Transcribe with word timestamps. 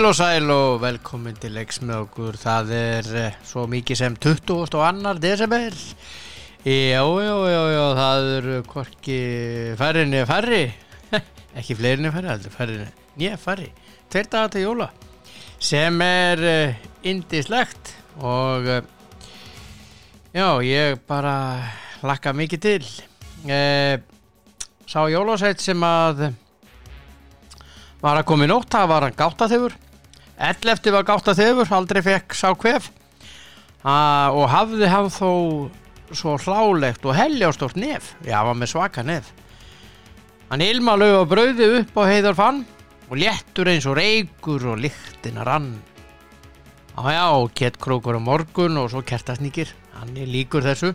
Heil 0.00 0.08
og 0.08 0.16
sæl 0.16 0.46
og 0.48 0.78
velkomin 0.80 1.34
til 1.36 1.52
leiks 1.52 1.82
með 1.84 2.06
okkur. 2.06 2.36
Það 2.40 2.70
er 2.72 3.08
eh, 3.20 3.34
svo 3.44 3.66
mikið 3.68 3.98
sem 3.98 4.14
20. 4.16 4.62
og 4.64 4.84
annar 4.86 5.18
desember. 5.20 5.74
Já, 6.64 7.02
já, 7.04 7.34
já, 7.52 7.58
já, 7.74 7.82
það 7.98 8.28
eru 8.38 8.54
hvorki 8.70 9.18
færri 9.76 10.04
niður 10.08 10.30
færri. 10.30 10.60
Ekki 11.60 11.76
fleiri 11.76 12.00
niður 12.00 12.14
færri, 12.14 12.30
heldur 12.32 12.54
færri 12.54 12.78
niður 13.20 13.42
færri. 13.42 13.68
Tveir 14.08 14.30
dagar 14.32 14.54
til 14.54 14.64
jóla. 14.64 14.86
Sem 15.68 16.00
er 16.06 16.42
indislegt 17.12 17.92
og 18.24 18.70
uh, 18.78 18.80
já, 20.32 20.48
ég 20.64 21.04
bara 21.12 21.36
lakka 22.00 22.32
mikið 22.40 22.64
til. 22.70 22.88
Uh, 23.44 24.00
sá 24.88 25.04
jólasætt 25.12 25.60
sem 25.60 25.84
að 25.84 26.30
var 28.00 28.16
að 28.16 28.28
koma 28.32 28.48
í 28.48 28.52
nótt, 28.56 28.72
það 28.72 28.92
var 28.96 29.10
hann 29.10 29.20
gáttaþefur 29.20 29.78
11. 30.40 30.88
var 30.94 31.04
gáttaþefur 31.04 31.68
aldrei 31.76 32.00
fekk 32.00 32.32
sá 32.32 32.48
kvef. 32.56 32.88
Ah, 33.84 34.32
og 34.32 34.48
hafði 34.48 34.88
hann 34.88 35.10
þó 35.12 35.32
svo 36.16 36.36
hlálegt 36.40 37.04
og 37.04 37.16
heljástort 37.16 37.76
nef. 37.76 38.14
Já, 38.24 38.38
hann 38.38 38.48
var 38.48 38.58
með 38.62 38.72
svaka 38.72 39.04
nef. 39.04 39.28
Hann 40.48 40.64
ilma 40.64 40.96
lög 40.96 41.18
og 41.20 41.28
brauði 41.30 41.68
upp 41.82 42.00
á 42.00 42.02
heiðar 42.08 42.38
fann 42.38 42.64
og 43.10 43.20
léttur 43.20 43.68
eins 43.68 43.86
og 43.86 43.98
reykur 44.00 44.64
og 44.72 44.80
lyktina 44.80 45.44
rann. 45.44 45.74
Á 46.96 47.04
já, 47.12 47.28
kettkrókur 47.60 48.16
á 48.16 48.20
morgun 48.20 48.80
og 48.80 48.90
svo 48.90 49.04
kertasnýkir 49.04 49.70
hann 50.00 50.16
er 50.16 50.28
líkur 50.28 50.64
þessu. 50.64 50.94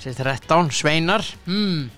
Sér 0.00 0.16
13, 0.24 0.72
sveinar. 0.72 1.24
Hmm. 1.44 1.88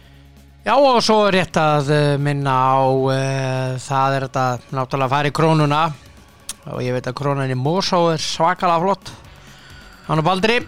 Já 0.66 0.74
og 0.76 0.98
svo 1.04 1.22
er 1.28 1.38
rétt 1.38 1.56
að 1.56 1.94
eh, 1.94 2.18
minna 2.20 2.52
á 2.52 2.82
uh, 2.84 3.78
það 3.80 4.16
er 4.16 4.24
þetta 4.26 4.46
náttúrulega 4.76 5.06
að 5.06 5.14
fara 5.14 5.30
í 5.30 5.36
krónuna 5.36 5.82
og 6.68 6.82
ég 6.84 6.92
veit 6.92 7.08
að 7.08 7.16
krónan 7.16 7.52
í 7.52 7.56
Mosó 7.56 8.10
er 8.12 8.20
svakalega 8.20 8.82
flott. 8.84 9.12
Hann 10.08 10.20
og 10.20 10.26
Baldri. 10.26 10.60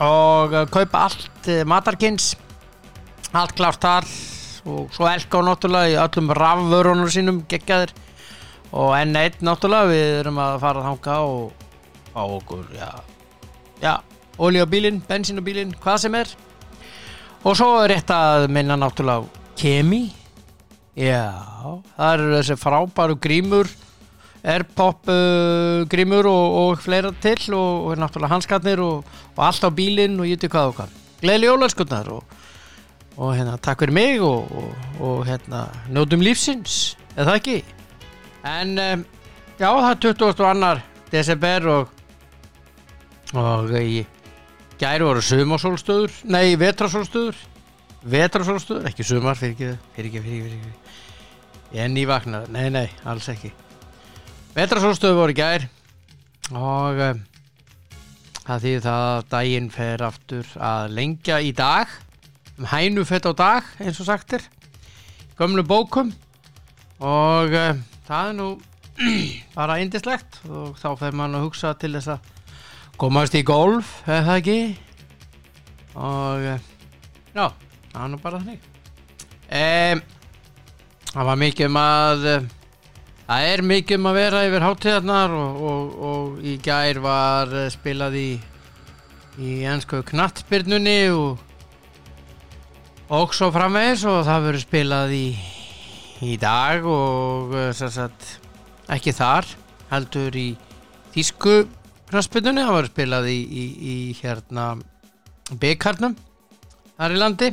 Og 0.00 0.54
uh, 0.56 0.66
kaupa 0.72 1.06
allt 1.06 1.50
uh, 1.52 1.62
matarkins 1.68 2.32
allt 3.36 3.54
klart 3.54 3.82
þar. 3.82 4.08
Og 4.68 4.90
svo 4.94 5.08
elka 5.08 5.40
á 5.40 5.46
náttúrulega 5.46 5.92
í 5.92 5.98
öllum 6.02 6.32
rafvörunum 6.36 7.10
sínum 7.12 7.42
geggjaðir. 7.48 7.94
Og 8.76 8.92
enn 8.98 9.16
eitt 9.18 9.40
náttúrulega 9.44 9.90
við 9.90 10.06
erum 10.20 10.40
að 10.42 10.60
fara 10.62 10.82
að 10.82 10.88
hanga 10.90 11.18
og 11.26 11.66
á 12.10 12.22
okkur 12.26 12.64
já, 12.74 12.88
já, 13.78 13.92
olí 14.38 14.58
á 14.58 14.66
bílinn, 14.66 14.98
bensín 15.06 15.38
á 15.38 15.46
bílinn, 15.46 15.74
hvað 15.82 16.00
sem 16.04 16.16
er. 16.18 16.32
Og 17.46 17.54
svo 17.56 17.68
er 17.80 17.94
rétt 17.94 18.10
að 18.14 18.48
minna 18.52 18.76
náttúrulega 18.78 19.30
kemi. 19.58 20.08
Já, 20.98 21.30
það 21.96 22.12
eru 22.12 22.32
þessi 22.34 22.58
frábæru 22.60 23.16
grímur 23.22 23.70
airpop 24.42 25.08
uh, 25.10 25.84
grímur 25.90 26.28
og, 26.30 26.58
og 26.62 26.82
fleira 26.84 27.12
til 27.22 27.54
og, 27.56 27.90
og 27.90 28.00
náttúrulega 28.00 28.34
hanskarnir 28.34 28.82
og, 28.84 29.08
og 29.36 29.42
allt 29.46 29.66
á 29.66 29.70
bílinn 29.70 30.20
og 30.20 30.28
ég 30.28 30.40
veit 30.40 30.52
hvað 30.52 30.72
og 30.72 30.78
hvað 30.78 30.94
gleðli 31.20 31.50
jólarskunnar 31.50 32.12
og 32.14 33.34
hérna 33.36 33.58
takk 33.60 33.84
fyrir 33.84 33.96
mig 33.96 34.22
og 34.22 35.26
hérna 35.28 35.66
nótum 35.92 36.24
lífsins, 36.24 36.96
eða 37.16 37.32
það 37.32 37.40
ekki 37.40 37.58
en 38.48 38.78
um, 38.78 39.04
já 39.60 39.68
það 39.68 39.90
er 39.90 40.00
22. 40.06 40.72
desember 41.10 41.68
og 41.74 41.96
og 43.36 43.76
ég 43.76 44.08
Gæri 44.80 45.04
voru 45.04 45.20
sumarsólstöður, 45.20 46.12
nei 46.32 46.54
vetrasólstöður, 46.56 47.36
vetrasólstöður, 48.08 48.86
ekki 48.88 49.04
sumar, 49.04 49.36
fyrir 49.36 49.52
ekki, 49.52 49.66
ekki, 49.68 49.90
fyrir 49.92 50.06
ekki, 50.08 50.22
fyrir 50.24 50.54
ekki, 50.54 50.94
ég 51.74 51.82
er 51.84 51.90
nývaknað, 51.92 52.46
nei, 52.54 52.70
nei, 52.72 52.86
alls 53.04 53.28
ekki. 53.28 53.50
Vetrasólstöður 54.50 55.14
voru 55.14 55.34
gæri 55.38 55.68
og 56.50 56.98
um, 57.04 57.18
það 58.42 58.64
þýðir 58.64 58.80
það 58.82 59.04
að 59.10 59.28
daginn 59.30 59.68
fer 59.70 60.02
aftur 60.02 60.50
að 60.58 60.96
lengja 60.96 61.36
í 61.38 61.52
dag, 61.54 61.92
um 62.58 62.66
hænu 62.72 63.04
fett 63.06 63.28
á 63.30 63.32
dag, 63.38 63.70
eins 63.78 64.02
og 64.02 64.08
sagtir, 64.08 64.42
gömlu 65.38 65.62
bókum. 65.62 66.10
Og 66.98 67.54
um, 67.54 67.84
það 68.10 68.32
er 68.32 68.36
nú 68.40 68.48
bara 69.58 69.78
indislegt 69.84 70.42
og 70.50 70.74
þá 70.82 70.90
fer 70.98 71.14
mann 71.22 71.38
að 71.38 71.46
hugsa 71.46 71.76
til 71.78 71.94
þess 71.94 72.16
að 72.16 72.54
komast 72.98 73.38
í 73.38 73.46
golf, 73.46 74.00
eða 74.10 74.26
það 74.32 74.42
ekki? 74.42 74.60
Og 75.94 76.50
eh, 76.50 76.70
já, 77.30 77.46
það 77.92 78.00
var 78.02 78.10
nú 78.10 78.24
bara 78.26 78.42
þannig. 78.42 78.70
Um, 79.46 80.08
það 81.14 81.30
var 81.30 81.46
mikið 81.46 81.70
um 81.70 81.84
að 81.86 82.32
það 83.30 83.48
er 83.52 83.60
mikið 83.62 84.00
um 84.00 84.08
að 84.10 84.16
vera 84.18 84.40
yfir 84.48 84.64
hátíðarnar 84.66 85.34
og, 85.38 85.60
og, 85.70 85.92
og 86.10 86.40
í 86.42 86.56
gær 86.64 86.98
var 87.04 87.52
spilað 87.70 88.16
í 88.18 88.30
í 89.40 89.60
ennsku 89.70 90.02
knattbyrnunni 90.10 90.98
og 91.14 91.38
og 93.10 93.34
svo 93.34 93.52
framvegis 93.54 94.02
og 94.10 94.24
það 94.26 94.46
verður 94.48 94.64
spilað 94.64 95.14
í 95.14 95.24
í 96.20 96.34
dag 96.42 96.84
og 96.84 97.54
sagt, 97.72 98.26
ekki 98.92 99.14
þar 99.16 99.46
heldur 99.90 100.36
í 100.36 100.48
Þísku 101.14 101.62
Kraspinunni, 102.10 102.62
það 102.66 102.76
var 102.76 102.88
spilað 102.90 103.30
í, 103.30 103.38
í, 103.46 103.94
hérna 104.18 104.66
byggarnum 105.62 106.18
þar 106.98 107.14
í 107.14 107.22
landi 107.22 107.50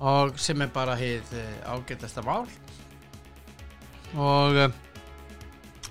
og 0.00 0.40
sem 0.40 0.64
er 0.64 0.72
bara 0.72 0.96
heið 0.96 1.36
ágætasta 1.68 2.24
mál 2.24 2.48
og 4.16 4.58
uh, 4.58 4.68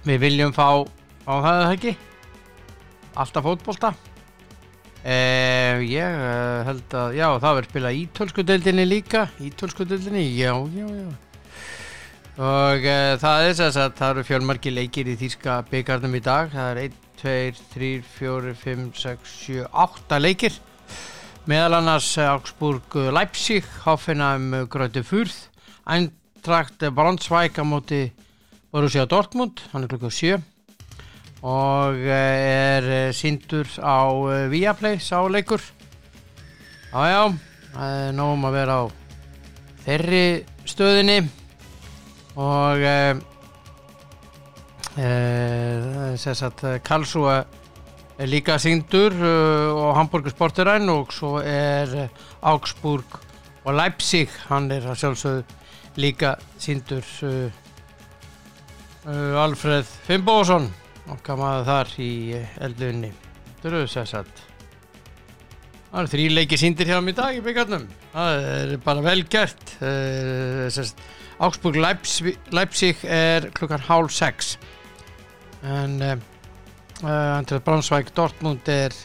við 0.05 0.21
viljum 0.25 0.53
fá 0.55 0.83
á 1.27 1.33
það 1.45 1.73
ekki? 1.73 1.95
Alltaf 3.19 3.45
fótbolta. 3.45 3.93
Uh, 4.99 5.79
ég 5.87 6.03
uh, 6.03 6.61
held 6.67 6.95
að 6.99 7.17
já 7.19 7.27
það 7.29 7.57
verður 7.57 7.69
spilað 7.71 7.99
ítölskudeldinni 8.03 8.87
líka. 8.87 9.25
Ítölskudeldinni, 9.39 10.25
já 10.35 10.53
já 10.75 10.87
já. 10.87 11.09
Og 12.39 12.85
það 13.19 13.41
er 13.43 13.55
þess 13.57 13.77
að 13.83 13.95
það 13.97 14.11
eru 14.13 14.21
fjölmarki 14.23 14.71
leikir 14.71 15.09
í 15.11 15.17
Þýrska 15.19 15.57
byggarnum 15.67 16.13
í 16.15 16.21
dag. 16.23 16.47
Það 16.53 16.69
er 16.71 16.77
einn 16.85 16.99
2, 17.19 17.33
3, 17.73 17.89
4, 18.15 18.53
5, 18.55 18.85
6, 18.95 19.33
7, 19.43 19.65
8 19.75 20.19
leikir. 20.23 20.55
Meðal 21.49 21.79
annars 21.79 22.13
Augsburg 22.21 22.95
Leipzig 23.11 23.67
Hoffenheim 23.83 24.53
Gröti 24.71 25.03
Eintracht 26.39 26.79
Braunschweig 26.95 27.57
á 27.59 27.67
móti 27.67 28.13
Borussia 28.71 29.03
Dortmund 29.05 29.59
hann 29.73 29.83
er 29.83 29.89
klukka 29.91 30.07
7 30.07 30.39
og 31.43 31.99
er 31.99 33.11
síndur 33.11 33.67
á 33.83 34.07
Viaplay 34.47 35.01
sáleikur. 35.03 35.59
Jájá 36.93 37.35
það 37.73 37.97
er 37.97 38.15
nógum 38.15 38.47
að 38.47 38.55
vera 38.55 38.77
á 38.79 38.83
þeirri 39.83 40.23
stöðinni. 40.63 41.19
Og 42.39 42.87
Uh, 44.99 46.17
Karlsruhe 46.83 47.35
er 48.19 48.27
líka 48.27 48.57
síndur 48.59 49.13
uh, 49.15 49.69
og 49.71 49.93
Hamburger 49.95 50.33
Sporteræn 50.33 50.89
og 50.91 51.13
svo 51.15 51.37
er 51.39 52.09
Augsburg 52.41 53.21
og 53.63 53.77
Leipzig. 53.77 54.27
Hann 54.49 54.67
er 54.75 54.89
að 54.89 54.99
sjálfsögðu 54.99 55.58
líka 55.97 56.35
síndur 56.61 57.05
Alfred 59.09 59.87
Fimboðsson 60.05 60.69
okkar 61.09 61.39
maður 61.39 61.65
þar 61.69 61.93
í 62.03 62.11
eldunni 62.61 63.11
það 65.89 66.01
eru 66.01 66.11
þrý 66.13 66.25
leiki 66.35 66.59
síndir 66.59 66.91
hjá 66.91 66.99
mér 67.01 67.15
í 67.15 67.17
dag 67.17 67.37
í 67.37 67.45
byggjarnum 67.45 67.87
það 68.13 68.49
er 68.49 68.75
bara 68.83 69.05
vel 69.05 69.23
gert. 69.31 69.73
Augsburg 71.39 71.77
Leipzig, 71.79 72.35
Leipzig 72.51 73.03
er 73.07 73.47
klukkar 73.55 73.85
hálf 73.87 74.11
6 74.11 74.57
en 75.63 76.01
uh, 76.03 77.59
Braunschweig 77.63 78.11
Dortmund 78.15 78.67
er, 78.67 78.95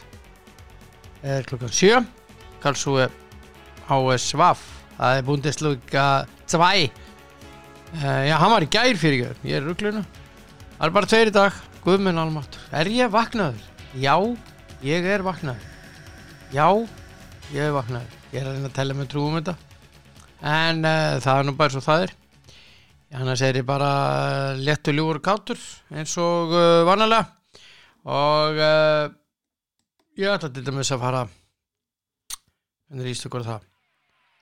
er 1.23 1.47
klukkan 1.47 1.71
7 1.71 2.03
Karlsruhe 2.63 3.07
HSV 3.87 4.51
það 4.97 5.19
er 5.19 5.29
Bundesliga 5.29 6.07
2 6.51 6.59
uh, 6.65 6.89
já, 8.01 8.35
hann 8.41 8.53
var 8.55 8.65
í 8.65 8.71
gær 8.71 8.99
fyrir 8.99 9.21
ég 9.25 9.47
ég 9.47 9.59
er 9.59 9.65
ruggluna 9.67 10.03
það 10.75 10.89
er 10.89 10.97
bara 10.99 11.11
tveir 11.13 11.31
í 11.31 11.37
dag, 11.39 11.63
guðminn 11.85 12.19
almatur 12.21 12.67
er 12.75 12.91
ég 12.91 13.13
vaknaður? 13.13 13.71
já, 13.95 14.15
ég 14.83 15.05
er 15.07 15.23
vaknaður. 15.23 15.71
Já, 16.53 16.67
ég 17.53 17.63
er 17.67 17.73
vaknaður. 17.75 18.19
Ég 18.33 18.41
er 18.41 18.49
að 18.49 18.57
reyna 18.57 18.69
að 18.69 18.77
tella 18.77 18.97
með 18.97 19.09
trúum 19.13 19.37
þetta. 19.39 19.55
En 20.45 20.81
uh, 20.83 21.17
það 21.23 21.39
er 21.39 21.47
nú 21.47 21.55
bara 21.57 21.73
svo 21.73 21.83
það 21.83 22.07
er. 22.07 22.15
Þannig 23.15 23.43
er 23.47 23.59
ég 23.61 23.67
bara 23.67 23.91
lettu 24.59 24.91
ljúur 24.91 25.21
kátur 25.23 25.61
eins 25.95 26.15
og 26.19 26.51
uh, 26.51 26.83
vanalega. 26.87 27.29
Og 28.11 28.59
uh, 28.59 29.05
ég 30.19 30.35
ætla 30.35 30.51
til 30.51 30.65
dæmis 30.65 30.91
að 30.91 31.05
fara 31.05 31.23
en 32.91 32.99
það 32.99 33.07
er 33.09 33.31
hvort 33.31 33.47
það 33.47 33.63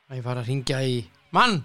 að 0.09 0.19
ég 0.19 0.25
fara 0.25 0.43
að 0.43 0.49
ringja 0.49 0.79
í 0.83 0.97
mann. 1.35 1.61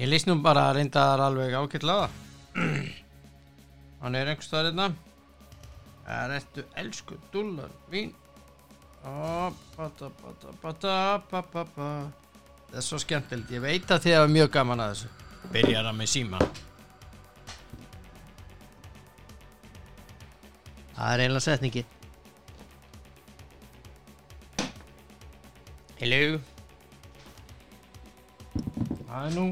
Ég 0.00 0.08
líst 0.08 0.28
nú 0.28 0.34
bara 0.42 0.68
að 0.70 0.76
reynda 0.78 1.04
þar 1.10 1.24
alveg 1.26 1.54
ágætlega. 1.54 2.06
Hann 4.02 4.18
er 4.18 4.32
einhvers 4.32 4.48
staðar 4.48 4.70
hérna. 4.70 4.86
Það 6.02 6.34
ertu 6.38 6.60
elsku 6.82 7.14
dúllar 7.32 7.72
vín. 7.92 8.10
Það 9.02 9.54
er 12.78 12.86
svo 12.86 12.98
skemmtilegt. 13.02 13.52
Ég 13.52 13.62
veit 13.62 13.90
að 13.90 14.02
þið 14.06 14.18
hafa 14.18 14.32
mjög 14.32 14.50
gaman 14.56 14.82
að 14.82 14.94
þessu. 14.94 15.08
Byrjar 15.52 15.90
að 15.90 15.98
með 15.98 16.08
síma. 16.12 16.38
Það 20.92 21.12
er 21.12 21.24
eiginlega 21.24 21.46
setningi 21.46 21.82
Hello 26.02 26.38
Það 29.06 29.26
er 29.26 29.34
nú 29.36 29.44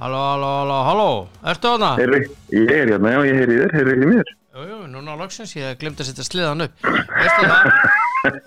Halló, 0.00 0.20
halló, 0.24 0.50
halló, 0.60 0.76
halló 0.86 1.08
Ertu 1.50 1.72
þarna? 1.74 1.88
Heyri, 1.98 2.20
ég 2.56 2.70
er 2.72 2.92
hérna, 2.94 3.10
já, 3.12 3.18
ég 3.28 3.40
heyri 3.40 3.56
þér, 3.58 3.74
heyri 3.76 3.96
í 3.96 4.08
mér. 4.08 4.30
Jú, 4.54 4.62
jú, 4.70 4.78
núna 4.92 5.12
á 5.12 5.20
loksins, 5.20 5.52
ég 5.58 5.74
glemt 5.82 6.00
að 6.00 6.08
setja 6.08 6.24
sliðan 6.28 6.64
upp 6.68 6.86
Veistu 6.86 7.50
það? 7.50 7.68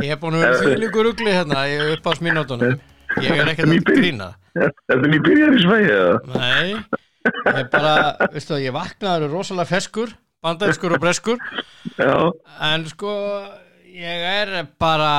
Ég 0.07 0.13
er 0.15 0.19
búin 0.23 0.37
að 0.39 0.45
vera 0.47 0.63
fylgur 0.63 1.09
ugli 1.11 1.35
hérna 1.35 1.65
í 1.69 1.75
uppásmínútonum 1.97 2.73
Ég 3.21 3.43
er 3.43 3.51
ekkert 3.53 3.69
að 3.75 3.85
grína 3.91 4.31
Er 4.55 4.71
það 4.87 5.07
nýbyrjar 5.11 5.53
í 5.59 5.61
svæði, 5.65 5.93
eða? 5.99 6.39
Nei, 6.39 6.73
ég 7.27 7.59
er 7.59 7.69
bara, 7.75 7.93
veistu 8.33 8.55
það, 8.55 8.63
ég 8.69 8.77
vaknaður 8.79 9.35
rosalega 9.35 9.69
feskur 9.75 10.15
Bandariskur 10.43 10.95
og 10.97 11.03
breskur 11.03 11.43
Já, 11.99 12.15
En 12.71 12.87
sko, 12.89 13.13
ég 13.93 14.23
er 14.33 14.51
bara 14.81 15.11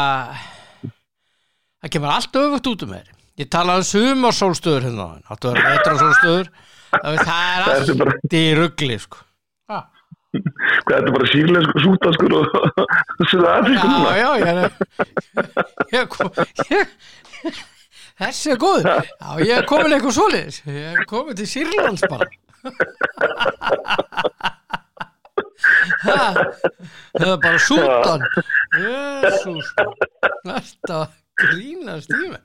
Það 1.84 1.92
kemur 1.94 2.10
allt 2.14 2.38
öfugt 2.40 2.66
út 2.72 2.84
um 2.86 2.90
mér 2.94 3.10
Ég 3.38 3.48
tala 3.50 3.76
um 3.80 3.84
sumarsólstöður 3.86 4.86
hérna 4.88 5.06
Áttu 5.26 5.50
að 5.50 5.56
vera 5.58 5.72
vetrarsólstöður. 5.74 6.46
Það 6.94 7.18
það 7.18 7.18
er 7.18 7.64
Það 7.64 8.02
allt 8.06 8.36
í 8.38 8.42
ruggli 8.54 8.96
sko. 9.02 9.18
Ha, 9.70 9.78
hvað, 10.34 10.92
þetta 10.92 11.00
er 11.00 11.14
bara 11.16 11.30
sírlensku 11.32 11.82
sútaskur 11.82 12.32
og 12.38 12.44
Suða 13.32 13.54
Afríku 13.58 13.86
Já, 13.90 14.12
já, 14.20 14.30
ég 14.38 14.46
er 14.52 14.58
ég, 15.96 16.04
kom, 16.14 16.30
ég, 16.70 16.84
Þessi 18.22 18.54
er 18.54 18.58
góð 18.62 18.86
Já, 18.86 18.94
ég 19.42 19.54
er 19.58 19.66
komin 19.66 19.96
eitthvað 19.96 20.16
svoleiðis. 20.20 20.58
Ég 20.70 20.84
er 20.94 21.08
komin 21.10 21.38
til 21.40 21.48
Sýrlands 21.50 22.06
bara 22.06 22.26
Það 26.04 27.28
er 27.28 27.36
bara 27.44 27.60
sútan 27.66 28.24
Jésús 28.78 29.68
Þetta 30.44 30.98
grínast 31.34 32.12
mér. 32.14 32.36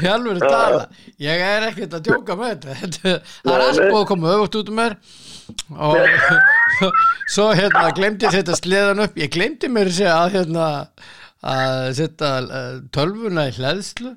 Hjálfur 0.00 0.38
tala. 0.40 0.84
Ég 1.20 1.42
er 1.44 1.66
ekkert 1.66 1.96
að 1.98 2.06
djóka 2.06 2.36
með 2.40 2.52
þetta. 2.54 2.76
Þetta- 2.80 3.18
Það 3.44 3.54
er 3.58 3.64
allt 3.66 3.80
búið 3.82 3.98
að 4.00 4.06
koma 4.12 4.30
öfugt 4.36 4.56
út 4.60 4.70
um 4.72 4.78
mér. 4.80 4.94
Og 5.76 5.98
svo 7.34 7.50
hérna 7.58 7.82
glemdi 7.98 8.24
ég 8.24 8.32
setja 8.38 8.56
sleðan 8.56 9.02
upp. 9.04 9.18
Ég 9.20 9.32
glemdi 9.34 9.68
mér 9.68 9.90
að 10.08 10.38
hérna 10.38 10.68
að 11.44 11.90
setja 12.00 12.30
uh, 12.46 12.78
tölvuna 12.96 13.48
í 13.50 13.56
hlæðslu 13.58 14.14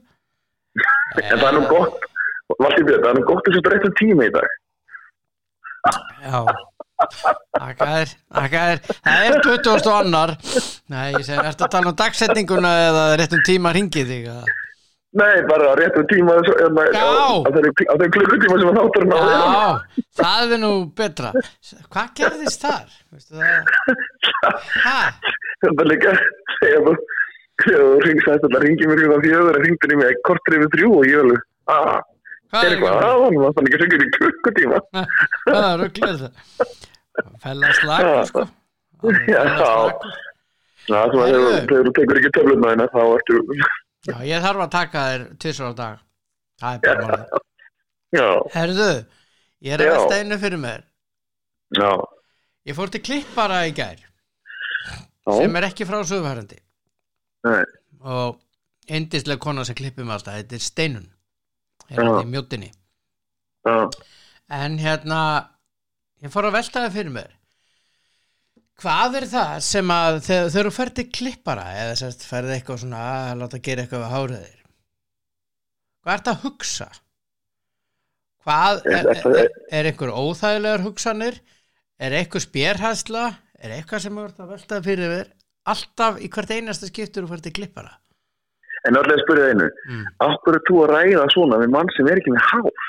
En 1.17 1.39
það 1.41 1.47
er 1.49 1.55
nú 1.57 1.63
gott, 1.67 2.05
það 2.53 2.77
er 2.95 3.17
nú 3.17 3.23
gott 3.27 3.49
að 3.49 3.57
setja 3.57 3.73
réttum 3.73 3.95
tíma 3.99 4.27
í 4.29 4.31
dag. 4.37 4.47
já 6.23 6.39
Þakka 6.97 7.87
þér. 7.87 8.13
Það 9.05 9.25
er 9.27 9.35
20. 9.45 9.73
og 9.77 9.97
annar 9.99 10.31
Nei, 10.89 11.11
ég 11.13 11.25
segi, 11.27 11.41
ertu 11.43 11.67
að 11.67 11.73
tala 11.75 11.91
um 11.91 11.97
dagsetninguna 11.99 12.71
eða 12.87 13.03
réttum 13.21 13.43
tíma 13.45 13.73
ringið 13.77 14.13
þig? 14.13 14.31
Nei, 15.17 15.35
bara 15.49 15.75
réttum 15.77 16.07
tíma 16.09 16.39
hérna, 16.41 16.87
á 16.89 17.05
á 17.05 17.29
á 17.37 17.49
þeirri 17.53 18.09
klukkutíma 18.17 18.57
sem 18.59 18.71
að 18.71 18.79
þátturinn 18.79 19.13
á 19.13 19.19
Já, 19.21 19.69
það 20.21 20.55
er 20.57 20.61
nú 20.63 20.71
betra 20.97 21.31
Hvað 21.93 22.11
gerðist 22.17 22.65
þar? 22.65 22.97
Það? 24.81 25.31
Er 25.69 25.87
líka, 25.93 26.17
segja 26.57 26.83
þú, 26.85 26.97
þegar 27.63 27.87
þú 27.87 28.03
ringst 28.07 28.29
þetta, 28.33 28.65
ringi 28.65 28.89
mér 28.89 29.05
hérna 29.05 29.23
fjögur, 29.23 29.61
ringdi 29.63 29.93
í 29.93 30.01
mig 30.01 30.21
kortrið 30.27 30.65
við 30.65 30.75
þrjú 30.75 30.93
og 30.97 31.09
ég 31.09 31.23
alveg, 31.23 31.47
ah, 31.73 31.97
Hvað 32.47 32.63
er 32.63 32.73
eitthvað 32.77 33.01
aðan, 33.03 33.37
það 33.43 33.57
er 33.59 33.65
ekki 33.67 33.79
segjur 33.81 34.03
í 34.03 34.11
klukkutíma. 34.15 34.77
Hvað 35.47 35.65
er 35.67 35.81
rugglir 35.81 36.19
það? 36.21 36.75
Fella 37.43 37.71
slagur 37.79 38.25
sko. 38.29 38.43
Slakur. 39.03 40.15
Já, 40.87 40.99
þú 41.11 41.91
tekur 41.97 42.19
ekki 42.21 42.31
töfluna 42.37 42.73
þína, 42.73 42.87
þá 42.93 42.99
ertu, 43.17 43.39
Já, 44.07 44.15
ég 44.23 44.43
þarf 44.45 44.61
að 44.63 44.69
taka 44.77 45.01
þér 45.11 45.23
tvisar 45.43 45.67
á 45.67 45.73
dag. 45.75 46.03
Það 46.61 46.75
er 46.75 46.79
bara 47.01 47.17
málið. 47.17 48.51
Herðu, 48.55 48.91
ég 49.67 49.73
er 49.75 49.83
að 49.83 49.89
Já. 49.89 49.95
velta 49.97 50.19
einu 50.21 50.37
fyrir 50.43 50.61
mér. 50.63 50.85
Já, 51.75 51.89
Ég 52.67 52.75
fór 52.75 52.89
til 52.91 52.99
klippara 53.03 53.61
í 53.67 53.71
gær 53.75 53.99
já, 54.01 55.31
sem 55.37 55.55
er 55.55 55.65
ekki 55.69 55.85
frá 55.87 56.01
sögufærandi 56.03 56.57
nei, 57.47 57.61
og 58.03 58.41
eindislega 58.91 59.39
kona 59.39 59.63
sem 59.67 59.75
klippir 59.75 60.03
mig 60.03 60.17
alltaf 60.17 60.35
þetta 60.35 60.57
er 60.57 60.63
Steinun 60.65 61.05
hérna 61.87 62.17
í 62.25 62.27
mjóttinni 62.27 62.67
en 63.67 64.75
hérna 64.83 65.19
ég 66.25 66.33
fór 66.33 66.49
að 66.49 66.57
velta 66.57 66.85
það 66.85 66.95
fyrir 66.97 67.15
mér. 67.17 67.33
Hvað 68.77 69.17
er 69.21 69.25
það 69.31 69.55
sem 69.65 69.91
að 69.93 70.19
þegar 70.27 70.51
þegar 70.53 70.67
þú 70.69 70.75
ferð 70.75 70.95
til 70.99 71.07
klippara 71.17 71.65
eða 71.81 71.97
sérst 71.97 72.27
ferð 72.29 72.53
eitthvað 72.53 72.83
svona 72.83 73.03
að 73.09 73.41
láta 73.41 73.59
gera 73.65 73.83
eitthvað 73.83 74.03
við 74.03 74.13
háriðir 74.13 74.57
hvað 76.07 76.15
ert 76.21 76.29
að 76.31 76.43
hugsa? 76.45 76.85
Hvað 78.47 78.85
er, 78.87 79.07
er, 79.11 79.23
er, 79.27 79.55
er 79.75 79.89
einhver 79.89 80.13
óþægilegar 80.15 80.85
hugsanir? 80.85 81.41
Er 81.99 82.13
einhver 82.15 82.39
spjærhæsla 82.39 83.23
er 83.59 83.73
eitthvað 83.75 84.05
sem 84.05 84.15
þú 84.15 84.27
ert 84.29 84.39
að 84.39 84.53
velta 84.53 84.79
fyrir 84.85 85.11
þér 85.11 85.31
alltaf 85.73 86.21
í 86.23 86.29
hvert 86.31 86.53
einasta 86.55 86.87
skiptur 86.87 87.25
þú 87.25 87.33
ferð 87.33 87.47
til 87.47 87.55
klippara? 87.57 87.97
En 88.87 88.95
allir 88.95 89.19
spyrja 89.19 89.49
einu, 89.51 89.67
mm. 89.67 90.05
af 90.23 90.37
hverju 90.45 90.63
þú 90.69 90.77
að 90.85 90.93
ræða 90.93 91.25
svona 91.33 91.59
við 91.59 91.73
mann 91.73 91.91
sem 91.97 92.07
er 92.07 92.21
ekki 92.21 92.35
með 92.37 92.45
hár? 92.53 92.85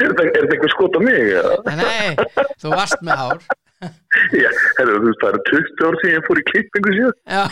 Er 0.00 0.14
þetta 0.14 0.24
er 0.24 0.48
eitthvað 0.48 0.72
skot 0.74 0.98
á 0.98 1.00
mig? 1.04 1.22
Nei, 1.80 2.08
þú 2.62 2.68
varst 2.74 3.00
með 3.04 3.16
hár. 3.22 3.38
Já, 4.32 4.50
herru, 4.78 5.00
þú 5.02 5.06
veist, 5.10 5.20
það 5.22 5.30
eru 5.30 5.40
20 5.50 5.84
ár 5.84 5.94
síðan 6.00 6.14
ég 6.16 6.26
fór 6.28 6.40
í 6.40 6.46
klippingu 6.50 6.90
síðan, 6.98 7.16
Já. 7.28 7.44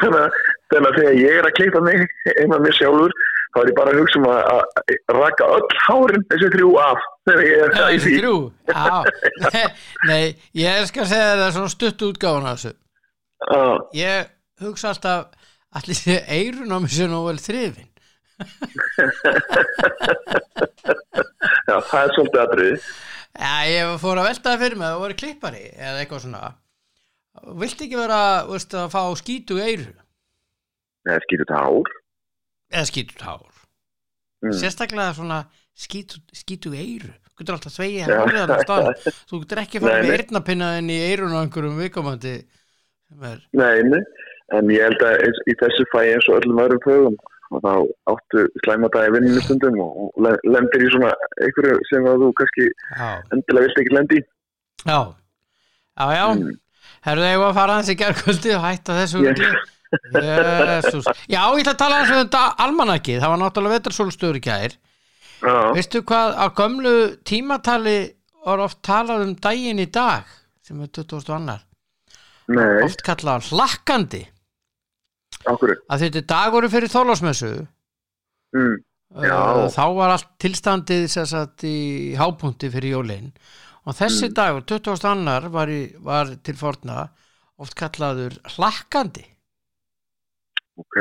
Þannig 0.00 0.20
að 0.20 0.30
þegar 0.70 1.18
ég 1.20 1.38
er 1.40 1.48
að 1.48 1.56
klippa 1.56 1.80
mig 1.84 2.00
einað 2.36 2.64
mér 2.64 2.76
sjálfur, 2.76 3.14
þá 3.54 3.58
er 3.62 3.70
ég 3.70 3.76
bara 3.78 3.92
að 3.92 4.00
hugsa 4.02 4.20
um 4.20 4.26
að, 4.32 4.46
raka 5.16 5.48
öll 5.56 5.78
hárin 5.86 6.26
þessi 6.32 6.50
þrjú 6.56 6.70
af 6.82 7.04
er 7.32 7.42
því. 8.02 8.16
þrjú. 8.20 8.34
Já, 8.70 8.96
nei, 10.10 10.24
ég 10.58 10.88
skal 10.90 11.08
segja 11.08 11.30
það 11.32 11.46
er 11.46 11.56
svona 11.56 11.72
stutt 11.72 12.06
útgáfun 12.10 12.48
af 12.50 12.60
þessu. 12.60 12.72
Ég 13.96 14.32
hugsa 14.64 14.92
alltaf 14.92 15.20
allir 15.76 15.98
sé 15.98 16.16
eirun 16.38 16.72
á 16.72 16.78
mig 16.82 16.92
sem 16.94 17.10
nú 17.12 17.22
vel 17.26 17.38
þrifin 17.42 17.90
já, 21.66 21.76
það 21.88 22.00
er 22.02 22.12
svolítið 22.14 22.40
aðriði. 22.42 22.78
Já, 23.36 23.52
ég 23.68 23.90
fór 24.00 24.20
að 24.20 24.28
velta 24.30 24.52
það 24.52 24.62
fyrir 24.64 24.78
mig 24.80 24.86
að 24.88 24.94
það 24.94 25.02
voru 25.04 25.16
klippari 25.22 25.64
eða 25.74 26.00
eitthvað 26.04 26.24
svona 26.26 26.44
Vilt 27.60 27.82
ekki 27.84 27.98
vera, 28.00 28.18
veist, 28.48 28.72
að 28.72 28.86
fá 28.94 29.00
skítu 29.20 29.58
eiru 29.60 29.90
skýtur 31.06 31.42
þetta 31.44 31.58
hár. 31.60 31.90
eða 32.72 32.88
skítut 32.92 33.26
hár 33.28 33.52
Mm. 34.44 34.52
sérstaklega 34.52 35.14
svona 35.16 35.36
skítu, 35.72 36.18
skítu 36.36 36.74
eiru 36.76 37.08
þú 37.08 37.38
getur 37.40 37.54
alltaf 37.56 37.72
svegið 37.72 38.10
Já. 38.12 38.18
hárið 38.20 38.50
á 38.52 38.56
staðnum 38.60 38.98
þú 39.30 39.38
getur 39.42 39.60
ekki 39.62 39.80
fara 39.80 39.94
Nei, 39.94 40.02
með 40.04 40.10
nei. 40.12 40.16
eyrnapinnaðin 40.18 40.90
í 40.92 40.98
eirun 41.06 41.32
á 41.32 41.40
einhverjum 41.40 41.78
vikomandi 41.80 42.34
Nei, 43.16 43.80
nei, 43.88 44.02
en 44.54 44.68
ég 44.70 44.82
held 44.86 45.02
að 45.02 45.16
eins- 45.26 45.42
í 45.50 45.54
þessu 45.62 45.86
fæ 45.94 46.00
eins 46.12 46.28
og 46.30 46.38
öllum 46.42 46.60
öðrum 46.64 46.82
fögum 46.86 47.16
og 47.50 47.62
þá 47.62 47.72
áttu 48.12 48.44
slæmadagi 48.64 49.12
vinninu 49.14 49.40
stundum 49.42 49.80
og 49.80 49.96
og 50.06 50.22
le- 50.26 50.40
lendir 50.50 50.82
í 50.86 50.90
svona 50.94 51.12
einhverju 51.42 51.78
sem 51.90 52.04
að 52.10 52.22
þú 52.24 52.32
kannski 52.40 52.66
já, 52.70 53.08
endilega 53.32 53.66
vilt 53.66 53.80
ekki 53.82 53.94
lendi 53.96 54.20
já, 54.86 55.00
já, 55.98 56.06
já. 56.18 56.26
Mm. 56.34 56.54
Herðu 57.06 57.22
þegar 57.26 57.48
að 57.50 57.54
fara 57.60 57.74
hans 57.78 57.88
í 57.90 57.96
gerðkvöldi 58.00 58.54
og 58.56 58.62
hætta 58.66 58.96
þessu 59.00 59.22
Ég- 59.22 59.38
rugli? 59.40 59.64
Jesús. 60.16 61.06
Já, 61.30 61.40
ég 61.54 61.62
ætla 61.62 61.72
að 61.74 61.78
tala 61.78 61.98
hans 62.00 62.10
um 62.10 62.18
þetta 62.24 62.42
almanakið, 62.64 63.20
það 63.22 63.32
var 63.32 63.38
náttúrulega 63.42 63.76
vetrarsólstöður 63.78 64.38
í 64.40 64.42
gær. 64.46 64.74
Já, 65.46 65.54
Veistu 65.76 66.02
hvað, 66.02 66.34
á 66.34 66.46
gömlu 66.58 66.94
tímatali 67.28 67.98
var 68.46 68.58
oft 68.64 68.80
talað 68.82 69.22
um 69.28 69.34
daginn 69.36 69.78
í 69.82 69.86
dag, 69.92 70.24
sem 70.66 70.80
er 70.82 70.88
22. 70.88 71.60
nei, 72.48 72.82
Oft 72.86 73.02
kallað 73.06 73.46
hlakkandi, 73.52 74.24
okkur. 75.54 75.74
að 75.90 76.02
þetta 76.04 76.20
er 76.22 76.26
dagur 76.32 76.68
fyrir 76.72 76.92
þólásmessu. 76.92 77.52
Mm. 78.56 78.76
Já. 79.22 79.38
Þá 79.72 79.84
var 79.96 80.10
allt 80.16 80.32
tilstandið 80.42 81.06
sem 81.08 81.26
sagt 81.30 81.62
í 81.64 82.14
hápunkti 82.18 82.70
fyrir 82.72 82.96
jólinn. 82.98 83.30
Og 83.86 83.94
þessi 83.94 84.28
Mm. 84.28 84.34
dagur, 84.34 84.62
22. 84.66 85.50
var, 85.54 85.68
í, 85.70 85.94
var 86.02 86.26
til 86.42 86.54
forna 86.58 87.08
oft 87.58 87.74
kallaður 87.78 88.34
hlakkandi 88.56 89.24
ok. 90.76 90.96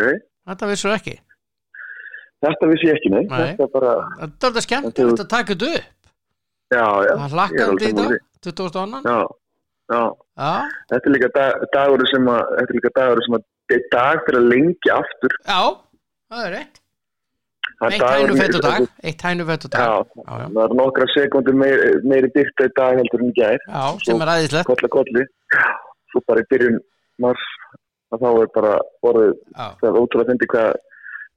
þetta 0.48 0.70
vissur 0.72 0.94
ekki 0.96 1.18
Þetta 2.46 2.68
vissi 2.70 2.86
ég 2.90 2.98
ekki, 3.00 3.10
nei. 3.10 3.24
Nei. 3.26 3.56
Þetta 3.56 3.64
er 3.66 3.72
bara, 3.74 3.94
þetta 4.20 4.46
er 4.46 4.50
alveg 4.52 4.66
skemmtilegt 4.68 5.22
að 5.24 5.30
taka 5.32 5.56
þetta 5.56 5.70
upp 5.80 6.10
já, 6.76 6.86
já. 6.86 7.14
er 7.16 7.26
er 7.26 7.34
hlakkandi 7.34 7.90
í 7.90 7.96
dag 7.96 8.06
sammála 8.06 8.20
22. 8.46 9.02
Já, 9.10 9.18
já. 9.90 10.02
Já, 10.36 10.52
Þetta 10.92 11.10
er 11.10 11.14
líka 11.16 11.30
dag, 11.34 11.66
dagur 11.74 12.04
sem 12.12 12.30
að, 12.36 12.42
þetta 12.60 12.70
er 12.70 12.78
líka 12.78 12.92
dagur 13.00 13.22
sem 13.26 13.36
að, 13.38 13.44
þetta 13.44 13.50
er 13.50 13.55
dag 13.92 14.16
fyrir 14.26 14.40
að 14.42 14.50
lengja 14.54 14.92
aftur. 15.02 15.32
já, 15.48 15.62
það 16.32 16.42
er 16.48 16.52
rétt 16.60 16.76
Það 17.76 17.86
er 17.86 17.92
eitt 17.92 18.02
dagur- 18.06 18.16
hænufett 18.16 18.56
dag 18.64 18.82
eitt 19.04 19.22
hænufett 19.26 19.66
dag 19.72 19.80
Já, 19.82 19.88
já, 20.16 20.34
já. 20.40 20.48
það 20.56 20.64
er 20.66 20.76
nokkra 20.80 21.06
sekundur 21.14 21.56
meiri, 21.60 21.90
meiri 22.08 22.30
byrta 22.36 22.62
í 22.70 22.72
dag 22.78 22.94
heldur 23.02 23.20
en 23.26 23.32
í 23.32 23.36
gær. 23.36 23.60
já, 23.68 23.84
sem 24.06 24.22
er 24.22 24.32
aðeinslegt 24.36 24.68
Kolla 24.70 24.90
kolli. 24.96 25.24
Svo 26.14 26.20
bara 26.28 26.40
í 26.40 26.48
byrjun 26.54 26.78
mars, 27.20 27.44
þá 28.16 28.28
er 28.32 28.48
bara 28.56 28.74
orðið, 29.04 29.34
það 29.56 29.90
er 29.90 30.00
ótrúlega 30.00 30.24
að 30.24 30.30
fyndi 30.32 30.48
hvað, 30.54 30.72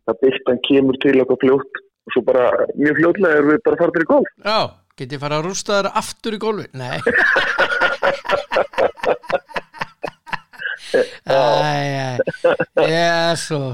hvað 0.07 0.17
byrtan 0.23 0.59
kemur 0.69 0.97
til 1.03 1.17
okkur 1.25 1.41
fljótt 1.43 1.73
og 2.09 2.15
svo 2.15 2.23
bara 2.29 2.45
mjög 2.79 2.95
fljótlega 3.01 3.35
erum 3.41 3.51
við 3.57 3.61
bara 3.67 3.81
farið 3.83 4.05
í 4.07 4.11
golf. 4.13 4.31
já, 4.47 4.59
get 4.97 5.13
ég 5.13 5.21
fara 5.25 5.39
að 5.41 5.47
rústa 5.51 5.71
þær 5.83 5.91
aftur 5.99 6.33
í 6.39 6.39
gólfi 6.39 6.67
nei 6.79 6.99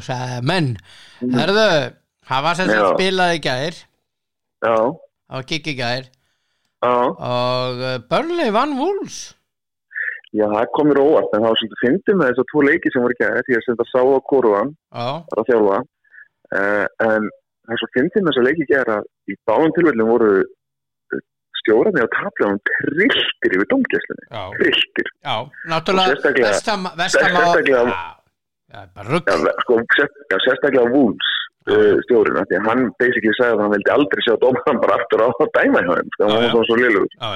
Sagði 0.04 0.40
menn. 0.50 0.75
Herðu, 1.21 1.68
það 2.28 2.44
var 2.49 2.59
sem 2.59 2.73
sagt 2.73 2.90
spilað 2.97 3.37
í 3.37 3.40
gær. 3.44 3.80
Já, 4.64 4.76
það 4.76 5.38
var 5.38 5.49
gikk 5.52 5.73
í 5.73 5.78
gær. 5.78 6.11
Já. 6.85 6.97
og 7.30 7.80
Burnley 8.11 8.52
vann 8.52 8.76
Wolves. 8.76 9.35
Já, 10.35 10.49
það 10.50 10.71
kom 10.75 10.88
mér 10.90 10.99
óvart, 10.99 11.30
en 11.30 11.44
það 11.44 11.52
var 11.52 11.59
svolítið 11.61 11.83
fyndið 11.85 12.16
með 12.18 12.30
þess 12.30 12.42
að 12.42 12.49
tvo 12.50 12.62
leiki 12.66 12.90
sem 12.90 13.04
voru 13.04 13.14
ekki 13.14 13.26
að 13.28 13.44
því 13.47 13.56
að 13.56 13.64
senda 13.68 13.85
sá 13.87 14.00
á 14.02 14.18
Kóruvan, 14.30 14.73
Já, 14.75 15.06
var 15.30 15.42
að 15.42 15.49
þjálfa, 15.50 15.76
uh, 16.59 16.87
en 17.06 17.28
það 17.30 17.75
er 17.76 17.80
svo 17.80 17.88
fyndið 17.94 18.25
með 18.25 18.30
þess 18.33 18.42
að 18.42 18.49
leiki 18.49 18.66
gera 18.73 18.97
að 18.99 19.06
í 19.30 19.37
báðum 19.47 19.75
tilvægum 19.76 20.11
voru 20.11 20.33
stjórarni 21.64 22.04
á 22.04 22.09
taplega 22.14 22.56
trilltir 22.71 23.56
yfir 23.56 23.68
domgæslinni, 23.73 24.25
já, 24.30 24.42
trilltir. 24.61 25.09
já 25.25 25.37
Náttúrulega 25.73 26.04
Og 26.04 26.12
sérstaklega- 26.14 26.52
sérstaklega- 26.52 27.33
Wools 30.94 31.28
uh, 31.71 31.97
stjórinn, 32.04 32.37
af 32.40 32.47
því 32.50 32.56
að 32.61 32.66
hann 32.68 32.83
basically 33.00 33.35
sagði 33.38 33.54
að 33.56 33.62
hann 33.64 33.75
vildi 33.75 33.92
aldrei 33.97 34.23
sjá 34.26 34.35
dómaran 34.42 34.80
bara 34.83 34.97
aftur 35.00 35.23
á 35.25 35.28
að 35.33 35.52
dæma 35.59 35.80
hjá 35.87 35.94
sko, 36.14 36.23
hann 36.25 36.35
já. 36.35 36.40
var 36.40 36.50
svona 36.52 36.66
svo 36.68 36.76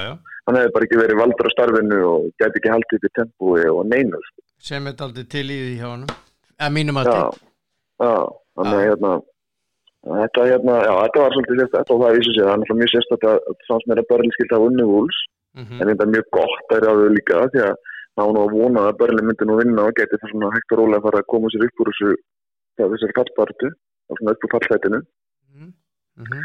já, 0.05 0.13
Hann 0.49 0.57
hefði 0.57 0.73
bara 0.73 0.85
ekki 0.87 0.97
verið 0.99 1.17
valdur 1.21 1.45
á 1.49 1.51
starfinu 1.53 1.97
og 2.09 2.21
gæti 2.41 2.57
ekki 2.59 2.71
haldið 2.73 2.95
upp 2.99 3.05
í 3.05 3.11
tempói 3.19 3.63
og 3.69 3.81
neinu, 3.85 4.17
sko. 4.27 4.41
sem 4.59 4.87
er 4.87 4.93
aldrei 5.05 5.23
til 5.29 5.45
í 5.49 5.57
því 5.63 5.75
hjá 5.79 5.87
honum. 5.93 6.09
Að 6.59 6.71
mínum 6.75 6.97
að 6.99 7.05
já, 7.09 8.13
þannig 8.57 8.77
að 8.79 8.85
hérna 8.89 9.11
þetta, 10.07 10.45
hérna, 10.47 10.75
já, 10.85 10.93
þetta 11.03 11.23
var 11.23 11.35
svolítið 11.35 11.59
sérstætt 11.59 11.93
og 11.93 12.01
það 12.03 12.17
sig, 12.23 12.39
það 12.39 12.51
er 12.53 12.59
náttúrulega 12.61 12.81
mjög 12.81 12.93
sérstætt 12.93 13.27
að 13.29 13.37
sanns 13.67 13.87
meira 13.89 14.07
börli 14.11 14.31
skilt 14.35 14.55
hafa 14.55 14.69
unni 14.71 14.87
vúls 14.93 15.19
mm 15.57 15.65
en 15.81 15.89
þetta 15.89 16.05
er 16.05 16.13
mjög 16.15 16.27
gott 16.37 16.73
að 16.75 16.89
er 16.89 17.15
líka 17.17 17.45
því 17.53 17.61
að 17.67 17.75
var 18.19 18.33
nú 18.35 18.41
að 18.43 18.55
vona 18.59 18.81
að 18.87 18.99
börli 19.01 19.23
myndi 19.25 19.45
nú 19.47 19.55
vinna 19.59 19.87
og 19.87 19.95
geti 19.97 20.19
það 20.21 20.31
svona 20.31 20.53
hægt 20.55 20.73
og 20.73 20.79
rólega 20.79 20.99
að 20.99 21.05
fara 21.07 21.19
að 21.23 21.31
koma 21.33 21.51
sér 21.51 21.65
upp 21.67 21.81
úr 21.81 21.91
þessu 21.91 22.09
það 22.77 22.91
þessari 22.93 23.17
fallbartu 23.19 23.67
og 24.09 24.19
svona 24.19 24.33
upp 24.35 24.45
úr 24.45 24.53
fallhættinu 24.55 24.99
-hmm. 26.27 26.43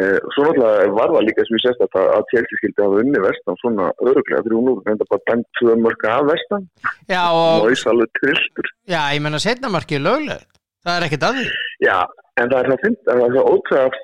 eh, 0.00 0.18
svo 0.32 0.40
náttúrulega 0.44 0.96
var 0.98 1.10
það 1.14 1.26
líka 1.28 1.44
sem 1.44 1.56
ég 1.56 1.64
sérstætt 1.64 1.96
að, 2.00 2.08
að 2.16 2.28
Chelsea 2.30 2.58
skildi 2.58 2.84
hafa 2.84 3.00
unni 3.02 3.20
vestan 3.26 3.60
svona 3.62 3.86
öruglega 4.08 4.44
þrjú 4.46 4.58
nú, 4.66 4.72
reynda 4.86 5.10
bara 5.10 5.26
dæmt 5.28 5.48
tvö 5.58 5.72
mörg 5.84 6.02
af 6.16 6.24
vestan. 6.32 6.62
Já, 7.14 7.22
og 7.40 7.64
og 7.64 7.70
Það 10.84 10.96
er 10.96 11.06
ekkert 11.06 11.26
að 11.28 11.34
því. 11.38 11.44
Já, 11.88 11.98
en 12.40 12.50
það 12.50 12.58
er 12.60 12.70
það 12.72 12.84
fint, 12.84 13.00
það 13.06 13.24
er 13.24 13.34
það 13.36 13.50
ótrúlega 13.54 14.02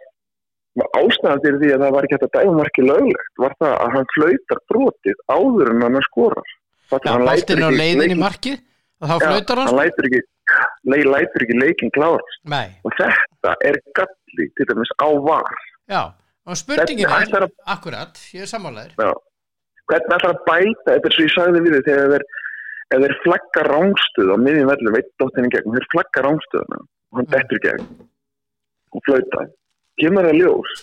ástæðan 1.01 1.43
fyrir 1.45 1.59
því 1.61 1.71
að 1.75 1.83
það 1.85 1.95
var 1.97 2.07
ekki 2.07 2.17
hægt 2.17 2.27
að 2.27 2.35
dæma 2.37 2.57
marki 2.61 2.83
löglegt 2.87 3.41
var 3.43 3.55
það 3.61 3.73
að 3.85 3.95
hann 3.97 4.09
flautar 4.15 4.61
brotið 4.71 5.23
áður 5.35 5.71
en 5.73 5.85
hann 5.87 6.05
skorar. 6.07 6.53
Það 6.91 7.25
leiðin 7.81 8.15
í 8.15 8.19
markið 8.21 8.61
og 9.01 9.11
þá 9.11 9.17
flautar 9.25 9.61
hann 9.61 9.71
hann 9.71 9.81
lætur 9.81 10.09
ekki, 10.11 10.21
lætur 11.11 11.45
ekki 11.47 11.59
leikin 11.59 11.93
klárast 11.97 12.39
Nei, 12.51 12.69
og 12.85 12.95
þetta 12.99 13.55
er 13.71 13.79
galli 13.99 14.47
til 14.59 14.69
dæmis 14.71 14.93
á 14.99 15.09
var. 15.27 15.51
já, 15.91 16.03
og 16.47 16.59
spurningin 16.59 17.07
er 17.07 17.27
ætlar 17.27 17.47
að- 17.49 17.57
Akkurat, 17.67 18.23
ég 18.35 18.47
er 18.47 18.51
sammálaður. 18.51 18.95
Hvernig 19.91 20.15
ætlar 20.17 20.35
að 20.35 20.45
bæta, 20.47 20.89
þetta 20.95 21.07
er 21.11 21.17
svo 21.17 21.25
ég 21.27 21.35
sagði 21.35 21.63
við 21.67 21.75
þið 21.77 21.85
þegar 21.91 22.09
þeir, 22.15 22.25
flagga 23.25 23.63
rángstöð 23.71 24.33
á 24.35 24.37
miðjum 24.39 24.71
vellum, 24.71 24.95
veitt 24.95 25.11
dóttinni 25.19 25.51
gegn, 25.51 25.75
þeir 25.75 25.87
flagga 25.95 26.25
rángstöðuna 26.27 26.79
og 26.81 27.19
hann 27.19 27.31
í 27.59 27.63
gegn 27.67 27.87
og 28.97 29.03
flauta. 29.07 29.45
Kemur 30.01 30.27
það 30.29 30.39
ljós 30.41 30.75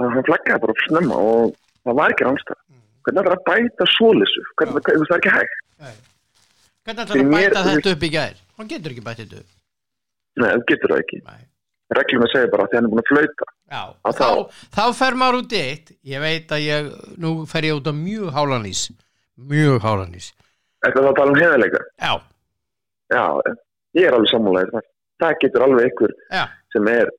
að 0.00 0.14
hann 0.14 0.26
flaggaði 0.28 0.62
bara 0.64 0.74
snemma 0.86 1.16
og 1.30 1.54
það 1.84 1.98
var 2.00 2.14
ekki 2.14 2.26
rángstöð. 2.28 2.60
Hvernig 3.04 3.20
ætlar 3.24 3.36
að 3.38 3.44
bæta 3.48 3.86
svolissu? 3.96 4.42
Hvernig, 4.60 4.82
hvernig, 4.86 5.08
það 5.10 5.18
ekki 5.20 5.34
hægt? 5.36 5.60
Nei. 5.80 5.94
Hvernig 6.84 7.04
ætlar 7.04 7.16
að 7.16 7.30
mér- 7.30 7.48
bæta 7.50 7.62
þetta 7.70 7.94
upp 7.96 8.02
í 8.04 8.10
gær? 8.16 8.34
Hann 8.60 8.68
getur 8.74 8.92
ekki 8.94 9.04
bætt 9.06 9.22
þetta 9.24 9.40
upp 9.40 9.56
Nei, 10.40 10.50
það 10.50 10.66
getur 10.70 10.92
það 10.94 11.00
ekki. 11.04 11.20
Nei. 11.30 11.40
Reglum 11.90 12.22
að 12.22 12.30
segja 12.34 12.50
bara 12.52 12.64
að 12.68 12.74
hann 12.76 12.84
er 12.86 12.90
búin 12.92 13.02
að 13.02 13.08
flauta. 13.10 13.46
Já, 13.70 13.82
Að 14.06 14.14
þá, 14.20 14.26
þá- 14.26 14.68
þá 14.76 14.84
fer 15.00 15.14
maður 15.18 15.38
út 15.40 15.52
eitt 15.58 15.90
Ég 16.06 16.20
veit 16.22 16.52
að 16.54 16.60
ég, 16.66 16.90
nú 17.18 17.30
fer 17.50 17.62
ég 17.66 17.74
út 17.80 17.86
á 17.90 17.94
mjög 17.94 18.30
hálanís 18.36 18.82
Mjög 19.36 19.80
hálanís 19.82 20.32
Þetta 20.84 21.02
að 21.10 21.16
tala 21.16 21.30
um 21.34 21.40
heðalega. 21.40 21.80
Já, 22.00 22.12
Já, 23.10 23.24
ég 23.98 24.06
er 24.06 24.14
alveg 24.14 24.70
þar. 24.72 24.86
Það 25.20 25.34
getur 25.42 25.64
alveg 25.66 25.88
ykkur 25.90 26.12
já, 26.30 26.44
sem 26.72 26.86
er 26.88 27.10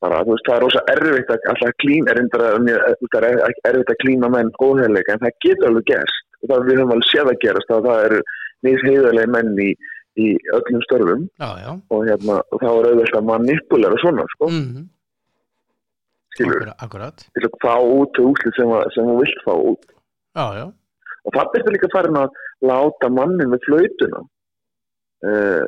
bara, 0.00 0.22
þú 0.24 0.34
veist, 0.34 0.46
það 0.48 0.56
er 0.56 0.62
rosa 0.64 0.82
erfitt 0.94 1.30
að 1.34 1.48
alltaf 1.52 1.74
klín, 1.82 2.08
er 2.08 2.20
að 2.20 2.28
þú 2.30 2.70
veist, 2.70 3.14
það 3.14 3.26
er 3.30 3.56
erfitt 3.70 3.92
að 3.94 3.98
klína 4.04 4.30
menn 4.34 4.52
óheðleika, 4.64 5.12
en 5.16 5.24
það 5.26 5.38
getur 5.46 5.68
alveg 5.70 5.88
gerst. 5.92 6.22
Og 6.40 6.48
það 6.54 6.68
við 6.70 6.78
höfum 6.80 6.94
alveg 6.96 7.08
séð 7.10 7.32
að 7.34 7.40
gerast 7.44 7.74
að 7.76 7.88
það 7.90 8.04
eru 8.08 8.20
nýs 8.66 8.84
heiðalegi 8.86 9.32
menn 9.34 9.50
í, 9.60 9.70
í 10.24 10.26
öllum 10.56 10.84
störfum. 10.86 11.26
Já, 11.42 11.50
já. 11.64 11.70
Og 11.92 12.06
hérna, 12.08 12.38
og 12.50 12.62
þá 12.64 12.68
er 12.70 12.88
auðvitað 12.90 13.20
að 13.20 13.28
manipulera 13.34 14.00
svona, 14.04 14.24
sko, 14.36 14.48
mm 14.54 14.88
skilur, 16.30 16.68
akkurat, 16.78 17.24
til 17.34 17.42
að 17.48 17.56
fá 17.60 17.72
út 17.82 18.14
þau 18.16 18.28
úslit 18.30 18.54
sem, 18.56 18.68
að- 18.70 18.90
sem 18.94 19.08
þú 19.08 19.14
vilt 19.18 19.40
fá 19.44 19.50
út. 19.70 19.88
Já, 20.38 20.44
já, 20.60 20.66
og 21.26 21.34
það 21.34 21.56
er 21.58 21.72
líka 21.74 21.88
farin 21.92 22.18
að 22.20 22.36
láta 22.70 23.08
mannin 23.12 23.50
með 23.50 23.64
flautuna 23.66 24.20
uh, 25.26 25.66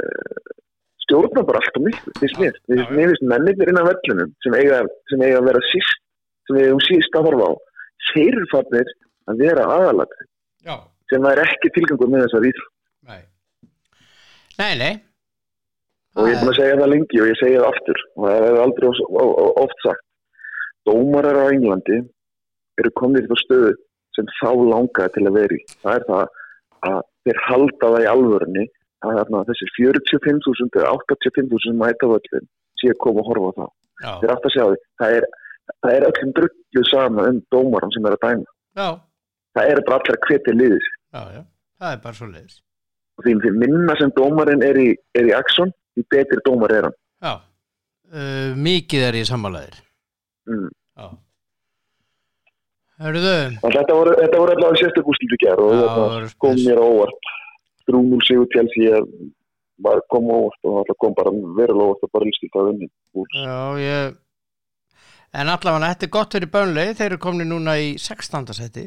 stjórna 1.13 1.45
bara 1.45 1.61
allt 1.61 1.77
og 1.77 1.85
miklu 1.87 2.13
finnst 2.19 2.41
mér, 2.41 2.57
mér 2.73 2.89
finnst 3.13 3.27
mennir 3.29 3.69
innan 3.69 3.87
vellunum 3.91 4.33
sem 4.43 4.55
eiga, 4.57 4.81
sem 5.13 5.21
eiga 5.23 5.39
að 5.43 5.49
vera 5.51 5.63
síst 5.69 6.01
sem 6.49 6.57
við 6.57 6.67
hefum 6.71 6.83
síst 6.89 7.17
að 7.21 7.27
horfa 7.29 7.49
á 7.49 7.53
þeir 8.13 8.33
eru 8.41 8.49
farnir 8.53 8.93
að 9.31 9.43
vera 9.45 9.67
aðalag 9.77 10.15
sem 11.13 11.21
það 11.23 11.33
er 11.37 11.43
ekki 11.45 11.71
tilgangur 11.77 12.09
með 12.11 12.25
þessar 12.27 12.49
íþrótt 12.49 12.73
nei. 13.13 13.21
Nei, 14.59 14.73
nei. 14.81 14.93
Og 16.17 16.27
ég 16.29 16.35
er 16.37 16.43
búin 16.43 16.51
að 16.53 16.59
segja 16.61 16.77
það 16.81 16.91
lengi 16.93 17.21
og 17.23 17.29
ég 17.31 17.39
segja 17.41 17.61
það 17.63 17.69
aftur. 17.73 18.01
Og 18.21 18.25
það 18.29 18.43
er 18.49 18.59
aldrei 18.63 18.89
of- 18.91 19.15
of- 19.23 19.37
of- 19.43 19.61
oft 19.63 19.79
sagt. 19.87 20.03
Dómarar 20.85 21.39
á 21.41 21.45
Englandi 21.55 21.97
eru 22.83 22.91
komnið 23.01 23.31
til 23.31 23.39
stöðu 23.41 23.71
sem 24.17 24.29
þá 24.43 24.51
langaði 24.73 25.15
til 25.15 25.25
að 25.31 25.37
vera 25.39 25.57
í. 25.57 25.63
Það 25.81 25.95
er 25.97 26.05
það 26.11 26.27
að 26.91 27.01
þeir 27.25 27.41
halda 27.49 27.91
það 27.95 28.05
í 28.05 28.11
alvörunni 28.13 28.65
að 29.03 29.21
þarna, 29.21 29.45
þessir 29.51 29.73
45.000 29.79 30.81
eða 30.81 30.97
85.000 30.99 31.63
sem 31.67 31.79
mæta 31.79 32.11
völlin 32.11 32.51
sé 32.81 32.91
að 32.93 33.01
koma 33.05 33.23
að 33.23 33.31
horfa 33.31 33.53
á 33.53 33.57
það. 33.61 33.71
Já, 34.03 34.13
þeir 34.23 34.35
átt 34.35 34.49
að 34.49 34.55
sjá 34.57 34.65
því. 34.65 34.83
Það 35.03 35.17
er, 35.19 35.29
það 35.73 35.95
er 35.95 36.07
öllum 36.09 36.35
drullu 36.39 36.85
sama 36.91 37.27
um 37.31 37.41
dómaran 37.55 37.95
sem 37.95 38.09
er 38.09 38.17
að 38.17 38.25
dæma. 38.27 38.53
Já, 38.79 38.89
það 39.57 39.73
er 39.73 39.83
bara 39.87 39.99
allir 40.01 40.19
að 40.19 40.29
hvetja 40.29 40.55
liðis 40.57 40.93
já, 41.13 41.43
Það 41.83 41.95
er 41.95 42.05
bara 42.05 42.19
svo 42.19 42.29
leiðis 42.31 42.61
og 43.19 43.27
því, 43.27 43.35
því 43.45 43.51
minna 43.61 43.97
sem 44.01 44.13
dómarinn 44.17 44.63
er 44.65 44.79
í, 44.81 44.87
í 45.21 45.33
Axon 45.37 45.73
því 45.93 46.05
betri 46.15 46.39
dómar 46.47 46.73
er 46.73 46.89
hann. 46.89 46.97
Já, 47.23 47.33
uh, 48.15 48.55
mikið 48.57 49.05
er 49.09 49.19
ég 49.21 49.29
sammálaðir. 49.29 49.77
Mm. 50.49 50.71
Já. 50.97 51.11
Hörðu, 53.03 53.37
En 53.67 53.75
Þetta 53.75 53.99
voru, 53.99 54.15
allavega 54.23 54.91
í 55.11 55.39
gerð 55.43 55.63
og 55.67 55.73
þetta 55.83 56.35
kom 56.43 56.59
mér 56.63 56.81
á 56.81 56.87
óvart. 56.87 57.31
3-0 57.91 58.27
sigur 58.29 58.51
Chelsea 58.55 58.97
að 58.99 59.09
bara 59.83 60.03
kom 60.13 60.29
óvart 60.31 60.69
og 60.69 60.83
það 60.89 60.99
kom 61.03 61.15
bara 61.19 61.33
verulega 61.33 61.89
óvart 61.89 62.07
að 62.07 62.13
bara 62.17 62.29
lístilt 62.29 62.59
að 62.59 62.69
vinni. 62.71 62.91
Já, 63.39 63.57
ég 63.83 64.19
En 65.33 65.49
allavega, 65.49 65.89
þetta 65.95 66.05
er 66.05 66.13
gott 66.13 66.35
fyrir 66.37 66.51
bönlegi 66.53 66.97
Þeir 66.99 67.07
eru 67.07 67.19
komni 67.25 67.47
núna 67.49 67.79
í 67.81 67.95
16. 67.97 68.51
seti 68.53 68.83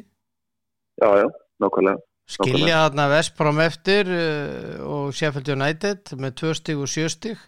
Já, 1.01 1.09
já, 1.19 1.25
nákvæmlega. 1.59 2.03
Skilja 2.35 2.77
þarna 2.85 3.07
Vestbrom 3.11 3.59
eftir 3.65 4.07
uh, 4.13 4.77
og 4.85 5.09
Sheffield 5.13 5.49
United 5.55 6.13
með 6.21 6.37
2 6.41 6.53
stig 6.61 6.79
og 6.81 6.89
7 6.89 7.09
stig 7.13 7.41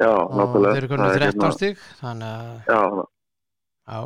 Já, 0.00 0.10
og 0.10 0.34
nákvæmlega. 0.40 0.74
þeir 0.74 0.88
eru 0.88 0.98
Það 1.00 1.14
er 1.14 1.24
13 1.30 1.56
stig 1.56 1.86
þannig 2.00 2.34
að, 2.34 3.00
Já, 3.90 4.00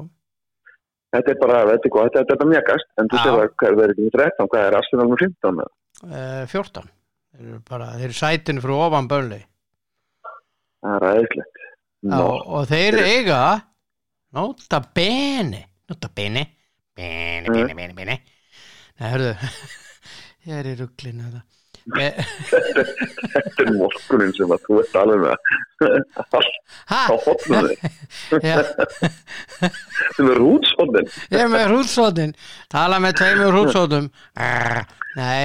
þetta 1.14 1.32
er 1.34 1.40
bara, 1.42 1.58
þetta 1.70 1.88
er 1.88 1.94
þetta 1.94 2.20
er 2.23 2.28
þetta 2.32 2.49
mjögast, 2.50 2.88
en 2.99 3.11
þú 3.11 3.20
sér 3.20 3.34
að 3.34 3.66
er 3.68 3.76
verið 3.80 3.94
ekki 3.94 4.06
með 4.06 4.16
13, 4.20 4.50
hvað 4.52 4.68
er 4.68 4.76
Arsenal 4.80 5.08
með 5.11 5.25
15 5.25 5.58
með? 5.61 5.73
Uh, 6.08 6.44
14 6.50 6.90
þeir 7.34 7.49
eru 7.49 7.61
bara, 7.68 7.90
þeir 7.99 8.08
eru 8.11 8.18
sætinu 8.18 8.64
frá 8.64 8.75
ofan 8.87 9.11
bönli 9.11 9.40
það 10.84 10.96
er 10.99 11.08
aðeinslegt 11.11 11.61
Já, 12.04 12.20
og 12.20 12.66
þeir 12.68 12.99
eiga 13.00 13.40
nota 14.37 14.82
bene. 14.92 15.62
Nota 15.88 16.11
bene. 16.12 16.42
Bene, 16.92 17.49
bene, 17.49 17.76
bene, 17.78 17.94
bene. 17.96 18.16
Nei, 19.00 19.08
hörðu 19.08 19.30
ég 20.50 20.58
er 20.58 20.68
í 20.68 20.75
rugglinu 20.82 21.25
þetta 21.25 21.40
Eh, 21.46 21.63
þetta 21.93 23.64
er 23.64 23.71
morgunin 23.76 24.33
sem 24.37 24.53
að 24.55 24.62
þú 24.64 24.79
ert 24.81 24.95
alveg 25.03 25.21
með. 25.25 25.37
Á 26.88 27.12
hotnaði 27.26 27.75
Já, 28.41 28.57
sem 30.17 30.31
er 30.31 30.38
rútsotnin 30.41 31.09
ég 31.35 31.41
er 31.43 31.50
með 31.53 31.67
hrútsótin 31.73 32.33
tala 32.73 33.00
með 33.05 33.19
tveimur 33.21 33.53
hrútsótum 33.53 34.07
Nei. 35.14 35.45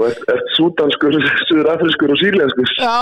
Og 0.00 0.08
ert, 0.08 0.22
súdanskur, 0.56 1.14
suðurafriskur 1.46 2.10
og 2.16 2.18
sírlenskur 2.18 2.72
Já. 2.80 2.96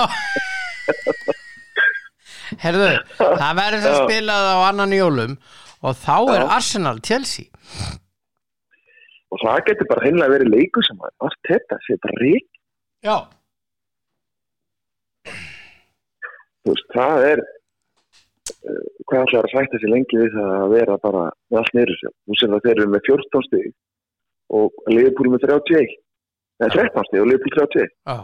Herðu, 2.60 2.90
það 3.16 3.52
verður 3.58 3.84
það 3.86 4.00
spilað 4.02 4.50
á 4.52 4.56
annan 4.68 4.92
jólum 4.94 5.38
og 5.84 5.96
þá 5.96 6.16
er. 6.34 6.44
Arsenal 6.58 6.98
Chelsea 7.04 7.48
og 9.34 9.40
það 9.42 9.64
getur 9.68 9.90
bara 9.90 10.04
heimlega 10.06 10.34
verið 10.36 10.52
leikur 10.54 10.86
sem 10.86 11.00
að 11.02 11.14
allt 11.26 11.40
þetta 11.48 11.80
sé 11.86 11.98
bara 12.02 12.20
rík 12.22 12.50
Já, 13.04 13.16
þú 16.64 16.72
veist, 16.72 16.86
það 16.94 17.26
er 17.30 17.42
uh, 17.44 18.84
hvað 19.08 19.26
ætlar 19.26 19.48
að 19.48 19.52
sætta 19.52 19.80
sér 19.82 19.92
lengi 19.92 20.20
við 20.20 20.36
það 20.36 20.54
að 20.58 20.74
vera 20.74 21.00
bara 21.02 21.24
með 21.50 21.60
allt 21.60 21.76
neyru 21.76 21.98
sér? 22.00 22.14
Þú 22.24 22.38
sér 22.40 22.54
það 22.54 22.64
þeir 22.68 22.78
eru 22.78 22.92
með 22.94 23.10
14 23.10 23.46
stig 23.48 23.68
og 24.54 24.80
Leifbúl 24.92 25.30
með 25.32 25.46
31 25.48 25.98
eða 26.62 26.72
13 26.78 27.08
stig 27.10 27.24
og 27.24 27.30
Leifbúl 27.30 27.54
31 27.58 27.92
já. 27.92 28.18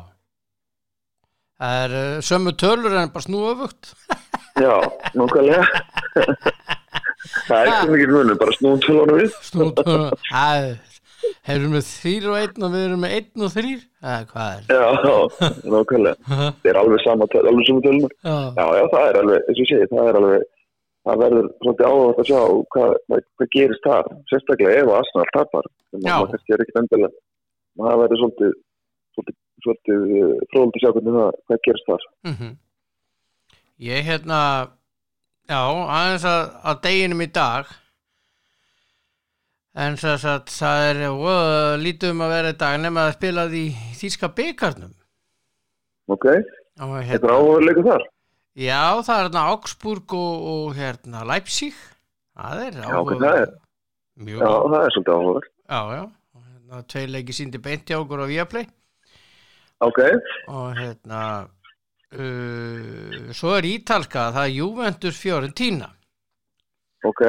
Það 1.61 1.85
er 1.85 1.97
uh, 2.01 2.21
sömu 2.25 2.57
tölur 2.57 2.97
en 2.97 3.13
bara 3.13 3.27
snú 3.27 3.45
öfugt 3.51 3.93
já, 4.65 4.75
nákvæmlega. 5.17 5.65
Það 7.21 7.59
er 7.61 7.69
ekki 7.69 7.91
mikið 7.93 8.13
munum, 8.15 8.39
bara 8.41 8.55
snúum 8.57 8.81
tölunum 8.81 9.19
við. 9.21 9.35
Snú 9.45 9.67
tölur 9.77 10.15
Það 11.21 11.51
Hefur 11.51 11.75
við 11.75 11.85
þrýr 11.89 12.29
og 12.31 12.39
einn 12.41 12.65
og 12.67 12.73
við 12.75 12.85
erum 12.87 13.03
með 13.05 13.17
einn 13.17 13.45
og 13.47 13.53
þrýr 13.55 13.83
eða 14.01 14.21
hvað 14.31 14.53
er? 14.55 14.63
Já, 14.71 14.87
nákvæmlega. 15.75 16.17
Það 16.61 16.71
er 16.73 16.81
alveg 16.81 17.05
sama, 17.05 17.29
alveg 17.41 17.69
sama 17.69 17.85
tölunum 17.87 18.09
Já, 18.11 18.37
já, 18.57 18.65
já, 18.79 18.85
það 18.95 19.05
er 19.09 19.21
alveg, 19.23 19.45
eins 19.51 19.61
og 19.65 19.71
segi, 19.71 19.91
það 19.93 20.11
er 20.11 20.21
alveg 20.21 20.49
það 21.09 21.23
verður 21.25 21.47
svolítið 21.65 21.91
áhugað 21.91 22.21
að 22.21 22.29
sjá 22.31 22.41
hvað, 22.75 22.97
hvað, 23.11 23.51
gerist 23.55 23.87
þar, 23.87 24.11
sérstaklega 24.31 24.81
ef 24.83 24.91
Arsenal 24.99 25.31
tapar, 25.37 25.69
kannski 25.95 26.57
er 26.57 26.65
ekkert 26.65 26.81
endilega 26.83 27.13
það 27.81 28.03
verður 28.03 28.21
svolítið 28.23 28.53
svolítið, 29.15 29.39
svolítið 29.65 30.05
fróðald 30.51 30.77
að 30.77 30.83
sjá 30.85 30.91
hvernig 30.97 31.17
það, 31.17 31.39
hvað 31.49 31.63
gerist 31.67 31.89
þar. 31.89 32.05
Mhm. 32.31 32.53
Ég 33.81 34.05
hérna 34.05 34.41
Já, 35.51 35.59
aðeins 35.67 36.25
að, 36.31 36.43
að 36.63 36.77
deginum 36.85 37.23
í 37.25 37.27
dag 37.35 37.71
en 39.79 39.99
þess 40.01 40.27
að 40.27 40.49
það 40.51 40.85
er 40.89 41.03
uh, 41.07 41.77
lítið 41.79 42.15
um 42.15 42.25
að 42.25 42.33
vera 42.35 42.51
í 42.51 42.59
dag 42.59 42.79
nema 42.83 43.05
að 43.07 43.17
spila 43.19 43.45
því 43.51 43.65
þýska 44.01 44.31
byggarnum 44.39 44.95
ok, 46.11 46.27
og 46.27 46.97
þetta 46.97 46.99
er 46.99 47.07
hérna, 47.11 47.37
áhugaður 47.37 47.67
leikur 47.69 47.87
þar. 47.87 48.07
Já 48.59 48.83
það 49.07 49.15
er 49.15 49.29
hérna 49.29 49.45
Augsburg 49.53 50.17
og, 50.19 50.49
og 50.53 50.73
hérna 50.75 51.23
Leipzig. 51.29 51.77
Það 52.41 52.65
er 52.65 52.81
það 52.81 52.91
mjög 54.21 54.43
já, 54.43 54.49
já, 54.49 54.57
það 54.73 54.81
er 54.81 54.95
svolítið 54.97 55.15
áhugaður 55.15 55.47
já, 55.47 55.81
já. 55.95 56.03
Hérna, 56.41 56.83
tveir 56.91 57.15
leiki 57.15 57.37
síndi 57.37 57.63
beint 57.63 57.87
hjá 57.87 58.01
okkur 58.01 58.27
á 58.27 58.31
Viaplay. 58.31 58.69
Ok, 59.81 60.03
og 60.53 60.77
hérna 60.77 61.23
uh, 62.19 63.31
svo 63.33 63.55
er 63.57 63.71
ítalska 63.71 64.29
það 64.35 64.45
er 64.45 64.55
Juventus 64.59 65.23
Fiorentina. 65.23 65.95
Ok 67.07 67.23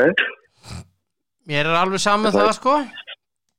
mér 1.52 1.68
er 1.68 1.78
alveg 1.82 2.02
saman 2.02 2.32
Það 2.32 2.48
það 2.48 2.58
sko. 2.58 2.76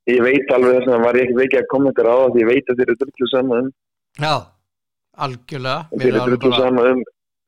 Ég 0.09 0.19
veit 0.25 0.51
alveg 0.51 0.77
þess 0.79 0.91
að 0.91 1.03
var 1.05 1.17
ég 1.21 1.33
ekki 1.45 1.59
að 1.61 1.69
kommentara 1.71 2.11
á 2.11 2.17
það 2.23 2.33
því 2.35 2.41
ég 2.43 2.49
veit 2.49 2.71
að 2.71 2.79
þeir 2.79 2.89
eru 2.89 2.99
drullu 3.03 3.27
saman 3.31 3.59
um. 3.61 3.69
Já, 4.19 4.33
algjörlega. 5.25 5.99
Er 5.99 6.07
eru 6.09 6.37
drullu 6.37 6.57
saman 6.59 6.89
um. 6.91 7.03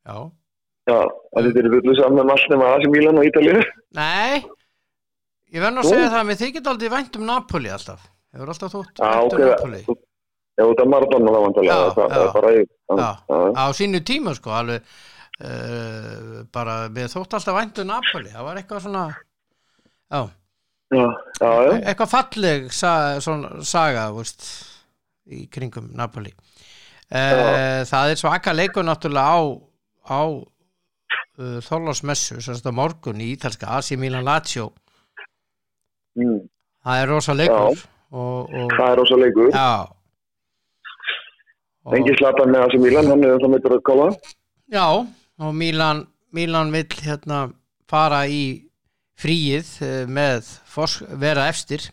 Já, 0.05 0.17
já, 0.91 0.99
að 1.35 1.49
þeir 1.49 1.59
eru 1.63 1.71
drullu 1.73 1.95
saman 1.99 2.23
um 2.23 2.33
allt 2.35 2.53
nema 2.53 2.69
Asi 2.77 2.91
Milan 2.93 3.19
og 3.19 3.27
Ítalíu 3.27 3.63
nei. 3.99 4.45
Ég 5.55 5.63
verð 5.63 5.75
nú 5.75 5.83
að 5.83 5.89
segja 5.91 6.11
það 6.11 6.19
að 6.21 6.29
mér 6.29 6.39
þykir 6.41 6.69
aldrei 6.71 6.91
vænt 6.95 7.17
um 7.19 7.27
Napoli 7.29 7.69
alltaf. 7.71 8.07
Hefur 8.35 8.51
alltaf 8.53 8.73
þótt 8.75 9.01
vænt 9.03 9.35
um 9.35 9.43
Napoli. 9.49 9.81
þú- 9.87 9.99
já, 10.55 10.63
þetta 10.63 10.85
er 10.85 10.89
Maradona 10.93 11.35
þá 11.35 11.41
vantarlega, 11.45 11.75
Já, 11.75 11.93
það, 11.97 12.15
það 12.15 12.25
er 12.25 12.33
bara 12.39 12.55
ég. 12.55 12.71
Á 13.55 13.65
sínu 13.75 14.01
tíma 14.07 14.33
sko 14.35 14.55
alveg 14.55 14.81
uh, 15.43 16.41
bara 16.55 16.75
mér 16.91 17.11
þótt 17.11 17.37
alltaf 17.39 17.55
vænt 17.59 17.79
um 17.83 17.91
Napoli. 17.91 18.31
Það 18.31 18.47
var 18.49 18.59
eitthvað 18.61 18.83
svona 18.87 19.05
já, 20.11 20.21
já, 20.93 21.05
já, 21.41 21.51
já. 21.65 21.73
eitthvað 21.81 22.11
falleg 22.11 22.71
sa, 22.73 22.91
svona, 23.23 23.63
saga 23.65 24.09
veist, 24.15 24.45
í 25.25 25.45
kringum 25.51 25.89
Napoli. 25.97 26.33
Uh, 27.05 27.85
það 27.85 28.11
er 28.11 28.19
svaka 28.19 28.53
leikur 28.55 28.85
náttúrulega 28.85 29.37
á, 29.37 29.41
á 30.09 30.21
uh, 30.25 31.59
Þorlásmessu 31.65 32.39
sem 32.41 32.57
þetta 32.57 32.73
morgun 32.73 33.21
í 33.21 33.31
ítalska 33.35 33.75
Asi 33.77 33.97
Milan 33.97 34.25
Lazio. 34.25 34.71
Mm. 36.15 36.45
það 36.85 37.01
er 37.01 37.09
rosa 37.11 37.33
leikur 37.35 37.81
og, 38.15 38.47
og 38.47 38.69
það 38.77 38.87
er 38.87 38.97
rosa 39.01 39.19
leikur. 39.19 39.51
Og, 41.85 41.93
Engi 41.97 42.15
slatan 42.17 42.49
með 42.53 42.63
Asi 42.69 42.79
Milan, 42.81 43.09
hann 43.11 43.25
er 43.27 43.37
það 43.41 43.51
meitur 43.53 43.75
að 43.77 43.85
kála. 43.85 44.07
já 44.73 44.87
og 45.37 45.51
Milan, 45.53 46.05
Milan 46.33 46.71
vill 46.73 47.01
hérna 47.05 47.49
fara 47.91 48.23
í 48.25 48.65
fríið 49.21 49.69
eh, 49.85 50.01
með 50.11 50.49
vera 51.21 51.47
efstir 51.51 51.85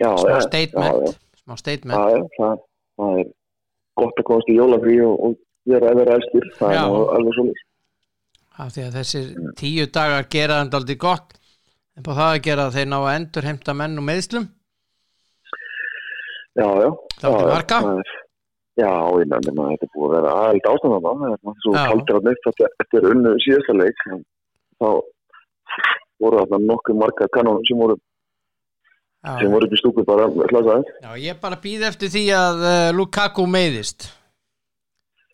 Já, 0.00 0.10
smá 0.16 0.30
já, 0.36 0.40
statement 0.46 1.08
Já, 1.10 1.14
smá 1.42 1.54
já, 1.56 1.60
statement 1.64 1.96
já, 1.98 2.04
já, 2.14 2.22
það, 2.38 2.62
það 3.00 3.18
er 3.22 3.26
gott 4.00 4.20
að 4.22 4.28
komast 4.30 4.48
í 4.52 4.56
jólafrí 4.56 4.94
og, 5.04 5.16
og 5.28 5.34
vera 5.70 5.90
vera 5.98 6.14
efstir. 6.20 6.46
Það 6.56 6.72
er 6.78 6.94
alveg 7.18 7.34
svo 7.36 7.44
líkt. 7.50 7.66
af 8.60 8.70
því 8.74 8.86
að 8.86 8.96
þessir 9.00 9.26
tíu 9.60 9.84
dagar 9.92 10.24
gera 10.32 10.60
þeim 10.62 10.78
aldrei 10.78 10.96
gott 11.00 11.36
en 11.98 12.06
på 12.06 12.14
það 12.16 12.30
að 12.36 12.42
gera 12.46 12.64
að 12.70 12.74
þeir 12.78 12.88
ná 12.92 12.96
að 13.02 13.12
endur 13.18 13.48
heimta 13.50 13.74
menn 13.76 14.00
og 14.00 14.06
meðslum 14.08 14.48
Já, 16.58 16.66
já. 16.82 16.90
Það 17.20 17.30
er 17.30 17.38
já, 17.38 17.46
já, 17.46 17.52
marga. 17.54 17.78
er- 18.00 18.16
Já, 18.80 18.90
ég 19.20 19.26
nefnir 19.28 19.58
að 19.60 19.70
þetta 19.74 19.86
er 19.86 19.90
búið 19.94 20.06
að 20.08 20.12
vera 20.16 20.30
aðeild 20.40 20.66
ástæðan 20.70 21.02
það. 21.04 21.22
Er 21.28 21.56
svo 21.62 21.72
kaldur 21.76 22.16
að 22.18 22.26
neitt 22.28 22.44
þetta 22.46 22.68
eftir 22.84 23.06
unnu 23.10 23.32
síðasta 23.44 23.74
leik. 23.76 24.04
Þá 24.80 24.88
voru 26.20 26.42
þarna 26.44 26.58
nokkuð 26.70 26.98
marga 27.00 27.28
kanónum 27.34 27.64
sem 27.68 27.80
voru, 27.80 27.96
sem 29.24 29.46
já, 29.46 29.50
voru 29.54 29.66
upp 29.68 29.74
í 29.76 29.80
stúku 29.80 30.04
bara 30.08 30.28
slasaðið. 30.32 30.92
já, 31.04 31.10
ég 31.26 31.40
bara 31.42 31.58
býð 31.64 31.86
eftir 31.90 32.12
því 32.14 32.24
að 32.36 32.64
uh, 32.64 32.92
Lukaku 32.96 33.46
meiðist. 33.50 34.08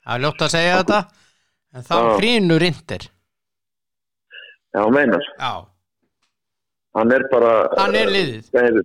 Það 0.06 0.14
er 0.16 0.24
ljótt 0.26 0.42
að 0.46 0.52
segja 0.54 0.74
þetta 0.80 0.98
en 1.76 1.86
þá 1.86 1.94
Já. 1.98 2.10
hrínur 2.20 2.62
indir 2.62 3.08
Já, 4.76 4.82
meinar. 4.92 5.24
já, 5.40 5.52
Hann 6.96 7.12
er 7.12 7.24
bara... 7.32 7.50
hann 7.76 7.94
er 7.96 8.08
liðið. 8.12 8.46
Það 8.54 8.66
er, 8.70 8.76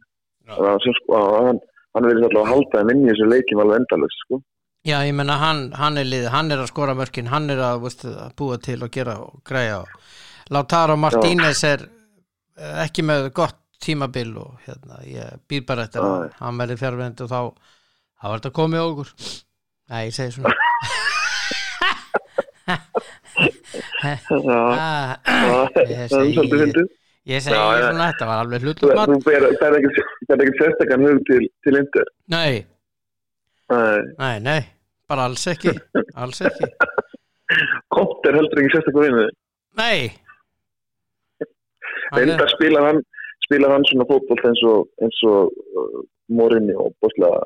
það 0.52 0.80
sem 0.84 0.96
sko, 0.98 1.20
hann, 1.46 1.60
hann 1.96 2.08
verður 2.08 2.26
alltaf 2.28 2.42
að 2.42 2.50
halda 2.52 2.80
þeim 2.82 2.90
inn 2.94 3.04
í 3.06 3.10
þessu 3.12 3.28
leikim 3.32 3.62
alveg 3.64 3.80
endalust, 3.82 4.24
sko. 4.26 4.40
já, 4.88 4.98
ég 5.08 5.14
menna 5.16 5.38
hann, 5.40 5.62
hann 5.80 6.00
er 6.02 6.08
liðið, 6.10 6.30
hann 6.34 6.52
er 6.52 6.64
að 6.64 6.72
skora 6.74 6.96
mörkin. 7.00 7.30
Hann 7.32 7.48
er 7.54 7.62
að, 7.64 7.80
veist, 7.86 8.04
að 8.10 8.34
búa 8.42 8.58
til 8.60 8.80
og 8.84 8.92
gera 8.92 9.16
og 9.24 9.40
græja 9.48 9.78
og 9.86 9.94
Lautaro 10.52 10.98
Martínez 11.00 11.62
er 11.68 11.86
eh, 12.60 12.82
ekki 12.86 13.04
með 13.08 13.30
gott 13.38 13.58
tímabil 13.82 14.34
og 14.38 14.60
hérna, 14.68 15.00
ég 15.08 15.40
býð 15.50 15.64
bara 15.70 15.88
eftir 15.88 16.04
að 16.06 16.28
hann 16.42 16.60
verði 16.62 16.76
fjárvendt 16.82 17.24
og 17.26 17.32
þá 17.32 17.40
þá 18.22 18.26
er 18.30 18.36
þetta 18.36 18.52
komið 18.60 18.84
okkur. 18.86 19.14
Nei, 19.92 20.02
ég 20.06 20.14
segi 20.14 20.36
svona. 20.36 20.54
Ah, 24.02 25.18
það 25.26 25.80
ég 25.82 25.98
er 26.04 26.10
segi- 26.12 26.86
ég 27.32 27.42
segi 27.46 27.56
svona 27.56 28.08
þetta 28.12 28.28
var 28.30 28.44
alveg 28.44 28.64
þú 28.68 29.18
ber 29.26 29.48
ber 29.62 29.78
ekkert 29.80 30.60
sérstakann 30.62 31.06
hug 31.08 31.20
til, 31.30 31.48
Inder. 31.82 32.08
nei, 32.28 32.66
Nei, 33.72 34.40
nei, 34.44 34.60
bara 35.08 35.26
alls 35.30 35.46
ekki 35.48 35.72
alls 36.16 36.42
ekki, 36.44 36.68
Kont 37.92 38.26
er 38.28 38.36
heldur 38.40 38.62
ekki 38.62 38.74
sérstakku 38.76 39.06
vinnu. 39.06 39.28
nei 39.80 40.12
Hann 42.12 42.22
er- 42.22 42.28
Reyndar 42.32 42.50
spilar 42.56 42.88
hann, 42.90 43.02
spilar 43.46 43.72
hann 43.76 43.86
svona 43.90 44.06
fótboll 44.10 44.42
eins 44.50 44.64
og, 44.68 44.88
og 45.02 45.52
uh, 45.82 46.02
Morinni 46.32 46.76
og 46.76 46.94
bóslega, 47.04 47.42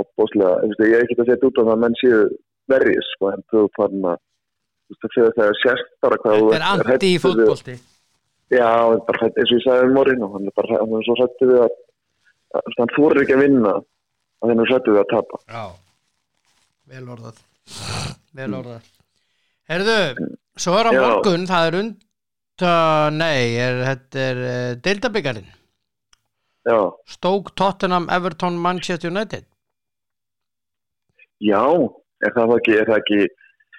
og 0.00 0.08
bóslega, 0.20 0.58
ég 0.86 0.94
er 0.98 1.04
ekki 1.06 1.18
að 1.20 1.30
setja 1.32 1.48
út 1.50 1.60
á 1.60 1.62
það 1.62 1.72
að 1.76 1.80
menn 1.84 1.96
séu 2.00 2.20
verjus, 2.72 3.08
sko, 3.16 3.30
en 3.34 3.42
þú 3.52 3.64
farin 3.76 4.06
að, 4.12 4.20
þú 4.88 4.96
veist, 4.96 5.14
þegar 5.16 5.34
það 5.38 5.48
er 5.52 5.58
sérst 5.62 5.90
bara 6.04 6.20
hvað 6.22 6.38
þú 6.38 6.50
þetta 6.52 6.60
er 6.60 6.62
ert 6.62 6.86
hræddur 6.86 6.94
anti 6.96 7.10
við- 7.14 7.24
fótbolti. 7.26 7.74
Já, 8.52 8.68
hann 8.68 8.98
er 8.98 9.04
bara 9.08 9.28
eins 9.32 9.50
og 9.52 9.56
ég 9.58 9.64
sagði 9.64 9.88
um 9.88 9.94
Morinni, 9.96 10.28
hann 10.34 10.48
er 10.50 10.56
bara 10.60 10.78
hann 10.82 10.96
er 11.00 11.06
svo 11.08 11.16
hrættu 11.20 11.48
við 11.52 11.60
að, 11.66 11.76
hann 12.78 12.94
þorir 12.96 13.22
ekki 13.24 13.36
að 13.38 13.42
vinna 13.46 13.72
að 13.80 14.50
þennan 14.52 14.68
sættu 14.72 14.92
við 14.96 15.02
að 15.02 15.10
tapa. 15.12 15.40
Já, 15.48 15.64
vel 16.92 17.04
orðað. 17.16 17.38
Vel 18.36 18.54
orðað. 18.58 18.88
Herðu, 19.72 19.98
svo 20.60 20.74
er 20.80 20.88
á 20.88 20.92
Já. 20.92 21.00
morgun 21.06 21.46
það 21.48 21.66
er 21.70 21.76
unda, 22.52 23.10
nei 23.10 23.56
er, 23.56 23.80
þetta 23.86 24.22
er 24.28 24.40
uh, 24.42 24.74
deildabyggarinn 24.84 25.48
já, 26.68 26.92
Stoke, 27.08 27.52
Tottenham, 27.56 28.08
Everton, 28.10 28.54
Manchester 28.54 29.10
United. 29.10 29.44
Já, 31.42 31.64
er 32.22 32.34
það 32.36 32.54
ekki 32.60 32.76
er 32.78 32.86
það 32.86 33.00
ekki, 33.00 33.20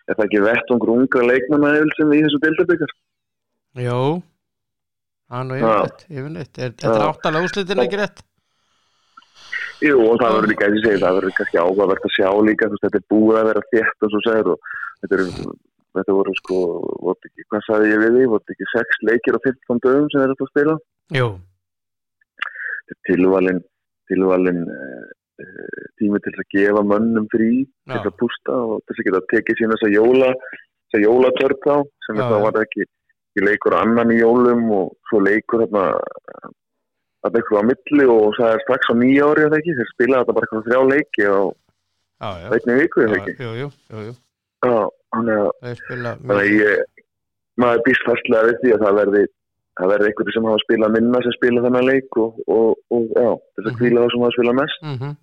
er 0.10 0.18
það 0.18 0.26
ekki 0.26 0.44
vettungur 0.44 0.92
ungra 0.98 1.24
leikmanna 1.30 1.72
sem 1.96 2.12
í 2.12 2.22
þessu 2.26 2.42
dildabyggar 2.44 2.94
Jó. 3.80 4.22
Yfirleitt. 6.12 6.60
Er, 6.60 6.74
Þetta 6.76 6.92
er 6.94 7.08
áttalega 7.08 7.48
úrslitin 7.48 7.82
ekki 7.82 7.98
rétt? 7.98 8.20
Jú, 9.84 9.96
og 10.04 10.20
það 10.22 10.36
verður 10.36 10.52
líka, 10.52 10.68
ég 10.70 10.84
segi, 10.84 11.00
það 11.02 11.16
verður 11.18 11.38
kannski 11.40 11.60
áhugavert 11.60 12.06
að 12.06 12.14
sjá 12.14 12.28
líka, 12.46 12.70
þú 12.70 12.82
þetta 12.84 13.00
er 13.00 13.08
búið 13.12 13.40
að 13.40 13.48
vera 13.50 13.64
þétt 13.72 14.06
og 14.06 14.12
svo 14.14 14.22
segir 14.28 14.52
og 14.54 14.68
þetta, 15.02 15.16
er, 15.16 15.56
þetta 15.98 16.16
voru 16.18 16.36
sko, 16.40 16.60
voru 17.06 17.30
ekki, 17.30 17.48
hvað 17.50 17.66
sagði 17.68 17.92
ég 17.92 18.02
við 18.04 18.16
því, 18.18 18.30
voru 18.34 18.56
ekki 18.56 18.70
sex 18.72 19.02
leikir 19.10 19.38
á 19.38 19.46
15 19.46 19.84
dögum 19.86 20.08
sem 20.12 20.24
þeir 20.24 20.32
eru 20.32 20.48
að 20.48 20.52
spila? 20.54 20.78
Jú, 21.18 21.28
tilvalin, 23.08 23.62
tilvalin 24.12 24.64
uh, 24.64 25.06
uh, 25.44 25.86
tími 26.02 26.22
til 26.24 26.34
að 26.36 26.50
gefa 26.56 26.84
mönnum 26.88 27.30
frí, 27.34 27.52
til 27.92 28.02
að 28.02 28.18
pústa 28.20 28.58
og 28.74 28.84
til 28.88 28.98
að 28.98 29.08
geta 29.10 29.24
tekið 29.34 29.62
sína 29.62 29.78
þess 29.78 29.90
að 29.90 29.96
jóla, 29.98 30.34
þess 30.90 31.00
að 31.00 31.06
jólatörp 31.08 31.70
á, 31.70 31.78
sem 32.08 32.20
þetta 32.20 32.42
var 32.48 32.60
ekki, 32.64 32.88
ekki 33.32 33.48
leikur 33.48 33.78
annan 33.80 34.14
í 34.14 34.20
jólum 34.20 34.68
og 34.80 34.92
svo 35.10 35.24
leikur 35.24 35.66
þarna 35.66 35.88
að 37.24 37.40
eitthvað 37.40 37.64
á 37.64 37.70
milli 37.70 38.08
og 38.12 38.34
það 38.38 38.54
er 38.54 38.64
strax 38.66 38.92
á 38.92 38.94
nýja 39.00 39.28
ári 39.30 39.46
eða 39.48 39.60
ekki, 39.62 39.78
þeir 39.78 39.92
spila 39.94 40.22
þetta 40.22 40.36
bara 40.38 40.48
eitthvað 40.48 40.66
þrjá 40.68 40.82
leiki 40.92 41.30
á 41.32 41.40
einni 42.24 42.76
viku 42.82 43.04
eða 43.06 43.20
ekki. 43.20 43.36
Jú, 43.40 43.54
jú, 43.62 43.70
jú, 43.94 44.04
jú. 44.10 44.14
Já, 44.64 44.76
þannig 45.14 46.36
að 46.36 46.52
ég, 46.58 46.84
maður 47.62 47.82
býst 47.88 48.06
fastlega 48.08 48.48
við 48.50 48.60
því 48.64 48.72
að 48.76 48.84
það 48.86 48.96
verði, 49.00 49.24
það 49.80 49.92
verði 49.94 50.08
einhverju 50.12 50.34
sem 50.36 50.48
hafa 50.50 50.62
spilað 50.64 50.96
minna 50.96 51.22
sem 51.26 51.36
spila 51.38 51.64
þennan 51.66 51.88
leik 51.90 52.18
og, 52.24 52.40
og, 52.48 52.72
og 52.98 53.04
já, 53.14 53.30
þess 53.58 53.68
að 53.68 53.72
Mhm. 53.72 53.78
kvíla 53.82 54.04
það 54.06 54.12
sem 54.16 54.26
hafa 54.26 54.36
spilað 54.38 54.60
mest. 54.62 54.82
mm 54.90 55.14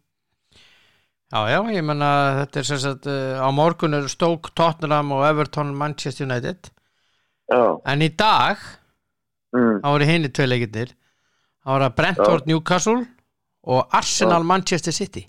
Já, 1.31 1.41
já, 1.47 1.61
ég 1.71 1.85
menna 1.87 2.07
þetta 2.41 2.59
er 2.59 2.65
sem 2.67 2.79
sagt 2.83 3.05
uh, 3.07 3.39
á 3.39 3.49
morgun 3.55 3.95
er 3.95 4.09
Stoke, 4.11 4.51
Tottenham 4.59 5.13
og 5.15 5.21
Everton, 5.29 5.69
Manchester 5.79 6.27
United. 6.27 6.73
Já, 7.47 7.61
en 7.87 8.03
í 8.03 8.09
dag 8.19 8.59
mm, 9.55 9.77
þá 9.79 9.87
voru 9.93 10.09
hinni 10.09 10.31
tvei 10.35 10.49
leikirnir. 10.51 10.91
Þá 11.63 11.69
voru 11.71 11.91
Brentford, 12.01 12.49
Newcastle 12.51 13.07
og 13.63 13.95
Arsenal, 13.95 14.43
Manchester 14.43 14.91
City. 14.91 15.23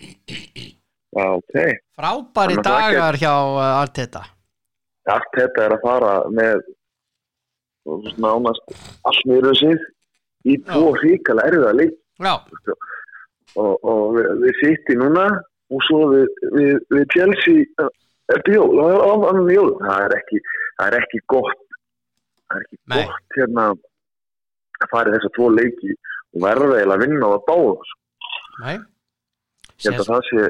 Já, 0.00 1.26
ok. 1.36 1.54
Frábæri 2.00 2.58
dagar 2.64 3.18
hjá 3.20 3.34
uh, 3.36 3.80
Arteta. 3.80 4.24
Allt 5.10 5.32
þetta 5.36 5.64
er 5.66 5.76
að 5.76 5.84
fara 5.84 6.12
með 6.32 6.64
nánast 8.20 8.74
allt 9.08 9.22
niður 9.28 9.56
sig 9.56 9.86
í 10.48 10.56
tvo 10.68 10.92
hrikalega 11.00 11.48
erfiða 11.48 11.72
leik 11.78 11.96
Já, 12.20 12.34
og, 13.56 13.72
og 13.80 14.02
við, 14.16 14.28
við 14.44 14.58
sitt 14.60 14.92
í 14.92 14.98
núna 15.00 15.24
og 15.70 15.84
svo 15.86 16.02
við, 16.12 16.26
við, 16.54 16.76
við 16.92 17.06
Chelsea 17.14 17.88
eftir 18.34 18.56
jól, 18.58 18.70
það 18.76 18.92
er 18.92 19.00
á 19.00 19.12
annan 19.30 19.50
jól. 19.54 19.70
Það 19.80 20.04
er 20.06 20.16
ekki, 20.18 20.40
það 20.78 20.86
er 20.86 20.96
ekki 21.00 21.20
gott. 21.32 21.64
Það 22.50 22.58
er 22.58 22.66
ekki 22.66 22.78
Nei. 22.80 22.98
gott 22.98 23.38
hérna 23.38 23.66
að 24.80 24.90
fara 24.92 25.10
í 25.10 25.16
þessa 25.16 25.32
tvo 25.36 25.48
leiki 25.54 25.94
og 26.30 26.44
verða 26.44 26.82
að 26.84 27.04
vinna 27.04 27.30
á 27.30 27.30
að 27.34 27.46
báða 27.48 27.96
nei. 28.60 28.76
Ég 29.80 29.94
held 29.94 30.02
að 30.02 30.10
það 30.10 30.26
sé 30.28 30.48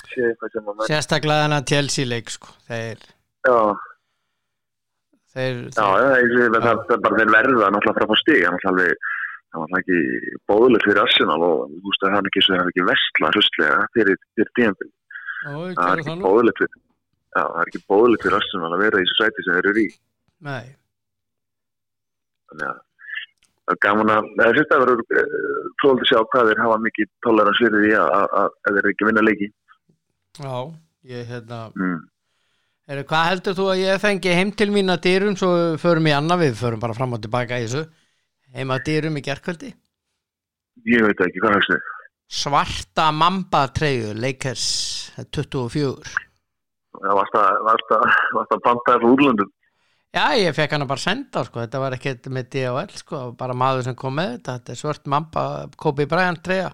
sé 0.00 0.28
eitthvað 0.28 0.54
sem 0.56 0.68
að 0.68 0.76
menn 0.76 0.90
Sérstaklega 0.90 1.46
þennan 1.46 1.66
Chelsea 1.72 2.08
leik 2.08 2.30
sko. 2.32 2.54
þeir, 2.68 3.02
já, 3.46 3.56
þeir, 5.34 5.58
já, 5.72 5.88
já, 6.02 6.10
ég 6.22 6.36
sé, 6.36 6.46
það, 6.56 6.70
er 6.96 7.02
bara 7.06 7.20
þeir 7.20 7.34
verða 7.36 7.72
náttúrulega 7.74 7.98
frá 7.98 8.06
að 8.06 8.14
fá 8.14 8.22
stig. 8.22 8.46
Það 8.62 8.84
er 8.86 8.94
var 9.52 9.82
ekki 9.82 9.98
bóðulegt 10.48 10.86
fyrir 10.86 11.02
Arsenal 11.02 11.42
og 11.44 11.64
þú 11.72 11.90
veist 11.90 12.04
að 12.06 12.14
það 12.14 12.20
er 12.20 12.28
ekki 12.30 12.44
er 12.56 12.70
ekki 12.70 12.84
vestla 12.88 13.32
hrustlega 13.34 13.80
fyrir, 13.96 14.22
fyrir 14.38 14.52
tíðanbyrg 14.58 14.92
Ó, 15.42 15.52
það 15.76 15.90
er 15.90 16.02
ekki 16.02 16.14
bóðulegt 16.22 16.62
fyrir 16.62 16.78
já, 16.78 17.42
það 17.42 17.58
er 17.62 17.72
ekki 17.72 17.82
bóðulegt 17.92 18.24
fyrir 18.24 18.38
Arsenal 18.38 18.70
að 18.70 18.84
vera 18.84 19.02
í 19.02 19.04
þessu 19.04 19.18
sæti 19.18 19.44
sem 19.44 19.58
þeir 19.58 19.68
eru 19.72 19.82
í. 19.82 19.90
Nei, 20.48 20.64
þannig 22.48 22.70
að 22.70 22.80
er 23.72 23.78
gaman 23.84 24.12
að 24.12 24.30
það 24.38 24.56
fyrst 24.58 24.74
að 24.74 24.84
vera 24.84 25.26
tóldi 25.82 26.08
sjá 26.08 26.18
hvað 26.32 26.48
þeir 26.50 26.62
hafa 26.64 26.78
mikið 26.86 27.10
tolerans 27.26 27.60
fyrir 27.62 27.84
því 27.84 27.92
að, 27.98 28.08
að, 28.16 28.26
að, 28.40 28.56
að 28.66 28.78
þeir 28.78 28.90
ekki 28.92 29.08
vinna 29.08 29.26
leiki 29.26 29.48
já 30.38 30.56
ég 31.02 31.28
hérna 31.28 31.68
mm. 31.74 32.00
Heru, 32.90 33.04
Hvað 33.06 33.28
heldur 33.30 33.56
þú 33.56 33.66
að 33.72 33.80
ég 33.82 34.02
fengi 34.02 34.34
heim 34.34 34.50
til 34.58 34.70
mín 34.74 34.90
að 34.90 35.04
dýrum 35.06 35.36
svo 35.38 35.52
förum 35.78 36.08
í 36.10 36.14
annað, 36.16 36.46
við 36.46 36.58
förum 36.58 36.82
bara 36.82 36.96
fram 36.96 37.14
og 37.14 37.22
tilbaka 37.22 37.60
í 37.60 37.66
þessu 37.66 37.84
heim 38.56 38.72
að 38.74 38.84
dýrum 38.88 39.18
í 39.18 39.24
gerkvöldi 39.24 39.72
ég 40.88 41.06
veit 41.06 41.24
ekki 41.26 41.42
hvað 41.42 41.58
það 41.58 41.74
er 41.76 41.88
Svarta 42.32 43.10
Mamba 43.12 43.66
treyju 43.76 44.14
Lakers 44.16 44.66
24 45.36 46.14
það 46.92 47.18
varst 47.18 47.36
að, 47.38 47.72
að, 47.72 48.46
að 48.46 48.62
panta 48.64 48.96
þessu 48.96 49.12
úrlöndum 49.16 49.52
Já, 50.12 50.36
ég 50.36 50.52
fekk 50.52 50.74
hana 50.76 50.84
bara 50.84 51.00
senda 51.00 51.40
sko. 51.46 51.62
þetta 51.62 51.78
var 51.80 51.94
ekkert 51.96 52.26
með 52.28 52.48
DHL 52.52 52.98
sko. 52.98 53.20
bara 53.36 53.56
maður 53.56 53.86
sem 53.86 53.94
kom 53.96 54.18
með 54.18 54.34
þetta 54.34 54.56
þetta 54.58 54.74
er 54.74 54.80
svört 54.80 55.06
Mamba 55.08 55.44
Kobe 55.80 56.04
Bryant 56.08 56.42
treyja 56.44 56.68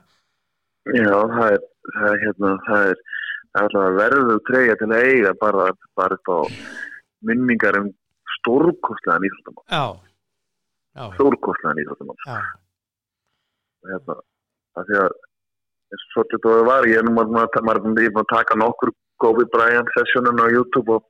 já, 0.94 1.12
það 1.12 1.52
er, 1.52 1.62
það 1.92 2.08
er 2.08 2.18
hérna 2.24 2.52
það 2.66 2.88
er, 2.90 3.04
það 3.56 3.78
er 3.88 3.96
verður 3.98 4.40
treyja 4.48 4.76
til 4.80 4.88
að 4.92 5.06
eiga 5.12 5.32
bara, 5.40 5.68
bara 5.98 6.18
upp 6.18 6.28
á 6.32 6.38
minningar 7.28 7.78
um 7.80 7.88
Já, 9.72 9.84
já, 10.98 11.04
stórkostlegan 11.16 11.80
íþróttamann 11.82 12.20
já, 12.26 12.38
hérna, 13.88 14.18
því 14.90 15.00
að 15.04 15.16
svolítið 16.12 16.42
það 16.46 16.66
var, 16.68 16.88
ég 16.92 16.98
er 17.00 17.06
nú 17.08 17.14
maður 17.16 17.32
að- 17.42 17.54
taka 18.36 18.58
nokkur 18.60 18.92
Kobe 19.18 19.44
Bryant 19.50 19.88
sessionun 19.96 20.38
á 20.38 20.46
YouTube 20.52 20.92
og 20.94 21.04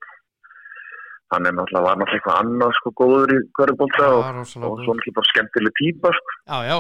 hann 1.34 1.44
er 1.46 1.52
náttúrulega 1.52 1.84
var 1.84 1.96
náttúrulega 2.00 2.16
eitthvað 2.22 2.38
annað 2.40 2.72
sko 2.78 2.92
góður 3.02 3.32
í 3.34 3.38
hverjubólta 3.58 3.98
það 4.00 4.14
og, 4.16 4.22
og 4.38 4.46
svo 4.48 4.62
náttúrulega 4.94 5.16
bara 5.18 5.30
skemmtileg 5.32 5.74
típa 5.80 6.12
sko. 6.16 6.36
já, 6.48 6.58
já. 6.70 6.78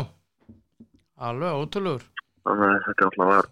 Alveg 1.28 1.58
ótrúlegur. 1.60 2.04
Þannig 2.46 2.68
að 2.70 2.84
þetta 2.86 3.08
náttúrulega 3.08 3.34
var 3.34 3.46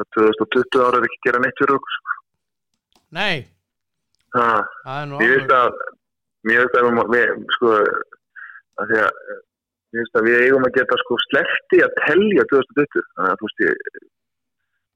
þetta 0.00 0.26
2020 0.40 0.84
ára 0.86 1.00
er 1.00 1.06
ekki 1.08 1.18
að 1.20 1.26
gera 1.28 1.42
neitt 1.44 1.60
fyrir 1.62 1.76
okkur 1.78 1.96
sko. 1.96 2.16
Nei, 3.20 3.36
ha, 4.36 4.48
ég 5.20 5.32
veist 5.36 5.54
að 5.60 5.80
mér 6.48 6.60
veist 6.64 6.78
að 6.80 7.14
við, 7.14 7.32
sko 7.56 7.72
að 8.80 8.92
því 8.92 9.00
að 9.04 9.10
ég 9.90 9.98
veist 10.00 10.18
að 10.20 10.28
við 10.30 10.38
eigum 10.44 10.66
að 10.68 10.76
geta 10.78 10.98
sko 11.02 11.18
slefti 11.26 11.82
að 11.86 11.96
telja 12.06 12.46
2020 12.54 13.04
þannig 13.10 13.32
að 13.34 13.38
þú 13.40 13.48
veist 13.50 13.64
ég 13.66 14.00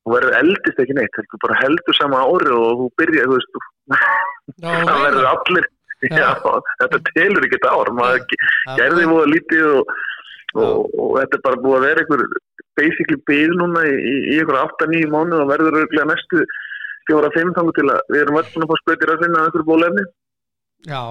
þú 0.04 0.12
verður 0.14 0.34
eldist 0.38 0.80
ekki 0.84 0.94
neitt, 0.98 1.18
þú 1.32 1.38
bara 1.42 1.60
heldur 1.62 1.96
sama 1.98 2.18
ári 2.28 2.50
og 2.54 2.80
þú 2.82 2.88
byrja, 3.00 3.24
þú 3.30 3.38
veist 3.38 3.62
það 4.64 5.06
verður 5.08 5.30
allir 5.34 5.70
Já. 6.04 6.18
já, 6.20 6.30
þetta 6.82 6.98
telur 7.14 7.44
ekki 7.46 7.58
ár 7.64 7.88
maður 7.96 8.24
gerði 8.76 9.04
er- 9.06 9.08
múið 9.08 9.28
lítið 9.32 9.62
og, 9.78 9.92
og, 10.60 10.90
og 11.00 11.14
þetta 11.16 11.38
er 11.38 11.44
bara 11.46 11.60
búið 11.64 11.76
að 11.78 11.84
vera 11.86 12.02
einhver 12.02 12.24
basically 12.78 13.20
byggð 13.30 13.58
núna 13.60 13.84
í, 13.88 13.94
í, 13.94 14.14
í 14.34 14.40
einhver 14.40 14.60
8-9 14.64 15.12
mánu 15.12 15.42
og 15.42 15.50
verður 15.52 15.80
örgulega 15.82 16.10
næstu 16.10 16.44
fjóra 17.08 17.30
5 17.34 17.54
þangu 17.58 17.76
til 17.76 17.86
að 17.92 18.02
við 18.12 18.24
erum 18.24 18.40
öll 18.40 18.50
búin 18.50 18.66
að 18.66 18.72
fá 18.72 18.82
spötir 18.82 19.12
að 19.14 19.24
finna 19.24 19.46
einhverju 19.46 19.68
bólefni 19.68 20.04
Já, 20.84 21.02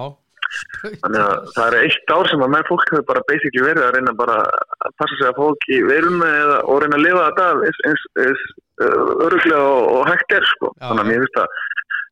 þannig 1.02 1.20
að 1.20 1.48
það 1.56 1.66
er 1.66 1.76
eitt 1.80 2.12
ár 2.14 2.30
sem 2.30 2.44
að 2.44 2.52
með 2.54 2.68
fólk 2.70 2.92
hefur 2.92 3.06
bara 3.10 3.24
basically 3.30 3.64
verið 3.64 3.86
að 3.86 3.96
reyna 3.96 4.14
bara 4.18 4.36
að 4.44 4.96
passa 5.00 5.18
sig 5.18 5.28
að 5.28 5.38
fá 5.38 5.44
ekki 5.46 5.80
veruna 5.88 6.30
eða, 6.42 6.58
og 6.70 6.80
reyna 6.84 6.98
að 6.98 7.04
lifa 7.06 7.26
þetta 7.28 7.46
af 7.50 7.64
eins, 7.68 7.80
eins, 7.90 8.04
eins 8.24 8.44
uh, 8.84 9.12
öruglega 9.26 9.62
og, 9.74 9.88
og 9.94 10.08
hægt 10.10 10.36
er 10.38 10.48
sko. 10.52 10.70
Já, 10.74 10.86
þannig 10.88 11.04
að 11.04 11.10
mér 11.10 11.24
finnst 11.24 11.40
að 11.42 11.60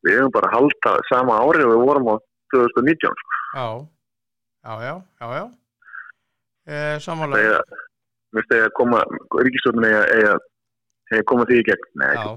við 0.02 0.18
hefum 0.18 0.34
bara 0.36 0.50
að 0.50 0.56
halda 0.58 0.94
sama 1.10 1.40
ári 1.44 1.66
og 1.66 1.72
við 1.72 1.84
vorum 1.86 2.10
á 2.10 2.14
2019 2.56 3.20
sko. 3.22 3.40
já, 3.54 3.66
já, 4.66 4.74
já, 4.88 4.94
já, 5.22 5.26
já. 5.38 5.44
Eh, 6.62 6.94
það 6.94 7.00
Samanlega 7.06 7.62
finnst 8.38 8.54
að 8.58 8.70
koma 8.78 9.02
ríkistofnun 9.42 9.88
eða 9.88 10.04
eða 10.18 10.36
eða 11.12 11.26
koma 11.28 11.48
því 11.48 11.58
í 11.60 11.66
gegn. 11.68 11.88
Nei, 12.02 12.12
Já, 12.16 12.30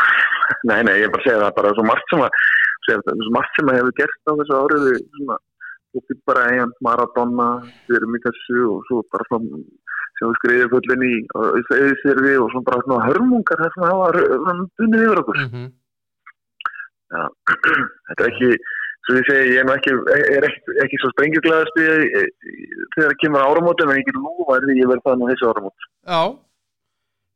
nei, 0.70 0.78
nei, 0.86 0.94
ég 1.00 1.08
er 1.08 1.14
bara 1.14 1.22
að 1.22 1.26
segja 1.28 1.40
það 1.42 1.56
bara 1.58 1.74
svo 1.74 1.86
margt 1.88 2.12
sem 2.12 2.24
að 2.24 2.38
það 2.84 3.22
svo 3.24 3.34
margt 3.34 3.58
sem 3.58 3.70
að 3.70 3.78
hefur 3.80 3.96
gerst 4.00 4.28
á 4.28 4.32
þessu 4.40 4.58
árið 4.60 4.84
við 4.88 4.98
svona, 5.16 5.38
þú 5.94 6.02
býr 6.08 6.20
bara 6.30 6.44
eigin 6.50 6.74
Maradona, 6.84 7.48
við 7.88 7.98
erum 8.00 8.18
í 8.18 8.22
þessu 8.26 8.66
og 8.68 8.84
svo 8.90 9.00
bara 9.14 9.28
svona 9.30 9.62
sem 10.18 10.28
við 10.30 10.36
skriðum 10.40 10.72
fullin 10.74 11.06
í 11.08 11.14
við 12.28 12.42
og 12.42 12.52
svona 12.52 12.68
bara 12.68 12.84
svona 12.84 13.06
hörmungar 13.08 13.62
þar 13.62 13.74
sem 13.74 13.86
hafa 13.88 14.10
runnið 14.14 15.06
yfir 15.06 15.22
okkur. 15.24 15.40
Mhm, 15.44 15.66
þetta 18.08 18.20
er 18.20 18.30
ekki 18.30 18.52
svo 19.04 19.16
ég 19.18 19.26
segi, 19.28 19.52
ég 19.54 19.60
er 19.62 19.72
ekki, 19.74 19.94
er 20.38 20.46
ekki, 20.48 20.74
ekki 20.86 21.00
svo 21.02 21.10
sprengjuglæðast 21.12 21.78
þegar 21.78 23.08
það 23.10 23.16
kemur 23.22 23.44
áramótum 23.44 23.92
en 23.92 24.00
ég 24.00 24.06
get 24.08 24.18
lúfa 24.20 24.58
því 24.64 24.76
ég 24.80 24.90
verð 24.92 25.04
það 25.08 25.18
nú 25.20 25.30
þessu 25.32 25.50
áramót. 25.52 25.88
Já, 26.08 26.22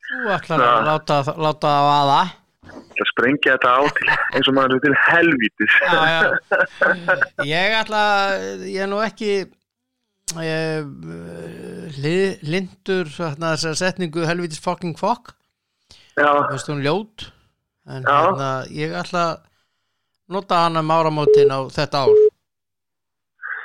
þú 0.09 0.35
ætlar 0.39 0.67
að 0.67 0.89
láta, 0.89 1.73
á 1.73 1.85
aða 2.01 2.21
Það 2.99 3.07
sprengja 3.13 3.55
þetta 3.55 3.71
á 3.79 3.81
til 3.97 4.09
eins 4.37 4.49
og 4.51 4.55
maður 4.57 4.75
er 4.77 4.81
til 4.85 4.97
helvítis. 5.07 5.75
Já, 5.87 6.01
já. 6.11 6.21
Ég 7.47 7.77
ætla, 7.79 8.03
ég 8.67 8.83
er 8.85 8.91
nú 8.91 8.99
ekki 9.05 9.31
ég, 10.45 10.89
li- 12.03 12.39
lindur 12.45 13.09
þessar 13.15 13.79
setningu 13.79 14.27
helvítis 14.29 14.61
fucking 14.61 14.99
fuck. 14.99 15.33
Já, 16.19 16.29
veist 16.51 16.69
hún 16.69 16.83
ljót 16.85 17.29
en 17.89 18.03
Já. 18.03 18.17
hérna, 18.27 18.51
ég 18.75 18.93
ætla 19.01 19.23
að 19.31 19.37
nota 20.29 20.63
hana 20.65 20.81
um 20.85 20.91
áramótin 20.95 21.51
á 21.55 21.59
þetta 21.73 22.05
ár 22.05 22.13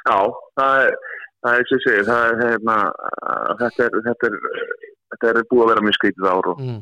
já, 0.08 0.18
það 0.60 0.80
er 0.86 0.96
það 1.44 1.54
er 1.54 1.60
ég 1.64 1.70
segi, 1.84 2.04
það 2.08 2.26
er 2.30 2.42
hérna 2.44 2.78
þetta 3.62 3.86
er, 3.88 3.98
þetta 4.08 4.30
er 4.30 4.38
þetta 5.14 5.30
er 5.34 5.42
búið 5.52 5.64
að 5.66 5.72
vera 5.74 5.86
mjög 5.88 5.98
skrítið 6.00 6.28
ár 6.34 6.50
og, 6.54 6.60
mm. 6.64 6.82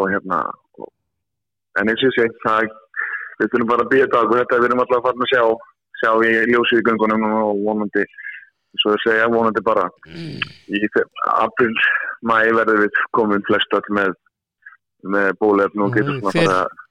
og 0.00 0.10
hérna 0.12 0.38
og, 0.80 0.90
en 1.80 1.92
ég 1.92 2.00
segi, 2.02 2.28
það 2.44 2.70
við 3.40 3.50
þurfum 3.52 3.70
bara 3.72 3.84
að 3.86 3.90
býja 3.92 4.06
dag 4.14 4.30
og 4.32 4.38
þetta 4.40 4.60
við 4.62 4.68
erum 4.70 4.84
alltaf 4.84 5.02
að 5.02 5.08
fara 5.10 5.26
að 5.26 5.32
sjá 5.32 5.42
sjá 6.00 6.10
í 6.28 6.32
ljósið 6.52 6.80
í 6.82 6.86
göngunum 6.88 7.22
og 7.40 7.60
vonandi 7.64 8.02
svo 8.80 8.92
að 8.92 9.02
segja, 9.06 9.28
vonandi 9.32 9.62
bara 9.64 9.84
í 10.68 10.80
fe- 10.92 11.06
april, 11.32 11.70
mæ 12.28 12.34
verður 12.58 12.82
við 12.84 12.98
komin 13.16 13.44
flest 13.48 13.72
öll 13.78 13.86
með 13.96 14.10
með 15.06 15.30
bólefn 15.40 15.84
og 15.86 15.94
getur 15.94 16.16
Mm, 16.16 16.20
svona 16.24 16.34
fyrr. 16.34 16.50
bara 16.50 16.85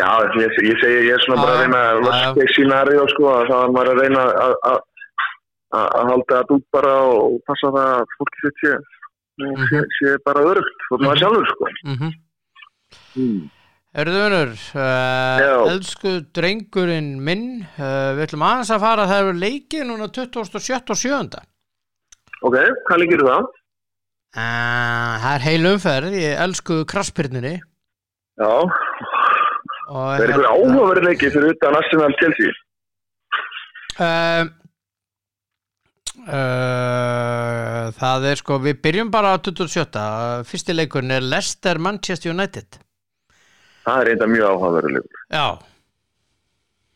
já, 0.00 0.08
ég, 0.40 0.56
ég 0.70 0.76
segi 0.82 1.00
ég 1.08 1.12
er 1.16 1.22
svona 1.26 1.42
bara 1.42 1.54
að 1.56 1.60
reyna 1.62 1.80
að 1.82 1.98
já. 2.00 2.04
versta 2.08 2.46
scenario 2.54 3.06
sko, 3.12 3.24
að 3.38 3.48
það 3.52 3.72
maður 3.76 3.92
að 3.92 4.00
reyna 4.02 4.22
að 4.46 4.54
að- 4.72 4.82
að 5.72 5.88
að 5.92 6.08
halda 6.12 6.36
það 6.42 6.50
út 6.56 6.64
bara 6.76 6.92
og 7.16 7.38
passa 7.48 7.68
það 7.72 7.90
að 7.96 8.14
fólki 8.18 8.38
sitt 8.44 8.58
sé, 8.64 8.72
Mhm. 9.42 9.66
sé, 9.70 9.78
sé 9.98 10.16
bara 10.24 10.40
örugt 10.44 10.82
og 10.92 11.00
maður 11.00 11.18
sjálfur 11.22 11.46
sko 11.52 11.64
mm 11.84 11.96
-hmm. 11.96 12.12
mm. 13.16 13.50
Erðunur, 13.94 14.52
uh, 14.72 15.38
Já. 15.44 15.54
elsku 15.68 16.10
drengurinn 16.32 17.20
minn, 17.20 17.66
uh, 17.76 18.16
við 18.16 18.22
ætlum 18.26 18.44
aðeins 18.48 18.70
að 18.72 18.80
fara 18.80 19.04
það 19.06 19.20
eru 19.20 19.32
leikið 19.36 19.82
núna 19.84 20.06
27. 20.08 20.90
og 20.90 20.96
7. 20.96 21.40
ok, 22.42 22.56
hvað 22.88 22.98
líkir 23.02 23.20
það? 23.20 23.44
Uh, 24.32 25.12
það 25.20 25.34
er 25.34 25.44
heil 25.44 25.66
umferð 25.74 26.14
í 26.16 26.24
elsku 26.40 26.84
krasspyrnunni 26.88 27.60
já, 28.40 28.48
og 28.48 28.70
það 29.92 30.24
er 30.24 30.32
einhver 30.32 30.50
áhugaverð 30.50 31.06
leiki 31.08 31.30
fyrir 31.34 31.54
utan 31.56 31.78
Arsenal 31.78 32.16
Chelsea? 32.20 32.54
Uh, 34.00 34.44
uh, 36.26 37.90
Það 37.98 38.26
er 38.30 38.40
sko, 38.40 38.58
við 38.62 38.80
byrjum 38.84 39.12
bara 39.12 39.34
á 39.34 39.36
27. 39.36 40.00
Fyrsti 40.48 40.76
leikurinn 40.76 41.14
er 41.18 41.26
Leicester 41.26 41.80
Manchester 41.82 42.32
United. 42.32 42.80
Það 43.82 44.00
er 44.00 44.10
reynda 44.10 44.28
mjög 44.30 44.52
áhugaverð 44.54 44.94
leikur. 44.96 45.24
Já, 45.34 45.46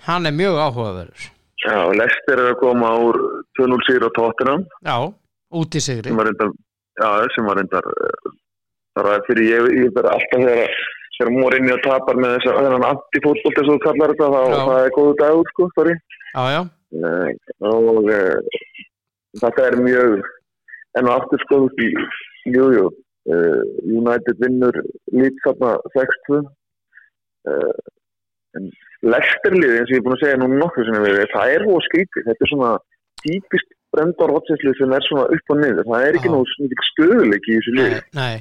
hann 0.08 0.30
er 0.30 0.36
mjög 0.36 0.60
áhugaverður. 0.62 1.32
Já, 1.66 1.78
Lester 1.98 2.38
er 2.38 2.52
að 2.52 2.58
koma 2.60 2.92
úr 3.02 3.16
2-0 3.58 3.86
sigur 3.88 4.06
á 4.06 4.10
Tottenham. 4.14 4.66
Já, 4.86 4.96
út 5.60 5.78
í 5.78 5.82
sigri. 5.82 6.10
Sem 6.12 6.20
var 6.20 6.28
reyndar 6.28 6.52
já, 7.00 7.08
sem 7.34 7.48
var 7.48 7.58
reyndar 7.58 7.88
eh, 7.90 8.28
bara 8.96 9.16
fyrir 9.26 9.48
ég, 9.50 9.70
ég 9.86 9.94
bara 9.96 10.14
alltaf 10.14 10.44
þegar 10.44 10.76
þegar 11.16 11.32
Morinni 11.36 11.74
og 11.74 11.82
tapar 11.84 12.18
með 12.20 12.36
þess 12.36 12.50
að 12.52 12.66
þennan 12.66 12.88
anti-fótbolt 12.90 13.60
eins 13.60 13.68
og 13.70 13.74
þú 13.74 13.82
kallar 13.84 14.12
þetta 14.12 14.30
þá 14.32 14.40
það 14.68 14.80
er 14.80 14.94
góðu 14.96 15.14
dagur 15.22 15.52
sko, 15.52 15.68
Já, 16.36 16.42
já, 16.52 16.62
Nei, 16.96 17.32
og 17.64 18.08
uh, 18.12 18.58
þetta 19.40 19.66
er 19.66 19.76
mjög 19.80 20.26
en 20.96 21.08
á 21.08 21.12
aftur 21.16 21.42
sko 21.44 21.60
í 21.82 21.88
jú, 22.52 22.66
jú, 22.76 22.86
uh, 23.32 23.62
United 23.84 24.42
vinnur 24.42 24.76
lít 25.16 25.40
þarna 25.44 25.76
6-2 25.96 26.42
uh, 26.42 27.72
en 28.56 28.68
Lesterlið 29.06 29.78
eins 29.78 29.90
og 29.90 29.96
ég 29.96 30.00
er 30.00 30.04
búin 30.04 30.16
að 30.16 30.22
segja 30.24 30.40
nú 30.40 30.50
nokkuð 30.52 30.88
sem 30.88 31.02
við 31.04 31.22
það 31.32 31.54
er 31.54 31.66
hóða 31.68 31.86
skrítið, 31.88 32.28
þetta 32.28 32.46
er 32.46 32.52
svona 32.52 32.74
típist 33.24 33.74
Brenda 33.94 34.28
Rodgerslið 34.28 34.76
sem 34.78 34.92
er 34.92 35.08
svona 35.08 35.26
upp 35.36 35.52
og 35.54 35.60
niður, 35.60 35.88
það 35.88 36.06
er 36.06 36.18
ekki 36.18 36.32
svona 36.32 36.86
stöðuleik 36.90 37.48
í 37.48 37.58
þessu 37.58 37.74
liði 37.76 38.00
nei 38.16 38.36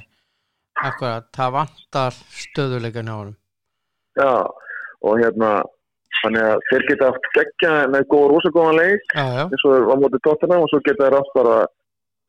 Akkurat, 0.84 1.30
það 1.36 1.56
vantar 1.56 2.18
stöðuleikan 2.36 3.08
hjá 3.08 3.16
honum. 3.16 3.38
Já, 4.20 4.32
og 5.06 5.22
hérna 5.22 5.52
þannig 6.22 6.46
að 6.50 6.66
þeir 6.70 6.86
geta 6.90 7.10
haft 7.12 7.30
geggja 7.36 7.72
með 7.94 8.06
góð 8.12 8.28
rosagóðan 8.32 8.78
leik 8.80 9.16
Já, 9.16 9.26
já, 9.38 9.44
eins 9.46 9.66
og 9.68 9.90
á 9.92 9.96
móti 10.00 10.22
tóttina 10.26 10.60
og 10.64 10.70
svo 10.72 10.82
geta 10.86 11.04
þeir 11.06 11.18
átt 11.20 11.34
bara 11.36 11.56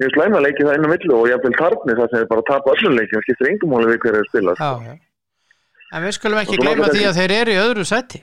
mjög 0.03 0.15
slæma 0.17 0.43
leiki 0.45 0.67
það 0.67 0.79
inn 0.79 0.87
á 0.87 0.93
millu 0.93 1.19
og 1.19 1.29
jafnvel 1.31 1.59
tarfni 1.61 1.97
það 1.99 2.09
sem 2.11 2.23
þeir 2.23 2.31
bara 2.33 2.47
tapa 2.51 2.75
öllum 2.75 2.97
leikin 2.97 3.17
það 3.17 3.27
skiptir 3.27 3.51
engum 3.53 3.75
máli 3.75 3.91
við 3.93 4.01
hverju 4.05 4.23
þeir 4.23 4.31
spila 4.31 4.57
já, 4.59 4.71
já. 4.87 4.97
En 5.95 6.03
við 6.03 6.17
skulum 6.19 6.43
ekki 6.43 6.57
Og 6.59 6.65
gleyma 6.65 6.91
því 6.91 7.05
að 7.07 7.21
þeir 7.21 7.37
eru 7.37 7.55
í 7.55 7.61
öðru 7.63 7.87
sæti 7.87 8.23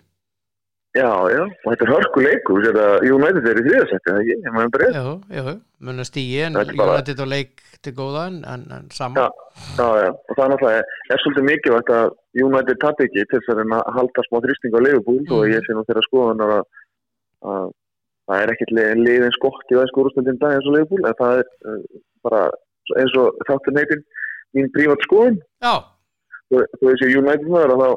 Já, 0.93 1.09
já, 1.33 1.41
og 1.41 1.69
þetta 1.71 1.85
er 1.87 1.89
hörku 1.89 2.21
leikur 2.21 2.65
þetta 2.67 2.87
United 3.09 3.47
er 3.49 3.59
í 3.59 3.65
þriðasetti, 3.65 4.09
það 4.11 4.17
ekki, 4.21 4.33
ég 4.45 4.53
maður 4.53 4.73
breyð 4.75 4.97
Jú, 4.99 5.13
jú, 5.33 5.53
munna 5.87 6.03
stíi 6.05 6.41
en 6.45 6.57
er 6.61 6.69
United 6.69 7.21
og 7.23 7.29
leik 7.31 7.63
til 7.83 7.93
góða 7.97 8.25
en, 8.29 8.35
en, 8.45 8.65
en 8.75 8.83
Já, 8.91 8.95
saman 8.99 9.17
já, 9.23 9.87
já, 10.03 10.09
og 10.13 10.35
það 10.37 10.43
er 10.43 10.51
náttúrulega 10.53 10.83
er 11.15 11.23
svolítið 11.23 11.47
mikilvægt 11.49 11.89
að 11.97 12.05
United 12.45 12.81
tap 12.83 13.01
ekki 13.01 13.25
til 13.25 13.41
þess 13.41 13.63
að 13.63 13.73
halda 13.97 14.25
smá 14.27 14.37
þrýsting 14.45 14.77
á 14.77 14.79
Liverpool 14.85 15.21
Mm. 15.23 15.33
og 15.33 15.49
ég 15.49 15.65
sé 15.65 15.73
nú 15.73 15.83
þeirra 15.87 16.03
skoðunar 16.05 16.53
að, 16.59 16.63
að 17.53 17.65
það 18.29 18.43
er 18.43 19.01
lið 19.01 19.25
eins 19.27 19.39
gott 19.41 19.73
í 19.73 19.77
aðeins 19.79 19.97
úrstundin 20.03 20.41
dag 20.43 20.55
eins 20.59 20.69
og 20.69 20.77
Liverpool 20.77 21.07
en 21.09 21.17
það 21.19 21.41
er 21.41 21.47
uh, 21.73 21.79
bara 22.23 22.43
eins 23.01 23.17
og 23.17 23.41
þáttur 23.49 23.75
neytin 23.75 24.05
mín 24.53 24.69
prívat 24.77 25.01
skoðun. 25.07 25.41
Já, 25.63 25.73
þú 26.53 26.85
veist 26.85 27.05
ég 27.07 27.17
United 27.17 27.49
maður 27.49 27.73
og 27.73 27.81
þá 27.81 27.89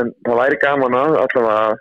en 0.00 0.12
það 0.26 0.38
væri 0.42 0.60
gaman 0.62 0.96
að 0.96 1.16
allavega 1.24 1.80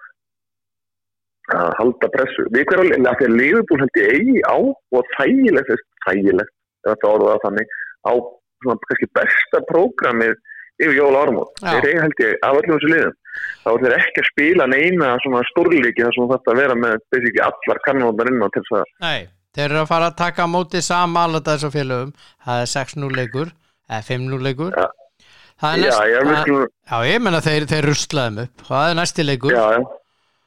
að, 1.58 1.72
halda 1.80 2.12
pressu. 2.16 2.46
Við 2.56 2.68
hverju 2.70 3.00
að 3.00 3.18
því 3.20 3.28
að 3.30 3.38
Liverpool 3.40 3.82
held 3.82 4.00
ég 4.02 4.14
eigi 4.16 4.44
á 4.48 4.58
og 4.58 5.12
þægilegt 5.18 5.74
þægilegt, 6.06 6.56
þetta 6.88 7.12
orðað 7.12 7.34
það 7.34 7.44
þannig 7.48 7.76
á 8.02 8.14
svona 8.62 8.86
kannski 8.88 9.10
besta 9.18 9.62
prógramið 9.70 10.38
yfir 10.82 10.96
jóla 10.98 11.26
áramót 11.26 11.60
Já. 11.62 11.76
þeir 11.76 11.90
eiga 11.90 12.06
held 12.06 12.24
ég 12.24 12.40
af 12.46 12.58
öllum 12.62 12.78
þessu 12.78 12.90
liðum 12.90 13.18
þá 13.62 13.70
er 13.72 13.84
þeir 13.84 13.96
ekki 13.98 14.22
að 14.22 14.30
spila 14.32 14.68
neina 14.72 15.12
svona 15.22 15.44
stórleiki 15.50 16.06
þar 16.06 16.16
sem 16.18 16.32
þetta 16.32 16.56
vera 16.58 16.78
með 16.78 16.96
basically 17.14 17.44
allar 17.46 17.82
kannóðar 17.86 18.32
inn 18.32 18.42
á 18.42 18.48
til 18.50 18.64
þess 18.66 18.80
að 18.80 18.92
nei 19.06 19.22
Þeir 19.52 19.66
eru 19.66 19.82
að 19.82 19.90
fara 19.90 20.08
að 20.08 20.20
taka 20.22 20.48
móti 20.48 20.80
sama 20.80 21.26
alveg 21.28 21.44
þessu 21.44 21.70
félögum. 21.74 22.12
Það 22.46 22.62
er 22.62 22.70
6-0 22.72 23.10
leikur 23.18 23.50
eða 23.92 24.06
5-0 24.08 24.46
leikur. 24.46 24.78
Já. 24.80 25.26
Það 25.62 25.82
næst, 25.82 25.98
já, 26.10 26.20
við 26.24 26.38
að, 26.38 26.62
já, 26.88 26.96
ég 27.06 27.20
menna 27.22 27.42
þeir, 27.44 27.66
þeir 27.70 27.88
ruslaðum 27.90 28.40
upp. 28.46 28.64
Það 28.70 28.86
er 28.86 28.96
næsti 28.98 29.26
leikur. 29.28 29.52
Já, 29.52 29.60
já, 29.76 29.82
já, 29.82 30.01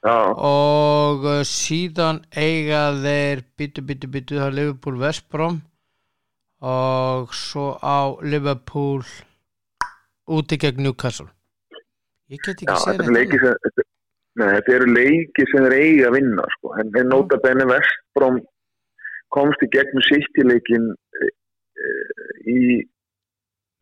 og 0.04 1.24
uh, 1.24 1.42
síðan 1.48 2.20
eiga 2.36 2.90
þeir 3.00 3.44
byttu, 3.56 3.84
byttu, 3.88 4.10
byttu 4.12 4.36
það 4.36 4.50
er 4.50 4.56
Liverpool 4.58 4.98
Vestbrom 5.00 5.62
og 6.64 7.32
svo 7.36 7.74
á 7.80 8.12
Liverpool 8.24 9.04
úti 10.28 10.58
gegn 10.60 10.84
Newcastle. 10.84 11.28
Ég 12.32 12.40
get 12.44 12.60
ekki 12.64 12.92
er 12.92 13.12
leiki 13.12 13.40
sem 13.40 13.56
þetta, 14.40 14.76
eru 14.76 14.88
leiki 14.92 15.46
sem 15.50 15.66
þeir 15.66 15.76
eiga 15.78 16.08
að 16.08 16.16
vinna 16.18 16.46
sko. 16.56 16.74
en, 16.80 16.92
en 17.00 17.10
nota 17.12 17.40
benni 17.44 17.66
Vestbróm 17.68 18.40
komst 19.34 19.64
í 19.64 19.68
gegnum 19.72 20.04
sýttileikin 20.08 20.90
e, 20.92 21.28
e, 21.28 21.92
í 22.48 22.60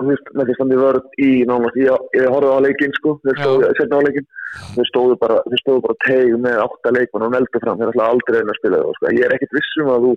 með 0.06 0.48
því 0.48 0.56
standi 0.56 0.78
vörð 0.80 1.16
í 1.22 1.30
nánast, 1.48 1.78
ég, 1.80 2.04
ég 2.18 2.28
horfði 2.32 2.52
á 2.52 2.64
leikinn 2.66 2.94
sko, 2.98 3.14
þeir 3.24 3.40
stóðu, 3.40 3.70
setna 3.78 4.00
á 4.00 4.06
leikinn. 4.06 4.28
Þeir 4.74 4.88
stóðu 4.90 5.16
bara, 5.22 5.38
þeir 5.48 5.62
stóðu 5.62 5.84
bara 5.86 5.98
teig 6.04 6.36
með 6.44 6.58
átta 6.66 6.92
leikmann 6.92 7.26
og 7.28 7.32
neldu 7.32 7.62
fram, 7.62 7.80
þeir 7.80 7.92
ætla 7.94 8.10
aldrei 8.12 8.36
reyna 8.36 8.52
að 8.52 8.60
spila 8.60 8.82
það, 8.82 8.92
sko. 8.98 9.14
ég 9.16 9.26
er 9.26 9.34
ekkert 9.36 9.56
vissum 9.56 9.90
að 9.94 10.06
þú 10.06 10.12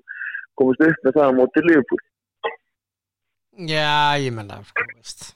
komist 0.60 0.86
upp 0.90 1.08
með 1.08 1.18
það 1.18 1.32
á 1.32 1.38
móti 1.40 1.66
Liverpool. 1.66 2.04
Já, 3.72 4.20
ég 4.20 4.36
menna 4.36 4.60
sko, 4.68 4.88
veist. 4.92 5.28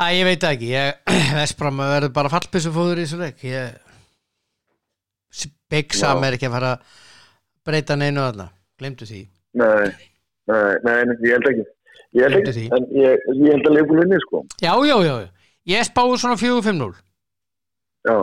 Æ, 0.00 0.04
ég 0.16 0.24
veit 0.24 0.44
ekki. 0.48 0.70
Ég, 0.72 1.00
Vestbrom 1.38 1.82
verður 1.82 2.14
bara 2.16 2.32
fallpissu 2.32 2.70
fóður 2.72 3.02
í 3.02 3.06
þessu 3.08 3.18
leik. 3.20 3.42
Ég 3.44 3.74
Big 5.70 5.92
Sam 5.94 6.22
Já. 6.22 6.26
er 6.26 6.36
ekki 6.36 6.48
að 6.48 6.54
fara 6.56 6.70
að 6.74 6.94
breyta 7.66 7.96
neinu 7.98 8.24
þarna, 8.24 8.46
glemdu 8.80 9.06
því. 9.06 9.20
Nei, 9.60 9.90
nei, 10.50 10.78
nei, 10.86 10.96
ég 11.26 11.36
held 11.36 11.50
ekki 11.50 11.66
ég 12.16 12.26
held 12.26 12.50
ekki, 12.50 12.66
en 12.74 12.86
ég, 12.96 13.24
ég 13.38 13.54
held 13.54 13.68
að 13.68 13.74
Liverpool 13.76 14.02
vinni 14.02 14.20
sko 14.24 14.42
Já, 14.62 14.72
já, 14.88 14.96
já, 15.06 15.14
ég 15.70 15.88
spáði 15.88 16.20
svona 16.22 16.38
4-5-0 16.40 16.92
Já, 18.08 18.16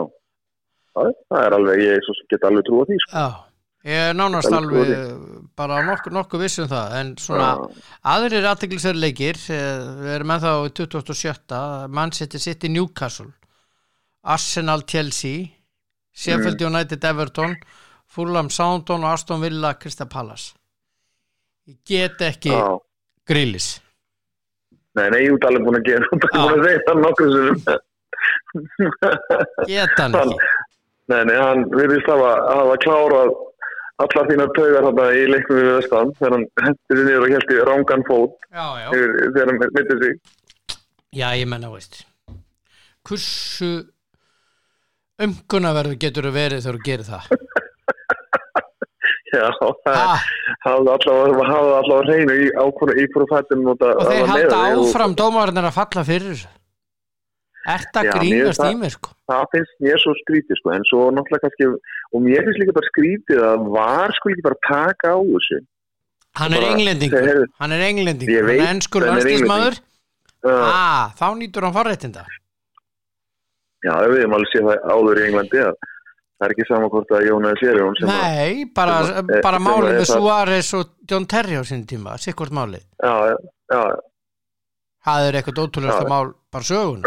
það, 0.94 1.12
það 1.30 1.44
er 1.44 1.56
alveg, 1.58 1.84
ég 1.86 2.08
get 2.32 2.48
alveg 2.48 2.66
trúa 2.66 2.86
því 2.88 2.98
sko. 3.04 3.12
Já, 3.22 3.26
ég 3.88 4.04
er 4.10 4.16
nánast 4.18 4.52
Alveg 4.52 4.90
alveg 4.92 5.50
bara 5.58 5.80
nokkuð 5.86 6.16
nokku 6.18 6.40
viss 6.42 6.60
um 6.62 6.70
það 6.70 6.96
en 7.00 7.12
svona 7.22 7.50
Já. 7.54 7.84
aðrir 8.14 8.48
aðteglisverð 8.52 9.02
leikir 9.04 9.38
eh, 9.54 9.84
við 10.02 10.14
erum 10.16 10.34
ennþá 10.34 10.54
í 10.66 10.72
27. 10.82 11.60
Manchester 12.00 12.42
City 12.42 12.72
Newcastle 12.74 13.30
Arsenal 14.28 14.82
Chelsea 14.90 15.46
Sheffield 16.18 16.60
United 16.66 17.04
Everton 17.06 17.54
Fulham 18.08 18.50
Soundon 18.50 19.06
og 19.06 19.14
Aston 19.14 19.40
Villa 19.44 19.76
Krista 19.78 20.08
Pallas 20.10 20.50
ég 21.68 21.78
get 21.86 22.22
ekki 22.26 22.52
Já. 22.52 22.76
Grillis 23.28 23.68
Nei, 24.98 25.06
nei, 25.14 25.20
ég 25.28 25.34
út 25.36 25.44
alveg 25.46 25.62
búin 25.66 25.78
að 25.78 25.84
gera, 25.86 26.06
þú 26.10 26.16
ert 26.18 26.24
Já. 26.26 26.38
búin 26.42 26.54
að 26.54 26.64
segja 26.66 26.80
það 26.88 27.02
nokkuð 27.04 27.34
sem 27.38 27.56
get 29.68 30.00
hann 30.00 30.16
ekki. 30.18 30.48
Nei, 31.08 31.20
nei, 31.28 31.36
hann 31.40 31.62
virðist 31.72 32.08
hafa, 32.10 32.32
hafa 32.52 32.74
klárað 32.82 33.30
allar 34.02 34.28
þínar 34.30 34.50
taugar 34.56 34.84
þarna 34.88 35.06
í 35.18 35.22
leiknum 35.32 35.58
við 35.60 35.70
vestan 35.76 36.10
þegar 36.18 36.34
hann 36.36 36.44
hendur 36.66 37.00
niður 37.06 37.24
og 37.26 37.32
held 37.34 37.54
í 37.54 37.60
rángan 37.68 38.04
fót 38.08 38.34
já, 38.50 38.66
já, 38.82 38.88
þegar 38.92 39.52
hann 39.52 39.62
mittir 39.78 40.02
sig. 40.02 40.18
já, 41.18 41.28
ég 41.40 41.48
menna 41.50 41.70
veist 41.72 42.00
hversu 43.08 43.70
umkunnaverðu 45.24 45.96
getur 46.04 46.28
þú 46.28 46.34
verið 46.36 46.62
þegar 46.66 46.78
þú 46.78 46.84
gerir 46.90 47.08
það 47.08 47.24
Já, 49.38 49.48
það 49.60 49.96
ha, 49.98 50.14
hafði 50.64 50.92
allavega, 50.94 51.98
hreinu 52.08 52.36
í 52.38 53.08
fættum 53.32 53.66
og, 53.68 53.82
þeir 54.08 54.30
halda 54.32 54.60
áfram 54.72 55.16
dómarinn 55.18 55.60
að 55.68 55.74
falla 55.76 56.04
fyrir 56.08 56.30
þessu. 56.32 56.52
Ert 57.68 57.98
að 58.00 58.06
Já, 58.08 58.12
mér 58.14 58.22
grínast 58.24 58.62
það- 58.62 58.72
í 58.72 58.78
mér 58.80 58.94
sko? 58.94 59.12
Það 59.28 59.48
finnst 59.52 59.74
mér 59.84 60.00
svo 60.00 60.14
skrítið 60.22 60.60
sko, 60.60 60.72
en 60.72 60.86
svo 60.88 61.02
náttúrulega 61.12 61.44
kannski, 61.44 61.68
og 62.14 62.24
mér 62.24 62.46
finnst 62.46 62.62
líka 62.62 62.76
bara 62.78 62.92
skrítið 62.92 63.44
að 63.50 63.68
var 63.76 64.16
sko 64.16 64.32
líka 64.32 64.46
bara 64.48 64.60
taka 64.68 65.12
á 65.12 65.18
þessu. 65.20 65.60
Hann 66.38 66.54
er 66.54 66.66
englendingur, 66.70 67.44
hann 67.58 67.72
er 67.76 67.84
englendingur. 67.90 68.48
Hann 68.48 68.54
er 68.54 68.72
ennskur 68.72 69.04
er 69.04 69.80
ah, 70.48 71.10
þá 71.18 71.26
nýtur 71.36 71.66
hann 71.66 71.74
forréttinda. 71.74 72.24
Já, 73.84 73.94
við 74.10 74.22
hefum 74.22 74.36
alveg 74.38 74.50
séð 74.52 74.68
það 74.68 74.86
áður 74.94 75.20
í 75.20 75.24
Englandi 75.28 75.60
að 75.62 75.74
það 76.38 76.46
er 76.48 76.54
ekki 76.54 76.66
sama 76.68 76.88
hvort 76.92 77.14
að 77.18 77.26
Jón 77.28 77.48
eða 77.48 77.60
Sérjón 77.62 77.96
sem 77.98 78.12
að, 78.14 78.26
Nei, 78.38 78.66
bara, 78.78 78.98
sem 79.08 79.32
bara 79.42 79.58
sem 79.60 79.66
málið 79.68 79.90
er 79.90 79.98
með 80.02 80.10
Suárez 80.12 80.72
og 80.78 80.92
John 81.10 81.26
Terry 81.30 81.58
á 81.58 81.62
sinni 81.66 81.88
tíma, 81.90 82.14
sikkvort 82.22 82.54
málið. 82.54 82.84
Já, 83.02 83.14
já, 83.32 83.36
já, 83.74 83.82
það 85.08 85.28
er 85.28 85.38
eitthvað 85.40 85.62
ótrúlega 85.64 86.02
Já. 86.02 86.10
mál 86.12 86.32
bara 86.52 86.68
sögun 86.68 87.02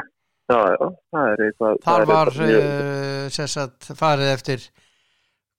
já, 0.52 0.58
já, 0.72 0.84
það 1.14 1.30
er 1.32 1.44
eitthvað. 1.46 1.78
þar 1.86 2.04
er 2.04 2.10
var 2.10 2.32
uh, 2.34 3.30
sem 3.36 3.50
sagt, 3.50 3.88
farið 3.98 4.32
eftir 4.34 4.66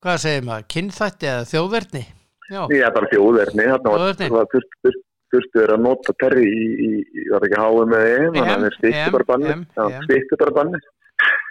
hvað 0.04 0.22
segir 0.24 0.48
maður, 0.48 0.68
kynþætti 0.76 1.30
eða 1.32 1.48
þjóðverðni 1.52 2.04
já, 2.48 2.62
er 2.64 2.96
bara 2.96 3.12
þjóðverðni, 3.12 3.68
þarna 3.74 3.94
var, 3.94 4.04
Þjóðerni. 4.04 4.30
var 4.36 4.52
þurft, 4.54 4.78
þurft, 4.86 5.04
þurftu 5.34 5.60
þeir 5.64 5.74
að 5.76 5.84
nota 5.88 6.16
Terry 6.24 6.46
í, 6.48 6.68
í, 6.88 6.92
í 7.04 7.26
var 7.34 7.48
ekki 7.48 7.64
háið 7.64 7.90
með 7.94 8.06
þeim, 8.08 8.38
þannig 8.38 8.46
EM, 8.46 8.54
að 8.54 8.68
þeir 8.68 8.78
stýttu 8.78 9.02
EM, 9.02 9.18
bara 9.18 9.30
banni, 9.32 9.52
EM, 9.52 9.66
já, 9.68 9.86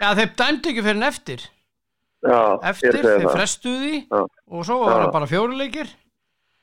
já 0.00 0.08
þeir 0.20 0.32
dæmdu 0.40 0.72
ekki 0.72 0.86
fyrir 0.86 1.00
en 1.00 1.08
eftir 1.10 1.44
já, 2.24 2.40
eftir, 2.70 2.92
þeir 2.96 3.22
það, 3.26 3.32
frestuðu 3.36 3.78
því 3.84 4.00
Já. 4.10 4.20
og 4.50 4.64
svo 4.68 4.78
var 4.84 5.00
það 5.04 5.12
bara 5.12 5.26
fjóruleikir 5.30 5.88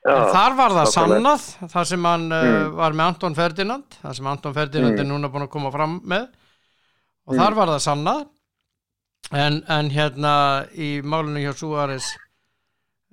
en 0.03 0.25
þar 0.33 0.55
var 0.57 0.73
það 0.79 0.89
sannað 0.91 1.43
þar 1.71 1.85
sem 1.87 2.03
hann 2.09 2.25
uh, 2.31 2.43
Mm. 2.43 2.71
var 2.75 2.91
með 2.97 3.05
Anton 3.13 3.35
Ferdinand 3.37 3.99
þar 4.01 4.15
sem 4.17 4.27
Anton 4.27 4.53
Ferdinand 4.57 4.97
Mm. 4.97 4.99
er 4.99 5.09
núna 5.13 5.29
búin 5.31 5.45
að 5.47 5.53
koma 5.53 5.71
fram 5.71 5.99
með 6.03 6.27
og 7.27 7.35
Mm. 7.35 7.39
þar 7.39 7.53
var 7.55 7.67
það 7.75 7.83
sannað 7.87 8.25
en, 9.31 9.61
en 9.69 9.89
hérna 9.89 10.33
í 10.75 10.89
málinu 11.01 11.39
hjá 11.45 11.53
Suárez 11.55 12.09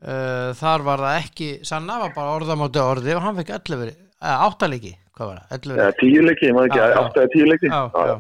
uh, 0.03 0.50
þar 0.59 0.83
var 0.88 0.98
það 1.05 1.18
ekki 1.20 1.50
sannað, 1.68 2.00
var 2.07 2.14
bara 2.16 2.35
orðamáti 2.40 2.83
orði 2.83 3.14
og 3.16 3.22
hann 3.22 3.38
fekk 3.38 3.55
11, 3.61 3.94
uh, 4.20 4.35
áttalegi 4.48 4.96
hvað 5.14 5.31
var 5.31 5.38
það, 5.44 5.55
11 5.61 5.79
Já, 5.85 5.90
tíu 6.00 6.22
leiki, 6.26 6.46
ég 6.50 6.55
maður 6.57 6.70
ekki, 6.72 6.81
Já, 6.81 6.88
já. 6.90 6.98
átt 7.05 7.16
eða 7.20 7.33
tíu 7.37 7.46
leiki. 7.53 7.70
já, 7.70 7.81
já. 8.11 8.16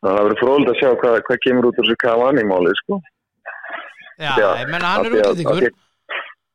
Það 0.00 0.18
verður 0.24 0.38
fróðilegt 0.40 0.70
að 0.72 0.78
sjá 0.80 0.90
hvað, 1.02 1.16
hvað 1.28 1.40
kemur 1.44 1.66
út 1.68 1.78
úr 1.80 1.86
þessu 1.88 1.96
Cavani 2.00 2.44
málið, 2.48 2.76
sko. 2.80 3.00
já, 4.20 4.30
Já, 4.40 4.48
ég 4.60 4.70
menna 4.72 4.92
hann 4.94 5.06
er 5.06 5.16
að- 5.20 5.32
útlýtingur 5.34 5.70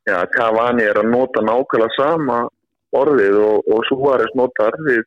Já, 0.05 0.17
Cavani 0.35 0.83
er 0.85 0.99
að 1.01 1.09
nota 1.11 1.41
nákvæmlega 1.41 1.95
sama 1.97 2.39
orðið 2.95 3.37
og, 3.41 3.69
og 3.73 3.85
Suárez 3.89 4.33
notar 4.37 4.75
við, 4.87 5.01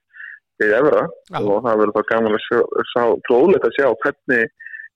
við 0.62 0.72
Evra 0.78 1.04
Já. 1.30 1.38
og 1.40 1.62
það 1.66 1.78
verður 1.82 1.94
þá 1.98 2.08
gaman 2.12 2.38
að 2.38 2.42
sjá, 2.46 2.58
sjá 2.92 3.02
fróðilegt 3.28 3.68
að 3.68 3.76
sjá 3.78 3.86
hvernig, 4.02 4.48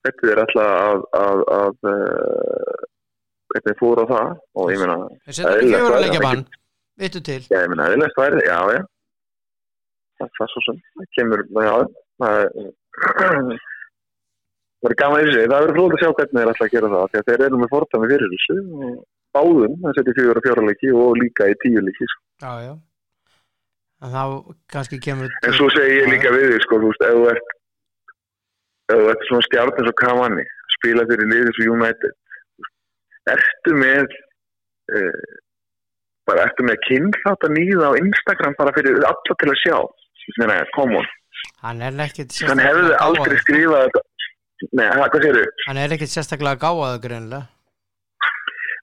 hvernig 0.03 0.25
þeir 0.27 0.43
ætla 0.45 0.67
að, 0.87 1.05
að, 1.23 1.45
að 1.59 1.93
uh, 1.93 2.83
hvernig 3.53 3.79
fóru 3.79 4.03
á 4.03 4.11
það 4.13 4.33
og 4.59 4.73
ég 4.73 4.83
við 4.83 4.93
setjum 5.39 5.53
Eðlilegt, 5.53 5.63
ekki 5.63 5.73
það 5.73 5.79
er 5.79 5.87
fjóruleikja 5.87 6.25
bann 6.27 6.45
vittu 7.03 7.23
til 7.31 7.41
já, 7.47 7.59
ég 7.63 7.71
meina, 7.73 7.89
eðlilegt 7.91 8.19
væri, 8.21 8.43
já, 8.47 8.59
já. 8.77 8.83
Það 10.23 10.45
er 10.47 10.53
svo 10.53 10.63
sem, 10.67 10.83
það 10.99 11.09
kemur, 11.19 11.45
já, 11.63 11.75
það 12.23 12.41
er, 12.43 12.73
það 14.83 14.91
er 14.91 14.97
gaman 14.99 15.23
í 15.23 15.27
þessu, 15.29 15.43
það 15.47 15.57
verður 15.57 15.77
fróðilegt 15.77 15.97
að 15.97 16.03
sjá 16.03 16.17
hvernig 16.19 16.39
þeir 16.39 16.53
ætla 16.53 16.67
að 16.69 16.75
gera 16.77 16.93
það, 16.93 17.03
að 17.03 17.29
þeir 17.31 17.45
eru 17.47 17.61
með 17.63 17.73
fordæmi 17.73 18.11
fyrir 18.13 18.33
þessu. 18.33 18.57
Og 18.83 18.95
báðum, 19.33 19.77
það 19.83 19.99
setja 19.99 20.31
og 20.33 20.41
fjóra 20.47 20.65
leiki 20.69 20.95
og 21.03 21.13
líka 21.21 21.49
í 21.49 21.59
tíu 21.63 21.83
leiki, 21.83 22.09
sko. 22.13 22.23
já, 22.45 22.53
já. 22.67 22.73
En 24.03 24.11
þá 24.11 24.25
kannski 24.75 24.99
kemur 24.99 25.31
En 25.47 25.55
svo 25.57 25.69
segi 25.71 26.01
ég 26.01 26.11
líka 26.11 26.33
við 26.35 26.49
þig, 26.53 26.65
sko, 26.67 26.81
þú 26.83 26.91
veist, 26.91 27.05
ef 27.07 27.15
þú 27.19 27.29
ert, 27.33 27.55
ef 28.93 28.99
þú 28.99 29.13
ert 29.13 29.25
svona 29.29 29.47
stjárn 29.47 29.79
eins 29.79 29.93
og 29.93 29.97
Cavani, 30.03 30.47
spila 30.77 31.07
fyrir 31.11 31.31
liðis 31.31 31.63
og 31.63 31.73
United, 31.77 32.19
ertu 33.33 33.77
með, 33.79 34.19
uh, 34.99 35.25
bara 36.29 36.49
ertu 36.49 36.67
með 36.67 36.83
kynþátt 36.89 37.47
að 37.47 37.57
nýða 37.57 37.93
á 37.95 38.01
Instagram 38.03 38.59
bara 38.59 38.75
fyrir 38.77 38.99
alla 39.01 39.39
til 39.39 39.53
að 39.55 39.61
sjá, 39.63 39.79
þannig 40.41 40.57
að, 40.59 40.73
come 40.75 40.99
on, 41.01 41.11
hann 41.63 41.83
er 41.83 41.93
hann 41.93 42.01
sérstaklega 42.35 42.69
hefði 42.69 42.97
aldrei 43.07 43.39
skrifað 43.43 44.01
nei, 44.73 44.87
hvað 45.13 45.27
segir 45.27 45.51
hann 45.69 45.81
er 45.85 45.95
ekkit 45.97 46.15
sérstaklega 46.15 46.63
gáðað 46.67 47.01
greinlega 47.07 47.47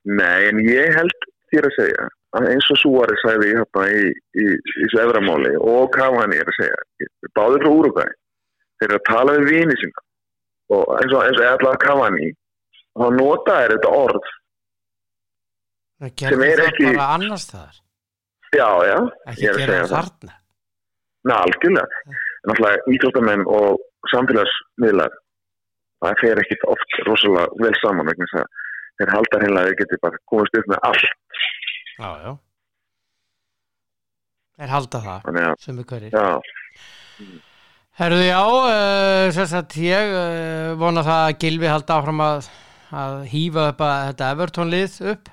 Nei, 0.09 0.47
en 0.47 0.61
ég 0.63 0.93
held 0.95 1.25
þér 1.51 1.65
að 1.67 1.73
segja, 1.75 2.05
eins 2.39 2.67
og 2.71 2.77
Suárez 2.79 3.19
sagði 3.21 3.49
hérna 3.51 3.81
í, 3.91 4.05
í, 4.07 4.45
í 4.55 4.85
þessu 4.85 5.01
eframáli 5.03 5.51
og 5.59 5.89
Cavani 5.93 6.37
er 6.39 6.47
að 6.49 6.55
segja, 6.55 7.09
báður 7.35 7.65
frá 7.65 7.71
Úrugvæði, 7.73 8.15
þeir 8.79 8.87
eru 8.87 8.97
að 9.01 9.03
tala 9.09 9.35
við 9.35 9.49
vini 9.51 9.75
sína. 9.81 10.03
Og 10.71 10.85
eins 11.01 11.11
og, 11.11 11.19
og 11.19 11.43
allavega 11.49 11.81
Cavani, 11.83 12.29
og 12.95 13.03
þá 13.03 13.17
nota 13.19 13.57
er 13.65 13.75
þetta 13.75 13.91
orð, 13.99 14.31
Sem 16.23 16.45
er 16.47 16.63
ekki- 16.69 16.87
bara 16.95 17.09
annars 17.17 17.45
þar 17.51 17.75
já, 18.55 18.69
já, 18.87 18.97
ekki 19.33 19.49
er 19.51 19.59
gera 19.65 19.81
þarna. 19.91 20.35
Ná, 21.27 21.35
algjörlega, 21.43 22.03
náttúrulega 22.47 22.93
íþróttamenn 22.95 23.45
og 23.51 23.79
samfélagsmiðlar, 24.13 25.15
það 26.03 26.21
fer 26.23 26.41
ekkit 26.43 26.65
oft 26.71 26.99
rosalega 27.07 27.63
vel 27.65 27.73
saman 27.81 28.07
vegna 28.09 28.27
þess 28.29 28.43
að 28.43 28.67
þeir 28.99 29.13
halda 29.15 29.41
heila 29.43 29.63
að 29.63 29.69
þeir 29.69 29.79
geti 29.81 29.99
bara 30.05 30.21
komast 30.31 30.59
upp 30.59 30.71
með 30.71 30.85
allt, 30.89 31.09
já, 31.99 32.09
já. 32.23 32.31
Þeir 34.59 34.73
halda 34.75 34.99
það 35.05 35.29
að, 35.31 35.53
sem 35.63 35.77
er 35.79 35.85
hverjir. 35.87 36.15
Já, 36.15 37.27
herruðu 37.99 38.25
já, 38.27 38.41
uh, 38.43 39.25
sem 39.35 39.51
sagt 39.51 39.77
ég 39.79 40.15
uh, 40.15 40.71
vona 40.79 41.03
það 41.07 41.25
að 41.27 41.37
Gilvi 41.43 41.69
halda 41.71 41.99
áfram 41.99 42.23
að, 42.25 42.49
að 43.03 43.19
hýfa 43.31 43.69
upp 43.73 43.85
að 43.87 44.01
þetta 44.09 44.31
Everton 44.35 44.73
lið 44.73 44.97
upp. 45.13 45.31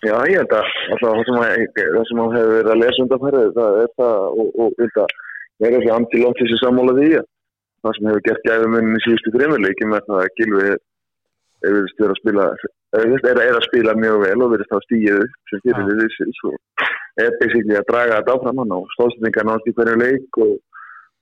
Já, 0.00 0.14
ég 0.30 0.38
held 0.40 0.54
að 0.56 0.68
alltaf 0.94 1.02
það 1.02 1.26
sem, 1.28 2.20
hann 2.22 2.36
hefur 2.36 2.54
verið 2.54 2.70
að 2.72 2.78
lesa 2.80 3.02
undanfærið, 3.04 3.50
það 3.58 3.74
er 3.82 3.90
það 3.98 4.38
og, 4.44 4.62
og 4.64 4.78
ég 5.60 5.66
held 5.66 5.76
að 5.76 5.80
vera 5.80 5.80
þessi 5.80 5.94
andilótt 5.96 6.40
þessi 6.40 6.60
sammála 6.60 6.96
því 6.98 7.10
að 7.20 7.26
það 7.80 7.96
sem 7.96 8.08
hefur 8.10 8.26
gert 8.28 8.46
gæðumunni 8.48 8.98
í 8.98 9.04
síðustu 9.04 9.32
þreymurleiki 9.34 9.88
með 9.88 10.06
það 10.08 10.20
að 10.20 10.34
Gilvi 10.40 10.68
er 10.70 11.76
að 11.76 12.20
spila 12.20 12.46
er, 12.96 13.14
er, 13.30 13.40
er 13.44 13.56
að 13.56 13.66
spila 13.68 13.96
mjög 13.96 14.22
vel 14.24 14.44
og 14.44 14.52
verið 14.54 14.76
að 14.76 14.84
stíja 14.86 15.16
upp 15.20 15.52
sem 15.52 15.64
fyrir 15.64 15.88
við 15.88 16.00
þessi 16.04 16.36
svo 16.40 16.52
er 17.20 17.34
basically 17.40 17.76
að 17.76 17.88
draga 17.90 18.20
þetta 18.20 18.36
áfram 18.36 18.62
hann 18.62 18.76
og 18.76 18.94
stóðsendingar 18.94 19.48
nátt 19.48 19.68
í 19.68 19.74
hverju 19.76 19.96
leik 20.00 20.40
og, 20.44 20.54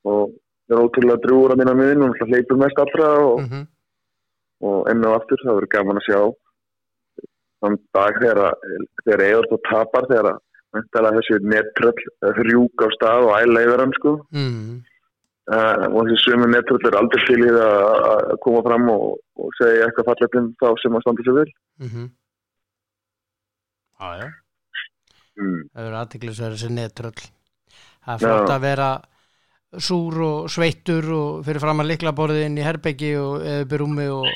og 0.07 0.37
er 0.69 0.83
ótrúlega 0.83 1.23
drúur 1.25 1.55
að 1.55 1.63
minna 1.63 1.75
miðin 1.79 2.07
og 2.07 2.23
hleypur 2.29 2.61
mest 2.61 2.83
allra 2.83 3.09
og, 3.25 3.41
mm 3.43 3.49
-hmm. 3.51 3.65
og 4.69 4.91
enn 4.93 5.07
og 5.09 5.17
aftur 5.19 5.43
það 5.43 5.59
verður 5.59 5.75
gaman 5.75 6.01
að 6.01 6.09
sjá 6.09 6.21
þann 7.59 7.79
dag 7.97 8.21
þegar 8.23 9.25
Eður 9.27 9.51
þá 9.51 9.57
tapar 9.71 10.07
þegar 10.11 10.39
að 10.69 10.79
væntanlega 10.79 11.21
þessi 11.21 11.39
nettröll 11.53 12.03
hrjúk 12.39 12.85
á 12.85 12.89
stað 12.97 13.27
og 13.29 13.35
æla 13.39 13.65
yfir 13.67 13.83
hann 13.85 13.95
sko. 13.97 14.15
Mm. 14.37 14.83
uh, 15.53 15.87
og 15.89 16.01
þessi 16.09 16.19
sömu 16.25 16.51
nettröll 16.53 16.89
er 16.91 16.99
aldrei 17.01 17.25
til 17.27 17.41
í 17.41 17.49
það 17.49 17.77
að 17.79 18.19
að 18.19 18.37
koma 18.45 18.65
fram 18.67 18.91
og, 18.95 19.07
og 19.41 19.57
segja 19.61 19.87
eitthvað 19.87 20.11
fallet 20.11 20.39
um 20.43 20.51
þá 20.61 20.69
sem 20.83 20.99
að 20.99 21.05
standa 21.07 21.27
sér 21.27 21.39
vel. 21.41 21.49
Mm 21.79 21.91
-hmm. 21.93 22.11
já, 24.01 24.09
já 24.23 24.29
mm. 25.39 25.61
það 25.73 25.85
verður 25.85 26.01
aðtiklisverð 26.03 26.59
þessi 26.59 26.75
netröll. 26.75 27.23
Það 28.05 28.15
er 28.15 28.21
Já. 28.23 28.29
flott 28.29 28.51
að 28.55 28.65
vera 28.65 28.91
súr 29.77 30.21
og 30.25 30.51
sveittur 30.53 31.11
og 31.13 31.45
fyrir 31.45 31.61
fram 31.61 31.83
að 31.83 31.91
likla 31.93 32.15
borðið 32.17 32.47
inn 32.47 32.59
í 32.59 32.65
herbeggi 32.65 33.11
og 33.21 33.43
eða 33.45 33.65
upp 33.65 33.73
í 33.73 33.81
rúmi 33.83 34.07
og, 34.09 34.29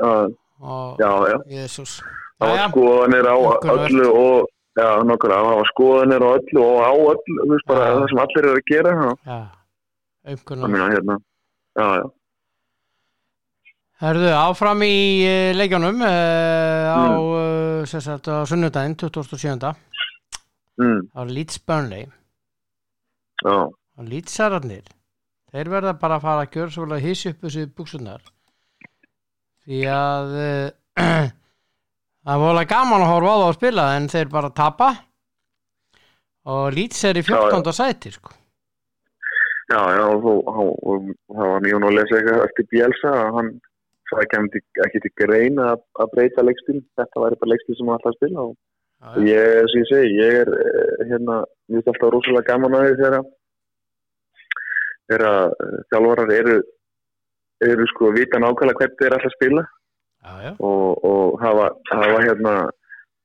uh, 0.00 0.28
og 0.64 1.02
já, 1.02 1.10
já, 1.28 1.36
Jésús 1.52 1.98
það 2.40 2.52
var 2.52 2.70
skoðanir 2.72 3.28
á 3.28 3.36
öllu 3.74 4.06
og 4.08 4.48
já, 4.76 4.88
nokkulega, 5.08 5.46
það 5.46 5.58
var 5.60 5.70
skoðanir 5.72 6.26
á 6.26 6.28
öllu 6.36 6.64
og 6.64 6.78
á 6.84 6.92
öllu, 6.92 7.38
þú 7.40 7.48
veist 7.54 7.70
bara 7.70 7.86
Já. 7.86 7.94
það 7.96 8.06
sem 8.12 8.22
allir 8.24 8.44
eru 8.44 8.60
að 8.60 8.68
gera 8.70 8.94
já, 8.98 9.40
minna 10.66 10.90
hérna 10.92 11.18
já, 11.76 11.86
já, 12.00 12.06
Herðu, 13.96 14.28
áfram 14.36 14.82
í 14.84 14.96
uh, 15.24 15.54
leikjónum 15.56 16.02
uh, 16.04 16.88
á, 16.92 17.00
uh, 17.16 17.86
sem 17.88 18.02
sagt, 18.04 18.28
á 18.28 18.44
sunnudaginn 18.44 18.92
27. 19.00 19.70
mm, 20.76 20.98
á 21.16 21.20
Leeds 21.24 21.56
Burnley. 21.64 22.04
Já, 23.40 23.56
og 23.96 24.04
Leedsararnir. 24.10 24.84
Þeir 25.48 25.70
verða 25.72 25.94
bara 25.96 26.18
að 26.18 26.26
fara 26.26 26.44
að 26.44 26.58
gjöra 26.58 26.74
svolítið 26.74 27.06
hissi 27.08 27.32
upp 27.32 27.46
þessu 27.46 27.64
buksunar 27.72 28.26
því 29.64 29.80
að 29.88 30.36
uh, 30.44 31.30
það 32.26 32.34
er 32.34 32.42
volið 32.42 32.68
gaman 32.72 33.04
að 33.04 33.12
horfa 33.12 33.30
á 33.30 33.36
það 33.36 33.46
að 33.48 33.58
spila 33.60 33.84
en 33.96 34.08
þeir 34.12 34.32
bara 34.32 34.50
tapa 34.62 34.88
og 36.46 36.74
Leeds 36.74 37.04
er 37.06 37.20
í 37.20 37.22
Já, 37.22 37.30
já. 37.30 37.46
14. 37.54 37.72
sæti 37.78 38.12
sko. 38.14 38.34
já, 39.70 39.80
já, 39.98 40.04
og 40.10 41.08
það 41.32 41.52
var 41.52 41.64
nýjum 41.64 41.88
að 41.88 41.96
lesa 41.98 42.18
eitthvað 42.18 42.44
eftir 42.46 42.68
Bielsa 42.70 43.14
að 43.22 43.32
hann 43.38 43.50
sagði 44.10 44.38
ekki, 44.38 44.62
ekki, 44.86 45.02
til 45.02 45.12
grein 45.18 45.58
að, 45.58 45.80
að 45.98 46.12
breyta 46.14 46.44
leikstil, 46.46 46.78
þetta 46.98 47.22
væri 47.24 47.38
bara 47.40 47.52
leikstil 47.54 47.78
sem 47.78 47.90
hann 47.90 48.10
að 48.10 48.18
spila 48.20 48.48
og 48.50 48.54
Já, 48.96 49.10
Og 49.12 49.26
ég, 49.28 49.66
sem 49.68 49.82
ég 49.82 49.88
segi, 49.90 50.12
ég 50.16 50.36
er 50.40 50.48
eh, 50.56 50.92
hérna, 51.10 51.42
mér 51.68 51.82
finnst 51.82 51.90
alltaf 51.92 52.12
rosalega 52.14 52.48
gaman 52.48 52.76
að 52.78 52.86
því 52.86 52.94
þegar 53.02 53.26
þegar 55.10 55.24
eh, 55.26 55.82
þjálfarar 55.92 56.32
eru 56.32 56.54
eru 57.66 57.88
sko 57.92 58.08
að 58.08 58.16
vita 58.22 58.40
nákvæmlega 58.40 58.80
hvernig 58.80 59.02
þeir 59.02 59.16
að 59.18 59.34
spila 59.34 59.64
já, 60.26 60.34
já, 60.46 60.52
og, 60.60 61.04
og 61.10 61.38
hafa, 61.42 61.66
hafa 61.92 62.20
hérna 62.26 62.54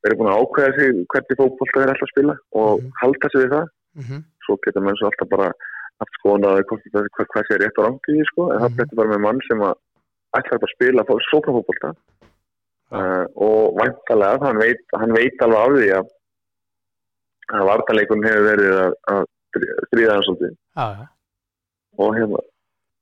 eru 0.06 0.18
búin 0.18 0.32
að 0.32 0.40
ákveða 0.44 0.72
sig 0.78 1.02
hvernig 1.14 1.38
fótbolta 1.42 1.82
þeir 1.82 1.94
ætla 1.96 2.08
að 2.08 2.14
spila 2.14 2.36
og 2.62 2.72
Mhm. 2.82 2.92
halda 3.02 3.30
sig 3.34 3.42
við 3.46 3.54
það. 3.56 3.68
Mm 4.02 4.24
svo 4.46 4.56
geta 4.66 4.82
menn 4.82 4.96
svo 4.98 5.06
alltaf 5.10 5.30
bara 5.30 5.48
haft 6.02 6.16
skoðan 6.18 6.66
hvað, 6.66 7.08
hvað, 7.14 7.28
hvað 7.34 7.44
sé 7.50 7.58
rétt 7.62 7.78
og 7.78 7.86
rangt 7.86 8.08
í 8.10 8.14
því 8.18 8.24
sko. 8.32 8.44
En 8.54 8.60
það 8.60 8.70
Mhm. 8.72 8.80
er 8.82 8.96
bara 9.00 9.12
með 9.14 9.22
mann 9.26 9.40
sem 9.48 9.60
að 9.62 9.76
ætlar 10.38 10.60
bara 10.62 10.70
að 10.70 10.76
spila 10.76 11.04
sóknarfótbolta. 11.32 11.92
Já. 12.92 12.98
uh, 13.00 13.26
og 13.40 13.78
væntalega 13.80 14.44
hann 14.46 14.58
veit, 14.60 14.82
hann 15.00 15.14
veit 15.16 15.42
alveg 15.46 15.62
af 15.62 15.70
því 15.78 15.90
að 16.00 16.08
að 17.56 17.68
vartaleikun 17.70 18.24
hefur 18.26 18.44
verið 18.50 18.74
að, 18.82 18.94
að 19.14 19.24
stríða 19.88 20.14
hann 20.16 20.26
svolítið. 20.28 20.56
Og 22.00 22.16
hérna 22.18 22.40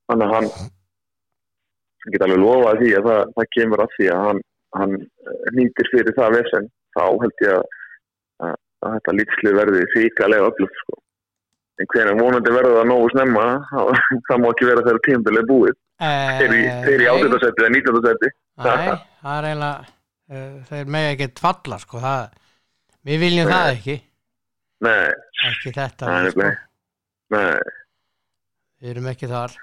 þannig 0.09 0.25
að 0.27 0.33
hann 0.35 0.47
hann 2.03 2.15
geta 2.15 2.27
alveg 2.27 2.41
lofað 2.43 2.81
því 2.83 2.93
að 2.99 3.09
það, 3.09 3.33
það 3.35 3.51
kemur 3.55 3.83
að 3.83 3.93
því 3.97 4.07
að 4.13 4.23
hann, 4.27 4.41
hann 4.77 4.95
eh, 5.01 5.51
nýtir 5.57 5.91
fyrir 5.93 6.17
það 6.17 6.35
vesen 6.37 6.71
þá 6.95 7.03
held 7.23 7.45
ég 7.45 7.53
að, 7.57 7.77
að, 8.47 8.57
að 8.85 8.97
þetta 8.97 9.15
lítslið 9.19 9.59
verði 9.59 9.85
fíkalega 9.93 10.49
öflugt 10.49 10.81
sko. 10.83 10.99
en 11.79 11.91
hvernig 11.93 12.21
vonandi 12.23 12.55
verður 12.55 12.79
það 12.79 12.89
nógu 12.91 13.13
snemma 13.13 13.45
það 14.29 14.43
má 14.43 14.49
ekki 14.51 14.69
vera 14.71 14.85
þegar 14.87 15.05
tímabilið 15.07 15.43
er 15.43 15.49
búið 15.53 15.79
þeir 15.99 16.55
í, 16.55 16.61
nei. 16.63 17.07
átöndasetti 17.11 17.63
eða 17.63 17.73
nýtöndasetti 17.75 18.35
Nei, 18.59 18.93
það 19.23 19.37
er 19.37 19.47
eiginlega 19.49 19.89
uh, 20.35 20.55
þeir 20.69 20.93
mega 20.95 21.11
ekkert 21.15 21.41
falla 21.43 21.79
sko, 21.79 22.01
það, 22.03 22.39
við 23.07 23.21
viljum 23.25 23.49
Nei. 23.49 23.53
það 23.55 23.71
ekki 23.73 23.95
nei, 24.87 25.05
ekki 25.49 25.73
þetta 25.75 26.13
er 26.15 26.31
sko. 26.33 26.51
nei 27.35 27.75
við 28.79 28.93
erum 28.93 29.09
ekki 29.11 29.29
þar 29.31 29.55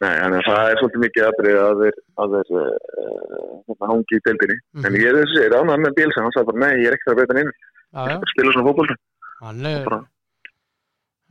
Nei, 0.00 0.14
þannig 0.16 0.38
að 0.40 0.46
það 0.48 0.70
er 0.72 0.78
svolítið 0.80 1.02
mikið 1.04 1.24
aðrið 1.28 1.56
að 1.60 1.80
þeir, 1.84 1.96
að 2.24 2.36
þeir 2.36 2.52
uh, 2.60 3.88
hangi 3.90 4.16
í 4.16 4.22
deildinni. 4.28 4.56
Mhm. 4.78 4.86
En 4.88 4.94
ég 4.96 5.08
er 5.10 5.18
þessi, 5.20 5.42
er 5.44 5.56
ánægð 5.58 5.82
með 5.84 5.96
Bílsa, 5.98 6.22
hann 6.24 6.32
sagði 6.36 6.48
bara, 6.52 6.60
nei, 6.64 6.72
ég 6.84 6.88
er 6.94 6.96
það 7.04 7.12
að 7.12 7.18
breyta 7.20 7.36
neina. 7.36 7.52
já, 7.90 8.00
já, 8.08 8.16
Spila 8.32 8.54
svona 8.54 8.68
fótbolta. 8.70 8.96
hann 9.40 9.66
er, 9.66 9.90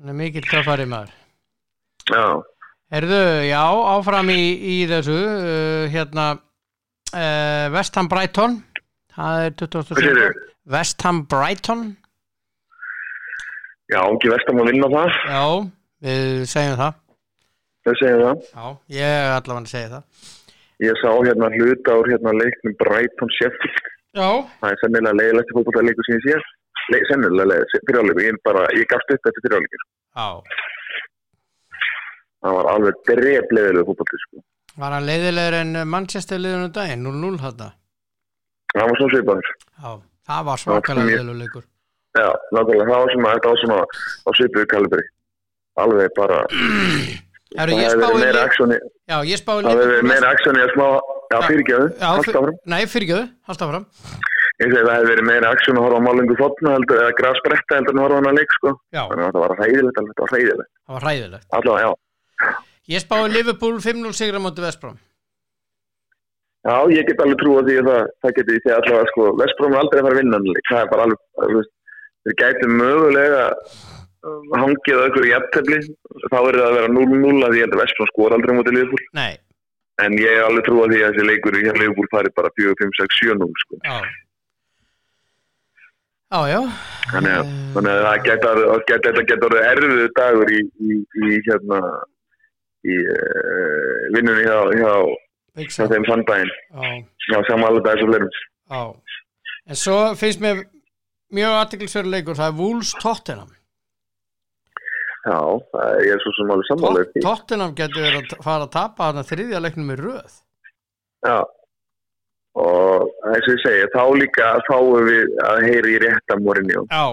er 0.10 0.18
mikill 0.20 0.46
töffari 0.50 0.86
maður 0.90 1.16
Já, 2.10 2.24
Herðu, 2.94 3.20
já, 3.46 3.64
áfram 3.96 4.30
í, 4.34 4.40
í 4.74 4.78
þessu 4.90 5.18
uh, 5.18 5.84
hérna 5.94 6.28
uh, 6.38 7.66
West 7.76 7.98
Ham 8.00 8.10
Brighton 8.12 8.56
það 9.16 9.44
er 9.48 9.58
27. 9.62 9.94
hvað 9.94 10.06
séu 10.06 10.16
þau? 10.20 10.46
West 10.78 11.06
Ham 11.06 11.24
Brighton 11.30 11.84
Já, 13.90 14.02
ekki 14.06 14.30
vestam 14.34 14.60
að 14.62 14.68
vinna 14.70 14.90
það, 14.94 15.14
já, 15.26 15.44
við 16.06 16.44
segjum 16.52 16.76
það 16.82 16.98
þau 17.88 17.94
segja 18.02 18.18
það. 18.24 18.44
já, 18.54 18.66
ég 19.00 19.32
allavega 19.38 19.64
að 19.66 19.72
segja 19.74 19.90
það 19.96 20.04
Ég 20.80 20.96
sá 21.04 21.10
hérna 21.28 21.48
hluta 21.58 21.96
úr 22.00 22.08
hérna 22.08 22.32
leiknum 22.40 22.76
Brighton 22.80 23.32
Sheffield. 23.36 23.80
já, 24.16 24.30
Það 24.62 24.70
er 24.72 24.78
sennilega 24.84 25.18
leiðilegt 25.20 25.52
fótbolta 25.58 25.82
leikur 25.84 26.08
sem 26.08 26.16
ég 26.20 26.24
sé. 26.28 26.38
Le, 26.94 27.00
sennilega 27.10 27.48
leiðilegt, 27.52 27.84
fyrirjáleikur. 27.90 28.24
Ég, 28.24 28.38
ég 28.80 28.88
gafst 28.94 29.12
upp 29.16 29.28
eftir 29.32 29.44
fyrirjáleikur. 29.46 29.84
já 30.16 30.28
Það 32.40 32.56
var 32.56 32.70
alveg 32.74 33.02
dref 33.10 33.52
leiðilegu 33.58 33.86
fótbolti, 33.92 34.22
sko. 34.24 34.42
var 34.80 34.94
hann 34.96 35.06
leiðilegur 35.10 35.58
en 35.60 35.76
Manchester 35.92 36.40
liðunum 36.40 36.72
daginn 36.78 37.04
0-0 37.04 37.42
þetta 37.44 37.68
Það 38.78 38.86
var 38.88 39.00
svona 39.02 39.14
svipaður. 39.16 39.50
já, 39.84 39.92
það 40.30 40.46
var 40.50 40.62
svakalega 40.64 41.08
leiðilegur 41.10 41.40
leikur 41.44 41.66
Já, 42.20 42.30
nákvæmlega, 42.56 42.88
það 42.90 43.02
var 43.04 43.12
svona, 43.14 43.34
þetta 43.36 43.50
var 43.52 43.60
svona 43.64 43.80
á 44.26 44.30
svipuðu 44.40 44.66
kalibri. 44.72 45.04
Alveg 45.84 46.14
bara, 46.18 46.40
Herru, 47.58 47.74
það 47.74 47.82
hefur 47.82 48.02
verið 48.06 48.20
meira 48.22 48.42
spáði 49.40 49.64
það 49.66 49.72
hefur 49.74 49.90
verið 49.90 50.06
meira 50.06 50.28
aksjoni 50.36 50.60
að 50.62 50.70
smá, 50.76 50.88
já, 51.34 51.38
fyrirgjöðu, 51.48 51.88
haldt 52.04 52.30
áfram. 52.30 52.58
Nei, 52.70 52.82
fyrirgjöðu, 52.94 53.26
alltaf 53.50 53.68
fram 53.72 53.86
Ég 54.60 54.68
segi 54.68 54.84
það 54.84 54.96
hefur 54.98 55.10
verið 55.10 55.26
meira 55.30 55.50
aksjón 55.56 55.80
að 55.80 55.86
horfa 55.88 55.98
á 55.98 56.06
málingu 56.06 56.36
þotna 56.38 56.70
heldur, 56.76 56.98
eða 57.00 57.18
grafspretta 57.18 57.78
heldur 57.80 57.94
en 57.96 58.02
horfa 58.04 58.16
á 58.16 58.20
hana 58.20 58.34
leik, 58.36 58.52
sko. 58.58 58.70
Þannig 58.94 59.26
að 59.26 59.34
það 59.34 59.44
var 59.46 59.54
hræðilegt, 59.56 59.98
alveg, 60.02 60.12
þetta 60.12 60.24
var 60.26 60.32
hræðilegt. 60.36 60.72
það 60.86 60.94
var 60.94 61.04
hræðilegt 61.08 61.48
Allavega, 61.60 61.86
já. 61.88 61.92
Ég 62.90 63.00
spáði 63.06 63.28
Liverpool 63.34 63.78
5-0 63.82 64.14
sigra 64.20 64.40
móti 64.44 64.62
Vestbrám 64.66 64.98
Já, 66.68 66.76
ég 66.92 67.08
get 67.08 67.22
alveg 67.24 67.40
trú 67.40 67.52
á 67.56 67.62
því 67.64 67.76
að 67.80 67.88
það, 67.88 68.04
það 68.20 68.32
geti 68.38 68.52
því 68.60 68.72
allavega, 68.76 69.10
sko, 69.14 69.24
Vestbróm 69.40 69.74
er 69.74 69.80
aldrei 69.80 70.00
að 70.00 70.06
fara 70.06 70.16
að 70.16 70.22
vinna 70.22 70.38
hangið 74.24 75.00
á 75.00 75.04
ykkur 75.10 75.28
í 75.28 75.32
jafntefli, 75.34 75.80
þá 76.32 76.38
er 76.40 76.58
það 76.60 76.66
að 76.70 76.76
vera 76.80 76.90
0-0 76.96 77.46
að 77.48 77.54
því 77.56 77.62
að 77.68 77.78
Vestbróm 77.82 78.10
skor 78.12 78.36
aldrei 78.38 78.56
mútið. 78.58 78.98
Nei, 79.20 79.32
En 80.00 80.14
ég 80.16 80.32
er 80.32 80.46
alveg 80.48 80.64
trú 80.64 80.80
á 80.80 80.88
því 80.88 81.00
að 81.04 81.10
þessi 81.12 81.24
leikur 81.28 81.56
í 81.60 81.64
hér 81.66 81.76
Liverpool 81.76 82.08
fari 82.12 82.30
bara 82.32 82.50
4, 82.56 82.72
5, 82.80 82.92
6, 83.02 83.18
7, 83.20 83.34
0, 83.42 83.50
sko. 83.64 83.80
já. 83.84 83.98
Já, 86.30 86.40
já. 86.48 86.60
Þannig 87.10 87.34
að, 87.40 87.50
þannig 87.74 87.92
að 87.92 88.04
það 88.06 88.20
geta, 88.28 88.52
þetta 89.10 89.24
geta 89.32 89.48
orðið 89.50 89.68
erfiðu 89.72 90.08
dagur 90.20 90.52
í, 90.54 90.60
í, 90.86 90.98
í 91.26 91.40
hérna, 91.48 91.80
í 92.86 92.98
uh, 93.02 93.96
vinnunni 94.16 94.46
hjá, 94.46 94.60
hjá, 94.78 94.94
hjá 95.66 95.88
þeim 95.90 96.06
sandaginn, 96.08 96.52
Já, 96.70 96.92
hjá 97.32 97.40
samanlega 97.50 97.96
þessu 97.96 98.10
fleirum. 98.12 98.30
já. 98.70 98.84
En 99.70 99.78
svo 99.78 99.98
finnst 100.18 100.40
mér 100.42 100.62
mjög 101.34 101.56
aðtiklisverður 101.64 102.14
leikur 102.14 102.38
það 102.40 102.52
er 102.54 102.60
Wolves 102.62 102.94
Tottenham 103.02 103.52
Já, 105.26 105.40
ég 106.06 106.14
er 106.16 106.22
svo 106.24 106.32
sem 106.38 106.52
alveg 106.54 107.10
því. 107.12 107.22
Tottenham 107.26 107.74
getur 107.76 108.06
verið 108.06 108.36
að 108.38 108.44
fara 108.46 108.68
að 108.68 108.76
tapa 108.76 109.10
þarna 109.10 109.24
þriðja 109.28 109.64
leiknum 109.66 109.90
í 109.92 109.98
röð. 110.00 110.36
Já, 111.28 111.40
og 112.64 113.26
eins 113.28 113.48
og 113.50 113.56
ég 113.56 113.64
segi, 113.66 113.90
þá 113.96 114.04
líka 114.16 114.52
fáum 114.70 115.10
við 115.10 115.34
að 115.44 115.66
heyri 115.68 115.96
í 115.98 116.04
rétta 116.06 116.38
morinni. 116.40 116.78
Já, 116.88 117.04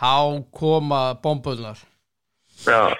þá 0.00 0.14
koma 0.58 1.02
bombuðnar 1.22 1.84
Já, 2.66 2.90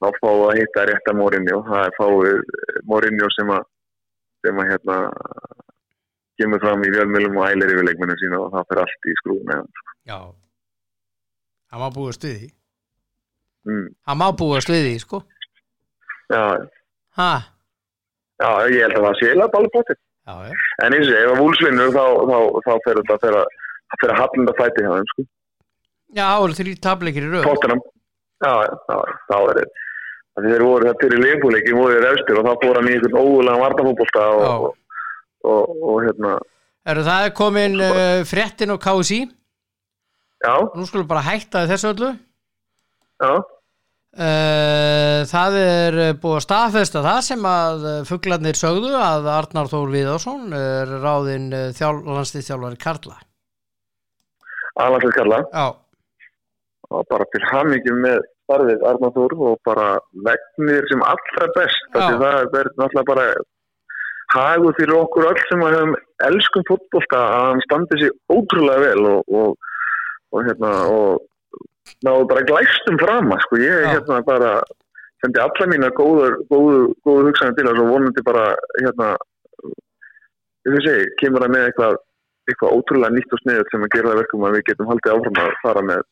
þá 0.00 0.08
fáum 0.22 0.40
við 0.40 0.46
að 0.48 0.58
hitta 0.62 0.86
rétta 0.88 1.16
morinni 1.18 1.52
og 1.58 1.68
það 1.68 1.84
er 1.84 1.96
fáum 1.98 2.16
við 2.22 2.56
morinni 2.88 3.28
sem 3.36 3.52
að, 3.52 3.68
sem 4.46 4.64
að 4.64 4.72
hérna, 4.72 4.98
kemur 6.40 6.64
fram 6.64 6.88
í 6.88 6.94
fjölmjölum 6.96 7.36
og 7.36 7.50
ælir 7.50 7.74
yfir 7.76 7.88
leikmennu 7.90 8.16
sína 8.22 8.40
og 8.46 8.56
það 8.56 8.66
fyrir 8.72 8.82
allt 8.86 9.12
í 9.12 9.16
skrúna. 9.20 9.60
Já. 10.08 10.18
Það 11.72 11.88
búast 12.00 12.24
við 12.24 12.40
því 12.40 12.50
Mm. 13.68 13.90
Það 14.02 14.18
má 14.18 14.26
búast 14.34 14.70
við 14.72 14.86
því, 14.88 14.94
sko 15.04 15.22
Já, 16.32 16.44
Ha, 17.12 17.32
já, 18.40 18.48
ég 18.72 18.80
held 18.86 18.96
að 18.96 19.04
það 19.04 19.18
sé 19.20 19.68
potið. 19.76 19.98
já, 20.26 20.34
já 20.48 20.54
En 20.86 20.96
eins 20.96 21.10
og 21.10 21.18
ef 21.18 21.30
að 21.30 21.40
vúlsvinnur 21.42 21.92
þá, 21.94 22.04
þá, 22.30 22.38
þá 22.64 22.72
fer 22.86 23.00
þetta 23.00 23.18
fer 23.22 23.36
að, 23.38 23.58
að 23.92 24.00
fer 24.00 24.12
að 24.12 24.20
hafnda 24.22 24.54
fæti 24.58 24.84
hjá 24.86 24.92
þeim, 24.96 25.08
sko. 25.12 25.26
Já, 26.12 26.24
það 26.24 26.40
voru 26.42 26.58
þrý 26.58 26.74
tableikir 26.86 27.26
í 27.26 27.30
röð 27.32 27.46
Tottenham. 27.46 27.82
Já, 28.42 28.52
já, 28.66 28.96
þá 29.28 29.36
er 29.36 29.60
þetta. 29.60 29.86
Þeir 30.32 30.64
voru 30.64 30.88
það 30.88 31.00
fyrir 31.04 31.22
leifbúleikin, 31.22 31.76
voru 31.76 31.98
þeir 31.98 32.08
efstir 32.08 32.40
og 32.40 32.48
þá 32.48 32.52
fór 32.64 32.78
hann 32.80 32.88
í 32.88 32.96
einhvern 32.96 33.20
ógulega 33.20 33.62
vartafókbólta 33.62 34.26
og, 34.32 34.42
og, 34.48 34.98
og, 35.44 35.76
og, 35.76 35.96
hérna, 36.06 36.34
Eru 36.92 37.04
það 37.06 37.28
komin 37.38 37.76
uh, 37.78 38.22
fréttin 38.26 38.72
og 38.74 38.80
KSI 38.82 39.20
já, 39.22 40.54
Nú 40.74 40.86
skulum 40.88 41.06
bara 41.06 41.22
hætta 41.28 41.66
þessu 41.70 41.92
öllu 41.92 42.14
já, 43.22 43.34
Uh, 44.12 45.22
það 45.24 45.54
er 45.56 45.94
búið 46.20 46.34
að 46.36 46.42
staðfesta 46.44 47.00
það 47.00 47.20
sem 47.24 47.46
að 47.48 47.84
fugglarnir 48.04 48.58
sögðu 48.60 48.90
að 48.92 49.28
Arnar 49.32 49.70
Þór 49.70 49.94
Viðarsson 49.94 50.52
er 50.52 50.92
ráðinn 51.00 51.46
þjálf, 51.72 52.02
landslýþjálfari 52.18 52.76
Karla. 52.82 53.16
Aðlandslega 54.84 55.16
kalla 55.16 55.38
Já, 55.48 55.64
og 56.92 57.08
bara 57.08 57.28
til 57.32 57.42
hamingjum 57.48 58.04
með 58.04 58.20
starfið 58.44 58.86
Arnar 58.90 59.16
Þór 59.16 59.34
og 59.48 59.58
bara 59.68 59.88
vegnir 60.28 60.86
sem 60.90 61.08
allra 61.08 61.48
best 61.56 61.96
það 61.96 62.56
er 62.60 62.70
náttúrulega 62.76 63.08
bara 63.08 63.26
hagur 64.32 64.76
fyrir 64.78 64.96
okkur 64.96 65.28
öll 65.32 65.42
sem 65.48 65.64
að 65.64 65.76
höfum 65.76 65.98
elskum 66.28 66.64
fótbolta 66.68 67.20
að 67.20 67.44
hann 67.48 67.66
standi 67.66 68.00
sér 68.00 68.16
ótrúlega 68.32 68.86
vel 68.86 69.10
og, 69.12 69.36
og, 69.40 69.70
og 70.32 70.48
hérna 70.48 70.72
og 70.92 71.28
náðu 72.06 72.28
bara 72.30 72.46
glæstum 72.48 73.00
frama 73.02 73.38
sko. 73.46 73.58
Ég 73.62 73.84
Já. 73.84 73.90
hérna 73.94 74.22
bara 74.26 74.54
sendi 75.22 75.42
alla 75.42 75.68
mína 75.70 75.90
góður, 75.98 76.38
góður, 76.50 76.88
góður 77.06 77.28
hugsanir 77.30 77.58
til 77.58 77.68
og 77.70 77.84
vonandi 77.90 78.24
bara 78.26 78.48
hérna 78.80 79.12
segi, 80.62 81.06
kemur 81.20 81.44
það 81.44 81.54
með 81.54 81.68
eitthvað 81.68 82.00
eitthvað 82.50 82.74
ótrúlega 82.74 83.14
nýtt 83.14 83.34
og 83.36 83.40
sniðut 83.42 83.70
sem 83.70 83.84
að 83.86 83.94
gera 83.94 84.10
það 84.10 84.20
verkum 84.22 84.48
að 84.48 84.56
við 84.56 84.64
getum 84.70 84.90
haldið 84.90 85.14
áfram 85.14 85.38
að 85.42 85.54
fara 85.62 85.84
með 85.86 86.02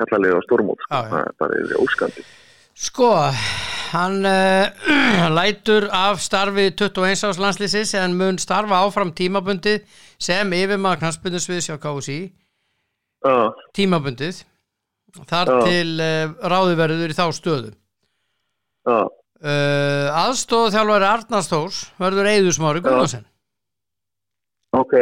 kallalið 0.00 0.36
á 0.36 0.40
stórmót. 0.46 0.86
Sko. 0.86 1.02
Það 1.10 1.20
er 1.20 1.36
bara 1.42 1.58
óskandi. 1.82 2.24
Sko, 2.74 3.10
hann 3.92 4.16
uh, 4.26 5.28
lætur 5.38 5.86
af 5.94 6.22
starfi 6.24 6.70
21 6.72 7.26
ás 7.28 7.42
landslýsis 7.42 7.94
en 8.00 8.16
mun 8.18 8.40
starfa 8.42 8.80
áfram 8.82 9.12
tímabundið 9.14 9.84
sem 10.18 10.50
hjá 11.68 11.76
KSI 11.78 12.18
Já, 13.24 13.36
tímabundið 13.76 14.42
þar 15.22 15.52
Já. 15.52 15.58
til 15.68 15.92
uh, 16.02 16.34
ráðuverður 16.54 17.12
í 17.12 17.16
þá 17.16 17.26
stöðu. 17.36 17.70
Já, 18.84 18.98
uh, 19.04 20.08
aðstóð 20.24 20.72
þjálfari 20.74 21.08
Arnarstórs 21.08 21.78
verður 22.00 22.32
Eiðusmári 22.32 22.82
Gunnarsen 22.84 23.24
ok. 24.74 24.94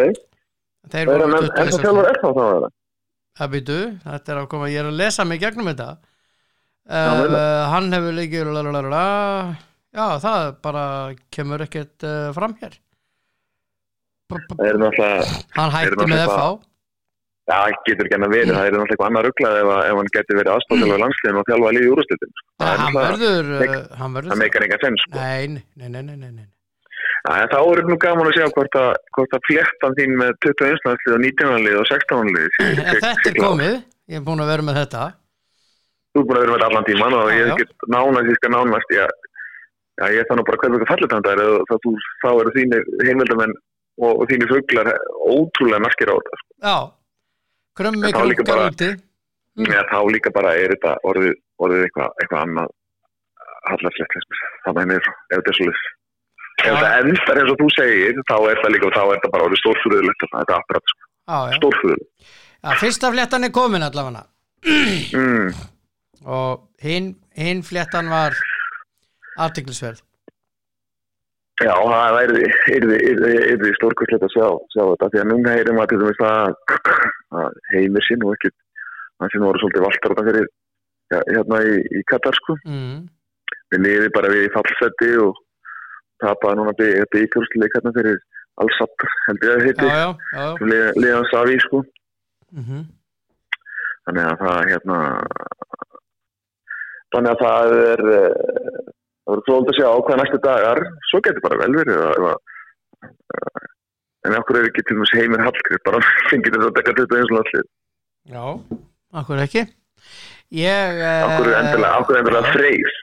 Þeir 0.92 1.08
Það 1.08 1.12
voru 1.12 1.26
21 1.32 1.60
ennþá 1.62 1.82
þjálfur 1.82 2.08
er 2.10 2.22
það 2.22 2.38
þá 2.38 2.44
er 2.44 2.62
það 2.62 2.70
Það 3.32 3.52
býtu, 3.54 3.76
þetta 4.04 4.32
er 4.32 4.38
að 4.42 4.48
koma, 4.52 4.68
ég 4.68 4.82
er 4.82 4.88
að 4.90 4.98
lesa 5.00 5.24
mig 5.24 5.38
gegnum 5.40 5.68
þetta. 5.70 5.86
Uh, 6.84 7.62
Hann 7.72 7.86
hefur 7.94 8.18
lalalala. 8.52 9.04
Já, 9.88 10.04
það 10.20 10.48
bara 10.66 10.82
kemur 11.32 11.64
ekkert 11.64 12.04
uh, 12.04 12.28
fram 12.36 12.52
hér. 12.60 12.76
Það 14.28 15.32
Hann 15.56 15.72
hætti 15.72 16.08
með 16.10 16.26
FH 16.26 16.44
já, 17.50 17.56
það 17.58 17.74
getur 17.88 18.06
ekki 18.06 18.16
hann 18.16 18.26
að 18.28 18.34
vera 18.36 18.52
það 18.56 18.66
er 18.66 18.72
náttúrulega 18.72 18.92
eitthvað 18.92 19.08
annað 19.10 19.24
rugglað 19.26 19.56
ef, 19.62 19.68
að- 19.74 19.84
ef 19.90 19.96
hann 20.00 20.10
getur 20.16 20.38
verið 20.38 20.52
aðstofnþjálfur 20.54 21.02
landsliðin 21.02 21.40
og 21.42 21.46
þjálfa 21.50 21.72
líði 21.76 21.92
úrstildin 21.96 22.32
Nei, 22.62 22.76
hann 24.02 24.16
verður 24.16 24.32
það 24.32 24.42
meikar 24.42 24.66
enga 24.68 24.78
senn 24.82 24.98
sko. 25.02 25.16
Nei, 25.18 25.46
nei, 25.48 25.88
nei, 25.88 26.02
nei, 26.02 26.30
nei, 26.30 26.46
þá 27.22 27.58
er 27.62 27.82
nú 27.90 27.96
gaman 28.02 28.28
að 28.30 28.36
sjá 28.38 28.46
hvort 28.54 28.78
að, 28.82 28.92
hvort 29.16 29.34
að 29.38 29.44
fléttan 29.48 29.96
þín 29.98 30.14
með 30.22 30.30
21. 30.46 30.86
landslið 30.86 31.16
og 31.16 31.24
19. 31.26 31.66
lið 31.66 31.80
og 31.82 31.90
16. 31.90 32.32
lið 32.36 32.48
Þetta 32.92 33.12
er 33.32 33.36
komið, 33.42 33.74
ég 34.12 34.20
er 34.20 34.24
búin 34.26 34.42
að 34.44 34.52
vera 34.54 34.66
með 34.68 34.78
þetta 34.82 35.02
Þú 36.12 36.20
er 36.22 36.26
búin 36.28 36.38
að 36.38 36.42
vera 36.42 36.52
með 36.52 36.58
þetta 36.60 36.70
allan 36.70 36.88
tíman 36.88 37.14
og 37.18 37.28
ég 37.32 37.52
get 37.58 37.70
nánast, 37.88 38.30
ég 38.32 38.38
skal 38.38 38.50
nánast 38.52 38.96
ég 40.12 40.26
þannig 40.28 40.46
bara 40.48 40.56
að 40.58 41.62
þá, 41.68 41.74
þú, 41.84 41.90
þá 42.22 42.28
eru 42.32 42.52
þínir 42.56 42.82
heimildamenn 43.06 43.52
og, 44.02 44.22
þínir 44.30 44.50
fuglar 44.50 44.88
ótrúlega 45.28 45.82
naskir 45.84 46.10
á 46.10 46.14
þetta 46.16 46.38
sko. 46.40 46.50
Já, 46.64 46.76
krömmi 47.78 48.12
bara- 48.12 48.70
úti 48.70 48.90
Mm. 49.52 49.66
Þá 49.68 49.98
líka 50.08 50.30
bara 50.32 50.54
er 50.56 50.72
þetta 50.72 50.94
orðið, 51.04 51.34
orðið 51.60 51.82
eitthvað, 51.84 52.12
eitthvað 52.22 52.40
annað 52.46 52.68
hallarslegt 53.68 54.14
þannig 54.64 54.94
að 54.96 55.10
þetta 55.28 55.50
er 55.52 55.56
svolítið 55.58 55.90
ef 56.62 56.78
þetta 56.78 56.92
endar 57.02 57.40
eins 57.42 57.50
og 57.52 57.58
þú 57.60 57.66
segir 57.76 58.16
þá 58.30 58.34
er 58.48 58.60
það 58.62 58.72
líka, 58.72 58.90
þá 58.96 59.02
er 59.02 59.12
þetta 59.18 59.30
bara 59.34 59.44
orðið 59.48 59.60
stórfurðulegt 59.62 60.24
þetta 60.24 60.40
er 60.40 60.56
akkurat 60.56 60.92
sko, 60.92 61.04
já, 61.28 61.36
stórfurðulegt. 61.58 62.30
Já, 62.62 62.70
fyrsta 62.80 63.10
fléttan 63.12 63.44
er 63.44 63.52
komin 63.52 63.82
allavega. 63.82 64.24
Mm. 64.62 65.52
og 66.24 66.68
hinn 66.80 67.16
hin 67.34 67.62
fléttan 67.66 68.08
var 68.08 68.32
artiklisverð 69.36 70.00
Já, 71.60 71.74
það 71.76 72.18
er 72.22 73.60
því 73.60 73.72
stórkvæslegt 73.76 74.24
að 74.26 74.34
sjá, 74.34 74.46
sjá 74.72 74.82
þetta 74.82 75.10
því 75.12 75.20
að 75.22 75.28
núna 75.30 75.56
heyrim 75.56 75.80
að 75.82 75.90
til 75.90 75.98
dæmis 76.00 76.22
að, 76.26 77.58
heimir 77.74 78.06
sín 78.08 78.24
og 78.26 78.34
ekkert 78.36 78.56
hann 79.20 79.32
sem 79.34 79.44
voru 79.44 79.60
svolítið 79.60 79.84
valtar 79.86 80.14
þetta 80.14 80.26
fyrir 80.30 80.48
ja, 81.12 81.20
hérna 81.28 81.60
í, 81.68 81.76
í 82.00 82.02
Katar 82.10 82.38
sko. 82.40 82.56
Mm. 82.64 83.04
við 83.72 83.84
liði 83.84 84.08
bara 84.16 84.32
við 84.32 84.48
í 84.48 84.54
fallseti 84.56 85.12
og 85.22 85.38
tapaði 86.24 86.58
núna 86.58 86.74
byggjurstleik 86.78 87.76
hérna 87.76 87.94
fyrir 87.98 88.18
Al-Satt 88.62 89.06
held 89.28 89.46
ég 89.46 89.52
að 89.52 89.62
heiti. 89.68 89.92
Sem 90.58 90.74
liðan 91.00 91.30
Savi 91.30 91.60
sko. 91.62 91.84
Mm 92.52 92.82
þannig 94.06 94.28
að 94.28 94.40
það 94.42 94.70
hérna 94.70 94.98
þannig 97.12 97.32
að 97.32 97.42
það 97.42 97.74
er 97.92 98.04
eh, 98.16 98.78
það 99.32 99.38
verður 99.38 99.46
fróðult 99.48 99.70
að 99.72 99.78
sjá 99.78 99.88
hvað 100.06 100.18
næstu 100.20 100.40
dagar 100.44 100.80
svo 101.10 101.20
getur 101.24 101.44
bara 101.44 101.60
vel 101.62 101.76
verið 101.76 102.00
eh, 102.22 103.68
en 104.28 104.36
okkur 104.38 104.58
er 104.58 104.68
ekki 104.68 104.84
til 104.86 104.96
dæmis 104.98 105.14
heimir 105.16 105.44
Hallgrip 105.46 105.86
bara 105.86 106.02
getur 106.32 106.66
þetta 106.66 106.82
að 106.82 106.98
þetta 107.00 107.20
eins 107.20 107.32
og 107.32 107.38
allir. 107.42 107.70
Já, 108.32 108.44
akkur 109.22 109.42
ekki? 109.42 109.64
Ég 110.52 111.00
okkur 111.00 111.48
er 111.48 111.56
endilega, 111.62 112.02
okkur 112.02 112.52
freys 112.52 112.98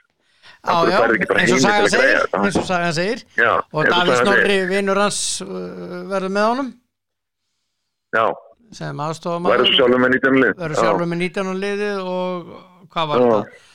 Já, 0.60 0.74
okkur 0.76 0.92
já, 0.92 1.36
eins 1.40 1.54
og 1.56 1.62
sagan 1.64 1.88
segir 1.88 2.36
eins 2.36 2.58
og 2.60 2.66
sagan 2.68 2.92
segir. 2.94 3.24
Já, 3.38 3.52
og 3.56 3.80
og 3.80 3.88
Davíð 3.88 4.20
Snorri 4.20 4.58
vinnur 4.68 5.00
hans 5.00 5.20
uh, 5.40 6.04
verður 6.10 6.34
með 6.36 6.48
honum? 6.50 6.68
Já, 8.12 8.26
sem 8.76 9.00
aðstofum 9.00 9.48
væri 9.48 9.70
svo 9.70 9.78
sjálfur 9.78 10.02
með 10.04 10.14
19 10.18 10.38
lið. 10.42 10.52
Verður 10.60 10.76
Já. 10.76 10.82
sjálfur 10.84 11.10
með 11.10 11.22
19 11.24 11.62
liðið 11.64 12.02
og 12.04 12.52
hvað 12.92 13.10
var 13.10 13.24
þetta 13.24 13.68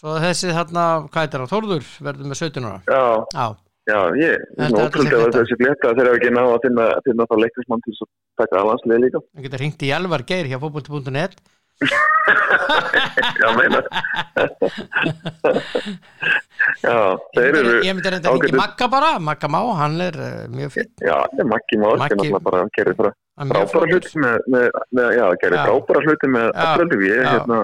svo 0.00 0.14
þessi 0.24 0.54
þarna, 0.56 0.84
hvað 1.12 1.26
er 1.26 1.34
það, 1.44 1.50
Þórður 1.54 1.90
verður 2.08 2.30
með 2.32 2.40
17 2.44 2.70
ára. 2.70 2.80
Já, 2.88 3.48
Já, 3.90 3.96
ég 4.20 4.34
er 4.36 4.42
er 4.60 4.74
þetta 4.76 5.16
að 5.18 5.36
þessi 5.38 5.56
flétta 5.58 5.90
þegar 5.96 6.10
við 6.12 6.18
ekki 6.20 6.32
ná 6.36 6.42
að 6.46 6.58
finna, 6.66 6.84
finna 7.06 7.24
þá 7.30 7.34
leiknismann 7.42 7.80
til 7.86 7.94
að 7.96 8.10
taka 8.42 8.60
aðlandslið 8.60 9.00
líka. 9.06 9.22
Það 9.34 9.46
getur 9.46 9.62
hringt 9.64 9.82
í 9.82 9.90
Elvar 9.96 10.22
Geir 10.28 10.50
hjá 10.50 10.58
fótbolti.net 10.62 11.34
já, 13.40 13.48
meina 13.56 13.78
já, 16.84 16.96
þeir 17.34 17.56
eru 17.60 17.72
ég 17.86 17.94
myndi 17.96 18.12
reynda 18.12 18.28
að 18.28 18.36
ágætis- 18.36 18.58
Magga 18.60 18.88
bara. 18.92 19.10
Magga 19.30 19.48
Má, 19.48 19.60
hann 19.80 19.96
er 20.04 20.18
uh, 20.20 20.44
mjög 20.52 20.74
finn 20.76 20.90
Já, 21.00 21.16
Maggi 21.48 21.80
Már 21.80 21.96
Maggi- 22.02 22.12
sem 22.12 22.20
náttúrulega 22.20 22.44
bara 22.50 22.60
gerir 22.76 22.96
frá, 22.98 23.10
mjög 23.40 23.72
frábæra 23.72 23.90
hluti 23.94 24.12
með, 24.20 24.68
já, 25.16 25.26
gerir 25.40 25.56
Já. 25.56 25.64
frábæra 25.64 26.04
hluti 26.04 26.30
með 26.36 26.50
afturöldum 26.52 27.06
ég, 27.08 27.16
Já. 27.24 27.30
hérna, 27.32 27.58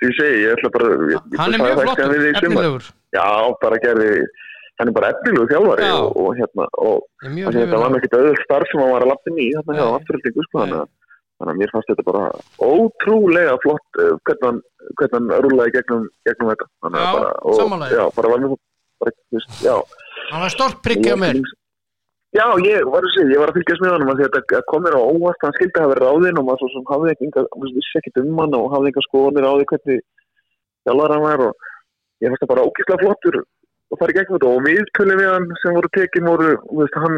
því 0.00 0.08
ég 0.10 0.14
segi, 0.20 0.38
ég 0.46 0.54
ætla 0.56 0.70
bara 0.76 0.92
ég, 0.94 1.02
ég 1.16 1.40
hann 1.40 1.54
er 1.56 1.60
mjög 1.64 1.82
sumar. 1.82 2.30
efnilegur 2.40 2.86
Já, 3.16 3.26
bara 3.64 3.80
gerði 3.84 4.10
hann 4.80 4.88
er 4.88 4.96
bara 4.96 5.10
efnilegu 5.12 5.48
þjálfari 5.50 5.84
Já. 5.88 5.96
og, 6.00 6.16
og 6.24 6.30
hérna, 6.38 6.66
og 6.80 7.28
Ég 7.36 7.50
þetta 7.52 7.80
var 7.82 7.98
ekki 7.98 8.10
auðvöld 8.16 8.42
starf 8.46 8.70
sem 8.72 8.80
hann 8.80 8.94
var 8.94 9.04
að 9.04 9.12
lappin 9.12 9.36
í 9.40 9.48
hérna 9.52 9.76
hjá 9.76 9.84
Nei. 9.84 9.96
afturöldingu, 9.98 10.46
sko, 10.48 10.62
þannig 10.64 10.80
að 10.80 10.88
þannig 11.40 11.52
að 11.54 11.60
mér 11.60 11.70
fannst 11.74 11.90
þetta 11.92 12.04
bara 12.10 12.22
ótrúlega 12.64 13.54
flott 13.64 14.00
uh, 14.00 14.14
hvernig 14.28 14.46
hann, 14.48 14.58
hann 15.14 15.30
rúlaði 15.44 15.74
gegnum, 15.76 16.02
gegnum 16.28 16.50
þetta 16.52 16.66
þannig 16.84 17.00
Já, 17.04 17.12
bara, 17.16 17.30
og, 17.44 17.60
þér. 17.60 17.94
já, 17.96 18.04
bara 18.16 18.32
var 18.34 18.42
mjög 18.44 18.58
já, 19.64 19.76
hann 20.30 20.44
var 20.44 20.52
stort 20.52 20.82
priggja 20.84 21.16
mér 21.20 21.40
Já, 22.30 22.44
ég 22.62 22.84
var 22.86 23.02
að 23.02 23.10
segja, 23.14 23.32
ég 23.34 23.40
var 23.42 23.50
að 23.50 23.56
fylgjast 23.58 23.82
með 23.82 23.90
honum 23.96 24.10
að 24.12 24.20
að 24.22 24.34
þetta 24.36 24.58
kom 24.70 24.84
mér 24.86 24.94
á 24.94 25.02
óvart, 25.02 25.40
hann 25.42 25.54
skildi 25.56 25.80
að 25.80 25.86
hafa 25.88 25.96
ráðinn 25.98 26.38
og 26.38 26.44
maður 26.46 26.60
svo 26.62 26.68
sem 26.76 26.84
hafði 26.90 27.10
ekki, 27.14 27.30
þú 27.34 27.62
veist, 27.64 27.74
vissi 27.80 27.98
ekkert 27.98 28.20
um 28.22 28.38
hann 28.38 28.54
og 28.54 28.68
hafði 28.70 28.86
enga 28.92 29.02
skoðanir 29.08 29.46
á 29.50 29.52
því 29.58 29.64
hvernig 29.72 30.00
þjálfar 30.86 31.14
hann 31.16 31.24
var 31.26 31.40
og 31.48 31.52
ég 32.22 32.30
fannst 32.30 32.42
það 32.44 32.52
bara 32.52 32.66
ógíslega 32.68 33.02
flottur 33.02 33.36
og 33.90 33.98
fara 33.98 34.14
í 34.14 34.16
gegnum 34.20 34.38
þetta 34.38 34.52
og 34.54 34.62
viðtölu 34.68 35.16
við 35.18 35.30
hann 35.34 35.48
sem 35.62 35.74
voru 35.74 35.90
tekin 35.96 36.28
voru, 36.30 36.50
þú 36.70 36.78
veist, 36.84 36.94
hann 37.02 37.16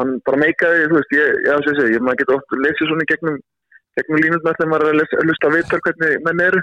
hann 0.00 0.20
bara 0.28 0.42
meikaði, 0.44 0.84
þú 0.92 0.98
veist, 1.00 1.16
ég, 1.16 1.40
já, 1.48 1.54
ég 1.56 1.64
segi, 1.80 1.94
ég 1.96 2.04
maður 2.04 2.20
getur 2.20 2.36
oft 2.36 2.52
lesið 2.52 2.92
svona 2.92 3.08
gegnum 3.08 3.40
gegnum 3.96 4.22
línutnar 4.24 4.56
þegar 4.60 4.70
maður 4.72 4.86
er 4.86 4.92
að 4.92 5.00
lesa- 5.00 5.20
að 5.48 5.56
viðtal 5.56 5.80
hvernig 5.88 6.24
menn 6.28 6.46
eru, 6.50 6.62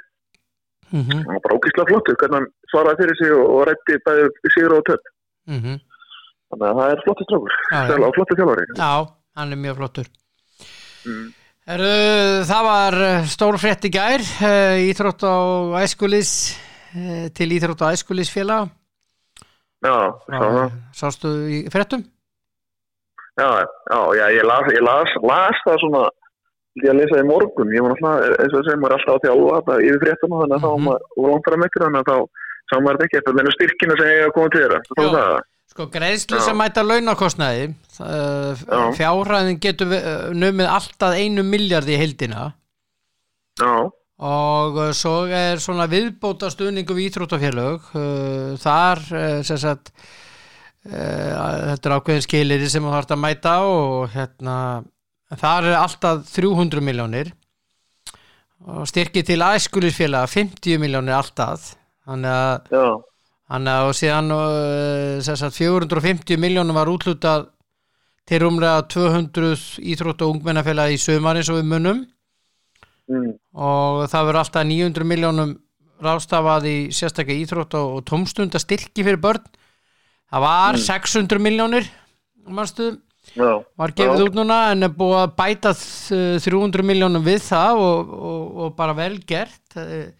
Mhm, 0.89 1.11
hann 1.21 1.33
var 1.37 1.41
bara 1.45 1.57
ógíslega 1.57 1.85
flottur 1.89 2.15
hvernig 2.17 2.37
hann 2.39 2.47
svaraði 2.71 2.97
fyrir 2.97 3.15
sig 3.17 3.31
og, 3.33 3.45
og 3.49 3.65
þannig 6.49 6.67
að 6.69 6.79
það 6.79 6.93
er 6.95 7.03
flottur 7.05 7.27
strákur. 7.29 7.57
Þjálfa- 7.71 8.13
flottur 8.17 8.39
þjálfari 8.41 8.65
Já, 8.79 8.91
hann 9.39 9.53
er 9.57 9.61
mjög 9.65 9.77
flottur 9.83 10.07
Mm. 11.07 11.27
Heru, 11.69 12.43
Það 12.49 12.63
var 12.65 12.95
eh, 13.07 13.27
stór 13.31 13.55
frétt 13.61 13.85
í 13.87 13.91
gær 13.93 14.19
uh, 14.19 14.75
Íþrótt 14.89 15.21
á 15.23 15.35
æskulis 15.79 16.31
uh, 16.97 17.29
til 17.31 17.47
Íþrótt 17.55 17.83
á 17.87 17.93
æskulis 17.95 18.31
félag 18.33 18.67
Já, 19.79 19.95
það. 20.27 20.73
Sástu 20.91 21.31
í 21.47 21.61
fréttum? 21.71 22.03
Já, 23.39 23.47
já, 23.63 23.99
já, 24.19 24.25
ég 24.35 24.43
las, 24.43 24.67
ég 24.75 24.83
las, 24.83 25.13
las 25.23 25.61
það 25.63 25.77
svona, 25.85 26.01
ég 26.83 26.89
að 26.91 26.97
lesa 26.99 27.15
það 27.15 27.21
í 27.23 27.27
morgun, 27.29 27.71
ég 27.71 27.85
var 27.85 27.93
náttúrulega, 27.95 28.39
eins 28.43 28.57
og 28.59 28.65
sem 28.67 28.81
maður 28.83 28.91
er 28.91 28.99
alltaf 28.99 29.15
að 29.15 29.23
þjálfa 29.29 29.53
þetta 29.61 29.77
yfir 29.87 30.01
fréttuna, 30.03 30.41
þannig 30.41 30.57
að 30.57 30.65
þá 30.65 30.67
Mhm. 30.67 30.73
var 30.75 30.83
maður, 30.89 31.05
og 31.15 31.29
langt 31.31 31.45
fara 31.47 31.59
með 31.61 31.69
ykkur, 31.71 31.85
þannig 31.85 32.01
að 32.01 32.09
þá 32.09 32.17
sá 32.67 32.75
maður 32.83 32.99
þetta 32.99 33.07
ekki, 33.07 33.21
þetta 33.29 33.45
er 33.45 33.55
styrkina 33.55 33.95
sem 34.01 34.09
ég 34.11 34.19
hef 34.25 34.35
komið 34.35 34.51
til 34.51 34.63
það 34.67 34.75
Já. 34.75 35.07
er 35.07 35.15
það. 35.15 35.39
Sko 35.79 35.85
greiðslu 35.93 36.41
sem 36.43 36.57
mæta 36.59 36.81
launakostnaði 36.83 37.69
uh, 38.03 38.65
fjárhæðin 38.97 39.61
getur 39.63 39.93
uh, 39.95 40.25
numið 40.35 40.67
alltaf 40.67 41.15
einu 41.15 41.45
miljardi 41.47 41.93
í 41.95 41.99
heildina. 42.01 42.49
Já, 43.61 43.87
og 43.87 44.79
uh, 44.81 44.89
svo 44.91 45.21
er 45.31 45.63
svona 45.63 45.87
viðbóta 45.87 46.49
stuðningu 46.51 46.97
við 46.97 47.07
íþróttafélög 47.13 47.87
þar 48.59 49.05
sem 49.47 49.61
sagt 49.63 49.93
þetta 50.83 51.79
er 51.79 51.95
ákveðin 51.95 52.27
skilir 52.27 52.67
sem 52.67 52.83
þú 52.83 52.97
þarfst 52.97 53.15
að 53.15 53.23
mæta 53.23 53.57
og 53.71 54.11
hérna 54.11 54.57
þar 55.31 55.71
er 55.71 55.79
alltaf 55.79 56.27
300 56.35 56.83
miljónir 56.83 57.31
og 58.67 58.83
styrki 58.91 59.23
til 59.23 59.39
æskulisfélaga 59.47 60.27
50 60.27 60.83
miljónir 60.83 61.21
alltaf 61.21 61.77
þannig 62.03 62.35
að 62.35 62.75
já, 62.75 62.87
Þannig 63.49 63.73
að 63.73 63.87
og 63.89 63.95
síðan 63.97 64.33
uh, 64.35 65.21
sem 65.25 65.37
sagt, 65.39 65.57
450 65.57 66.37
miljónum 66.37 66.77
var 66.77 66.91
útlutað 66.91 67.47
til 68.29 68.43
rúmlega 68.43 68.83
200 68.93 69.55
íþrótt 69.89 70.21
og 70.21 70.35
ungmennafélag 70.35 70.93
í 70.93 70.99
sömar 71.01 71.39
eins 71.39 71.49
og 71.49 71.57
við 71.57 71.71
munum. 71.71 72.03
Mm, 73.09 73.31
og 73.57 74.03
það 74.11 74.27
verður 74.27 74.41
alltaf 74.43 74.67
900 74.69 75.09
miljónum 75.09 75.55
rástafað 76.05 76.67
í 76.69 76.75
sérstaklega 76.93 77.41
íþrótt 77.41 77.73
og, 77.79 77.95
og 77.97 78.05
tómstunda 78.05 78.61
styrki 78.61 79.01
fyrir 79.01 79.17
börn. 79.23 79.49
Það 80.29 80.45
var 80.45 80.77
600 80.85 81.41
miljónir 81.41 81.89
manstu, 82.53 82.91
já, 83.33 83.49
var 83.77 83.93
gefið 83.97 84.21
Já. 84.21 84.25
út 84.29 84.37
núna 84.37 84.59
en 84.75 84.85
er 84.85 84.93
búið 84.93 85.19
að 85.23 85.35
bæta 85.41 85.73
uh, 85.73 86.37
300 86.45 86.85
miljónum 86.85 87.25
við 87.25 87.41
það 87.49 87.81
og, 87.81 88.13
og, 88.13 88.43
og 88.61 88.75
bara 88.77 88.93
vel 88.97 89.15
gert. 89.25 89.65
Uh, 89.73 90.13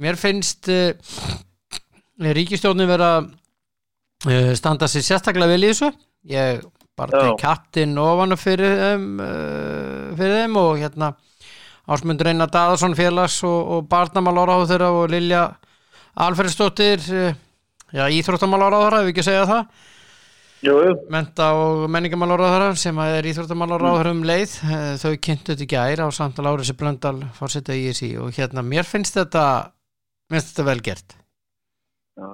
mér 0.00 0.16
finnst 0.16 0.72
uh, 2.20 2.30
ríkistjórnin 2.36 2.90
vera 2.90 3.10
uh, 3.22 4.52
standa 4.58 4.88
sér 4.90 5.06
sérstaklega 5.06 5.54
vel 5.54 5.62
í 5.64 5.70
þessu. 5.72 5.92
Ég 6.30 6.62
bara 6.98 7.24
tek 7.24 7.40
kattinn 7.40 7.96
ofan 7.98 8.36
fyrir 8.40 8.76
þeim, 8.80 9.06
uh, 9.22 10.10
fyrir 10.18 10.42
þeim 10.42 10.58
og 10.60 10.74
hérna 10.82 11.14
Ásmundur 11.92 12.30
Einar 12.30 12.50
Daðarsson 12.52 12.94
félags 12.94 13.40
og, 13.46 13.72
og 13.76 13.88
barnamáláráður 13.90 14.84
og 14.90 15.00
Lilja 15.10 15.48
Alfredsdóttir 16.22 17.02
uh, 17.10 17.32
já, 17.90 18.04
íþróttamáláráður, 18.06 19.00
ef 19.00 19.10
ekki 19.10 19.24
að 19.24 19.30
segja 19.30 19.48
það. 19.48 19.88
Jú, 20.62 20.76
menta 21.10 21.48
og 21.58 21.88
menningamálaráðara 21.90 22.76
sem 22.78 22.98
er 23.02 23.26
íþróttamálaráðara 23.32 24.12
um 24.14 24.20
leið 24.22 24.52
Eh, 24.62 24.92
þau 25.00 25.16
kynntu 25.18 25.56
þetta 25.56 25.64
í 25.64 25.70
gær 25.72 26.02
á 26.06 26.08
samtal 26.14 26.46
árið 26.46 26.68
sem 26.68 26.78
Blöndal 26.78 27.16
fórseta 27.34 27.74
í 27.74 27.88
þessi 27.88 28.12
og 28.22 28.30
hérna 28.36 28.62
mér 28.62 28.86
finnst 28.86 29.18
þetta 29.18 29.42
mér 30.30 30.38
finnst 30.38 30.52
þetta 30.52 30.66
vel 30.68 30.84
gert 30.86 31.16
já, 32.16 32.26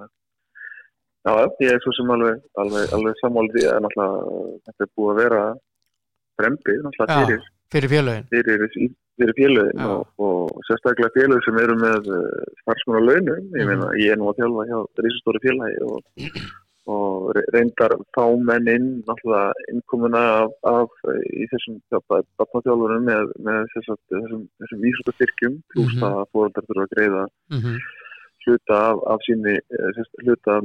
já, 1.28 1.34
ég 1.64 1.72
er 1.74 1.80
svo 1.84 1.92
sem 1.98 2.10
alveg, 2.14 2.40
alveg, 2.62 2.92
alveg 2.96 3.14
sammála 3.22 3.52
því 3.54 3.66
að 3.72 3.82
náttúrulega 3.84 4.38
þetta 4.68 4.84
er 4.86 4.92
búið 4.96 5.10
að 5.14 5.20
vera 5.22 5.42
frembið 6.38 6.80
náttúrulega 6.86 7.18
fyrir, 7.26 7.42
fyrir 7.74 7.92
félögin 7.94 8.28
fyrir, 8.32 8.68
fyrir 9.18 9.34
félögin 9.40 9.82
og, 9.90 10.06
og 10.22 10.62
sérstaklega 10.68 11.14
félög 11.16 11.42
sem 11.46 11.58
eru 11.64 11.76
með 11.82 12.08
uh, 12.14 12.46
starfsmenn 12.62 13.00
á 13.00 13.02
launum, 13.08 13.44
ég 13.58 13.66
Mhm. 13.66 13.68
meina, 13.72 13.90
ég 13.98 14.12
er 14.14 14.18
nú 14.20 14.30
að 14.30 14.38
þjálfa 14.40 14.68
hjá 14.70 14.78
risastóri 15.04 15.42
félagi 15.46 15.78
og, 15.88 16.00
og 16.88 17.34
re- 17.36 17.44
reyndar 17.52 17.92
þá 18.16 18.22
menn 18.48 18.68
inn 18.74 18.86
náttúrulega 19.04 19.52
innkomuna 19.74 20.22
af, 20.44 20.52
af 20.64 20.90
í 21.36 21.44
þessum 21.52 21.80
batnaþjálfunum 21.92 23.04
með, 23.10 23.32
með 23.44 23.66
þessum, 23.74 23.98
þessum, 24.14 24.44
þessum 24.62 24.86
ísútastyrkjum 24.92 25.58
pluss 25.74 25.94
Mhm. 25.98 26.04
að 26.08 26.22
fóreldar 26.32 26.64
þurfa 26.70 26.86
að 26.86 26.94
greiða 26.96 27.24
mm 27.52 27.58
-hmm. 27.64 27.76
Hluta 28.48 28.80
af, 28.92 29.04
af 29.14 29.28
síni 29.28 29.54
eh, 29.60 30.02
hluta 30.24 30.62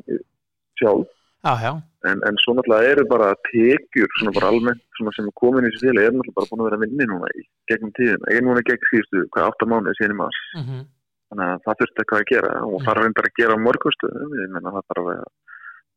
sjálf. 0.80 1.12
Já, 1.44 1.54
já, 1.60 1.74
en, 2.08 2.20
en 2.28 2.38
svo 2.40 2.54
náttúrulega 2.56 2.92
eru 2.94 3.04
bara 3.12 3.34
tekjur 3.50 4.12
svona 4.16 4.32
bara 4.38 4.50
almennt 4.52 4.84
svona 4.96 5.12
sem 5.16 5.26
er 5.28 5.34
komin 5.42 5.66
í 5.68 5.72
þessu 5.74 5.90
félagi 5.90 6.08
er 6.08 6.14
náttúrulega 6.16 6.38
bara 6.38 6.50
búin 6.52 6.62
að 6.64 6.68
vera 6.70 6.78
að 6.80 6.84
vinni 6.86 7.08
núna 7.10 7.32
í 7.36 7.44
gegnum 7.72 7.92
tíðina, 7.98 8.30
ég 8.32 8.40
er 8.40 8.46
núna 8.46 8.64
gegn 8.70 8.88
síðustu 8.90 9.24
hvað 9.36 9.48
átta 9.50 9.68
mánuði 9.68 9.98
síðan 9.98 10.16
í 10.16 10.20
mars. 10.22 10.40
Mm 10.54 10.64
-hmm. 10.68 10.86
þannig 11.28 11.52
að 11.52 11.66
það 11.66 11.80
þurfti 11.82 12.02
eitthvað 12.04 12.24
að 12.24 12.32
gera. 12.32 12.54
Og 12.70 12.78
það 12.86 12.94
er 12.94 13.02
reyndar 13.04 13.28
að 13.30 13.38
gera 13.42 13.58
á 13.60 13.66
mörgustöðum 13.66 14.38
ég 14.40 14.54
menna 14.56 14.74
það 14.76 14.88
þarf 14.94 15.12
að, 15.14 15.28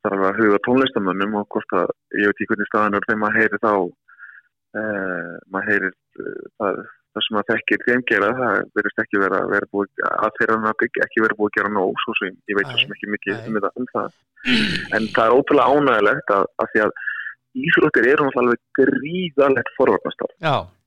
þarf 0.03 0.27
að 0.31 0.41
huga 0.41 0.59
tónlistamönnum 0.67 1.39
og 1.39 1.49
hvort 1.55 1.79
að 1.79 1.87
ég 2.19 2.27
veit 2.27 2.35
ekki 2.35 2.51
hvernig 2.51 2.71
staðan 2.73 2.99
er 2.99 3.07
þegar 3.07 3.23
maður 3.23 3.39
heyri 3.39 3.63
þá 3.67 3.75
eh, 4.83 5.33
maður 5.47 5.71
heyri 5.71 5.93
eh, 5.95 6.43
það, 6.59 6.83
það 7.17 7.25
sem 7.25 7.37
maður 7.37 7.51
þekkir 7.55 7.85
þeim 7.87 8.03
gera 8.11 8.31
það 8.37 8.57
verðist 8.77 9.03
ekki 9.03 9.21
vera, 9.23 9.41
vera 9.49 9.69
búið 9.73 10.03
að 10.11 10.35
þeirra 10.39 10.57
nafn 10.63 10.89
ekki 11.07 11.23
vera 11.25 11.37
búið 11.39 11.51
að 11.51 11.57
gera 11.57 11.73
nóg 11.73 12.03
svo 12.03 12.17
sem 12.19 12.35
ég 12.51 12.59
veit 12.59 12.73
svo 12.73 13.13
mikið 13.15 13.39
nei. 13.39 13.47
um, 13.49 13.57
þetta, 13.57 13.71
um 13.81 13.89
það. 13.95 14.19
En 14.97 15.09
það 15.17 15.25
er 15.25 15.37
ótrúlega 15.37 15.73
ánægilegt 15.73 16.35
að, 16.37 16.45
að 16.61 16.71
því 16.73 16.85
að 16.85 16.95
íþróttir 17.67 18.09
eru 18.11 18.27
náttúrulega 18.27 18.45
alveg 18.45 18.63
gríðalegt 18.79 19.73
forvarnastar 19.79 20.35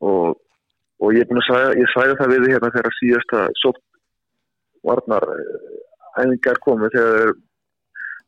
og, 0.06 0.40
og 1.02 1.18
ég 1.18 1.26
er 1.26 1.30
búin 1.32 1.42
að 1.42 1.48
sagja, 1.50 1.76
ég 1.82 1.94
sagði 1.96 2.18
það 2.22 2.34
við 2.36 2.50
hérna 2.54 2.72
þegar 2.76 2.98
síðasta 3.00 3.44
sótt 3.64 3.84
varnar 4.86 5.28
æfingar 6.20 6.62
komu 6.66 6.92
þegar 6.94 7.34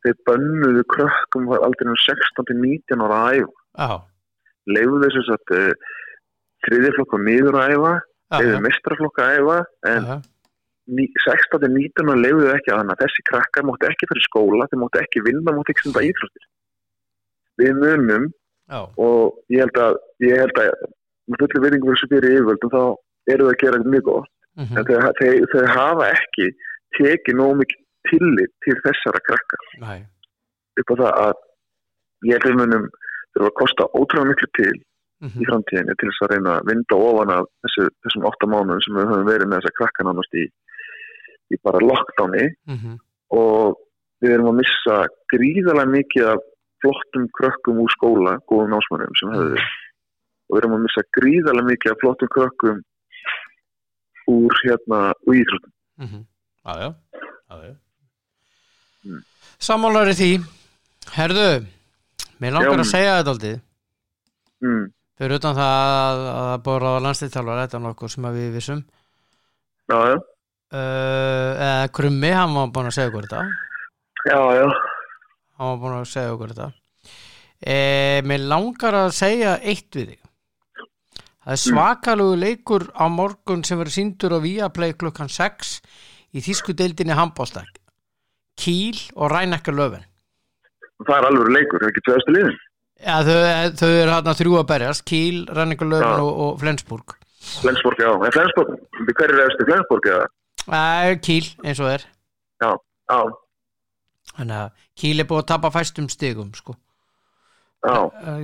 þeir, 0.02 0.18
bönnuðu 0.26 0.86
krökkum 0.90 1.48
var 1.52 1.62
aldrei 1.68 1.92
um 1.92 1.98
16-19 2.02 3.06
ára 3.06 3.20
að 3.30 3.42
já, 3.42 3.92
leiðu 4.74 5.02
þess 5.06 5.34
að 5.36 5.54
þriðjaflokk 6.66 7.16
og 7.16 7.24
niður 7.26 7.58
að 7.60 7.74
æfa 7.76 7.92
já, 8.42 8.60
mestraflokk 8.66 9.20
að 9.22 9.34
æfa 9.38 9.58
en 9.92 10.08
já, 10.08 10.16
ní- 10.98 11.10
16-19 11.24 12.10
ára 12.10 12.18
leiðu 12.20 12.46
þau 12.46 12.54
ekki 12.56 12.72
að 12.74 12.92
að 12.94 13.02
þessi 13.04 13.24
krakkar 13.30 13.66
mótti 13.68 13.88
ekki 13.90 14.08
fyrir 14.10 14.26
skóla 14.26 14.68
þeir 14.70 14.82
mótti 14.82 15.02
ekki 15.02 15.24
vinna, 15.26 15.54
mótti 15.54 15.74
ekki 15.74 15.84
stunda 15.84 16.04
íþróttir. 16.08 16.48
Við 17.62 17.72
munum 17.82 18.28
já, 18.32 18.80
og 18.96 19.38
ég 19.52 19.64
held 19.64 19.80
að 19.86 19.98
ég 20.26 20.42
held 20.42 20.62
að 20.64 20.72
með 21.30 21.44
fullu 21.44 21.64
virðingu 21.64 21.88
fyrir 21.88 22.00
þessu 22.00 22.10
fyrir 22.12 22.36
yfirvöldum 22.36 22.72
þá 22.72 22.82
eru 23.32 23.46
það 23.46 23.52
að 23.52 23.60
gera 23.62 23.82
mjög 23.84 24.06
gott. 24.10 24.30
Mm 24.52 24.76
en 24.76 24.84
þau, 24.84 24.96
þau, 25.18 25.30
þau 25.52 25.66
hafa 25.72 26.08
ekki 26.12 26.46
tekið 26.98 27.38
nóg 27.38 27.52
mikið 27.62 27.78
tillit 28.10 28.52
til 28.64 28.74
þessara 28.84 29.20
krakka. 29.28 29.56
Nei, 29.80 30.00
upp 30.80 30.92
á 30.92 30.94
það 31.00 31.12
að 31.22 31.36
ég 32.28 32.36
held 32.36 32.44
að 32.44 32.50
við 32.50 32.58
munum 32.60 32.88
þurfa 33.32 33.48
að 33.48 33.58
kosta 33.60 33.86
ótrúlega 33.96 34.28
miklu 34.32 34.48
til 34.58 34.74
mm 35.22 35.38
í 35.42 35.46
framtíðinni 35.46 35.94
til 35.98 36.08
þess 36.10 36.24
að 36.24 36.32
reyna 36.32 36.52
að 36.58 36.68
vinda 36.70 36.96
ofan 36.98 37.30
af 37.30 37.44
þessu, 37.62 37.84
þessum 38.02 38.24
átta 38.26 38.48
mánuðum 38.50 38.80
sem 38.82 38.96
við 38.98 39.10
höfum 39.10 39.28
verið 39.28 39.50
með 39.50 39.60
þessa 39.60 39.76
krakka 39.78 40.06
nánast 40.06 40.34
í, 40.34 40.44
í 41.54 41.58
bara 41.62 41.82
lockdowni 41.82 42.46
-hmm. 42.50 42.96
og 43.38 43.78
við 44.22 44.34
erum 44.36 44.50
að 44.50 44.58
missa 44.62 44.96
gríðarlega 45.34 45.94
mikið 45.94 46.32
af 46.32 46.48
flottum 46.82 47.28
krökkum 47.38 47.78
úr 47.84 47.94
skóla, 47.94 48.34
góðum 48.50 48.74
námsmannum 48.74 49.14
sem 49.20 49.34
höfðu 49.36 49.62
og 49.62 50.56
við 50.56 50.60
erum 50.62 50.76
að 50.78 50.84
missa 50.88 51.06
gríðarlega 51.18 51.70
mikið 51.70 51.94
af 51.94 52.02
flottum 52.02 52.32
krökkum 52.36 52.82
úr 54.32 54.58
hérna 54.62 55.00
úr 55.26 55.38
íþróttum. 55.38 55.72
Mm 56.02 56.06
-hmm. 56.06 56.22
Já, 56.66 56.74
já. 56.82 57.74
Mm. 59.04 59.22
Sammálar 59.58 60.10
í 60.10 60.14
því 60.14 60.32
Herðu, 61.12 61.66
mér 62.40 62.54
langar 62.54 62.78
Já. 62.78 62.82
að 62.84 62.90
segja 62.90 63.18
þetta 63.18 63.30
aldrei 63.34 63.60
Mm. 64.62 64.92
Fyrir 65.18 65.38
utan 65.38 65.56
það 65.56 65.72
að, 65.72 66.20
að 66.32 66.48
það 66.48 66.62
búið 66.66 66.86
að 66.90 66.98
landslýttalvar 67.06 67.60
þetta 67.62 67.78
er 67.78 67.84
nokkuð 67.86 68.12
sem 68.14 68.28
að 68.28 68.38
við 68.38 68.56
vissum. 68.56 68.82
Já, 69.92 69.98
já, 70.08 70.16
uh, 70.78 71.84
Krummi, 71.96 72.32
hann 72.36 72.56
var 72.56 72.72
búin 72.74 72.90
að 72.90 72.96
segja 72.98 73.12
okkur 73.12 73.28
þetta. 73.28 73.42
Já, 74.28 74.38
já, 74.58 74.66
hann 75.58 75.72
var 75.72 75.80
búin 75.82 75.96
að 75.98 76.08
segja 76.12 76.36
okkur 76.36 76.54
þetta. 76.54 76.68
E, 77.62 77.76
mér 78.26 78.46
langar 78.50 78.98
að 78.98 79.12
segja 79.14 79.56
eitt 79.60 79.98
við 79.98 80.12
þig. 80.12 80.20
Það 81.42 81.52
er 81.56 81.60
svakalegu 81.62 82.38
leikur 82.38 82.86
á 82.94 83.06
morgun 83.10 83.64
sem 83.66 83.78
verður 83.78 83.96
síndur 83.96 84.34
á 84.34 84.38
Viaplay 84.42 84.94
klukkan 84.94 85.30
6 85.30 85.74
í 86.38 86.42
þýsku 86.42 86.74
deildinni 86.78 87.18
handbólstak 87.18 87.80
Kíl 88.54 88.94
og 89.18 89.32
Rænekka 89.34 89.74
Löfven 89.74 90.06
það 91.06 91.18
er 91.18 91.28
alveg 91.28 91.50
leikur, 91.56 91.80
það 91.80 91.86
er 91.86 91.92
ekki 91.92 92.04
tvöðastu 92.06 92.34
liðin. 92.36 92.60
Ja, 93.02 93.16
þau, 93.26 93.34
þau 93.80 93.90
eru 93.90 94.12
hérna 94.14 94.34
þrjú 94.38 94.54
að 94.60 94.68
berjast 94.70 95.04
Kíl, 95.08 95.42
Já. 95.46 96.12
og, 96.22 96.30
og 96.46 96.60
Flensburg. 96.62 97.16
Flensborg, 97.42 97.98
já, 97.98 98.10
en 98.14 98.32
Flensborg, 98.34 98.76
hver 99.10 99.32
er 99.34 99.40
eftir 99.48 99.66
Flensborg 99.68 100.06
eða? 100.12 100.26
e, 101.10 101.16
Kíl 101.26 101.48
eins 101.66 101.80
og 101.82 101.90
er. 101.90 102.04
Já, 102.62 102.70
já, 103.10 103.18
þannig 104.36 104.56
að 104.60 104.70
Kíl 105.02 105.20
er 105.20 105.26
búin 105.30 105.42
að 105.42 105.48
tapa 105.50 105.70
fæstum 105.74 106.06
stigum 106.12 106.52
sko. 106.54 106.76
Já, 107.82 107.96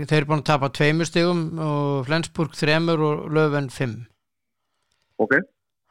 Þeir 0.02 0.16
eru 0.18 0.26
búin 0.32 0.40
að 0.42 0.48
tapa 0.50 0.68
tveimur 0.74 1.06
stigum 1.06 1.42
og 1.62 2.06
Flensburg 2.08 2.56
þremur 2.58 3.04
og 3.06 3.28
Löfven 3.36 3.68
fimm. 3.70 4.00
ok, 5.22 5.36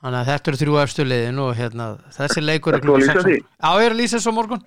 Þannig 0.03 0.19
að 0.19 0.27
þetta 0.29 0.51
eru 0.51 0.57
þrjú 0.61 0.75
efstu 0.83 1.03
liðin 1.07 1.39
og 1.41 1.53
hérna, 1.57 1.85
þessi 2.13 2.43
leikur 2.43 2.75
að 2.77 2.83
lýsa 2.85 3.23
því? 3.23 3.37
Já, 3.39 3.69
ég 3.79 3.85
er 3.87 3.95
að 3.95 4.01
lýsa 4.01 4.19
svo 4.21 4.33
morgun. 4.35 4.61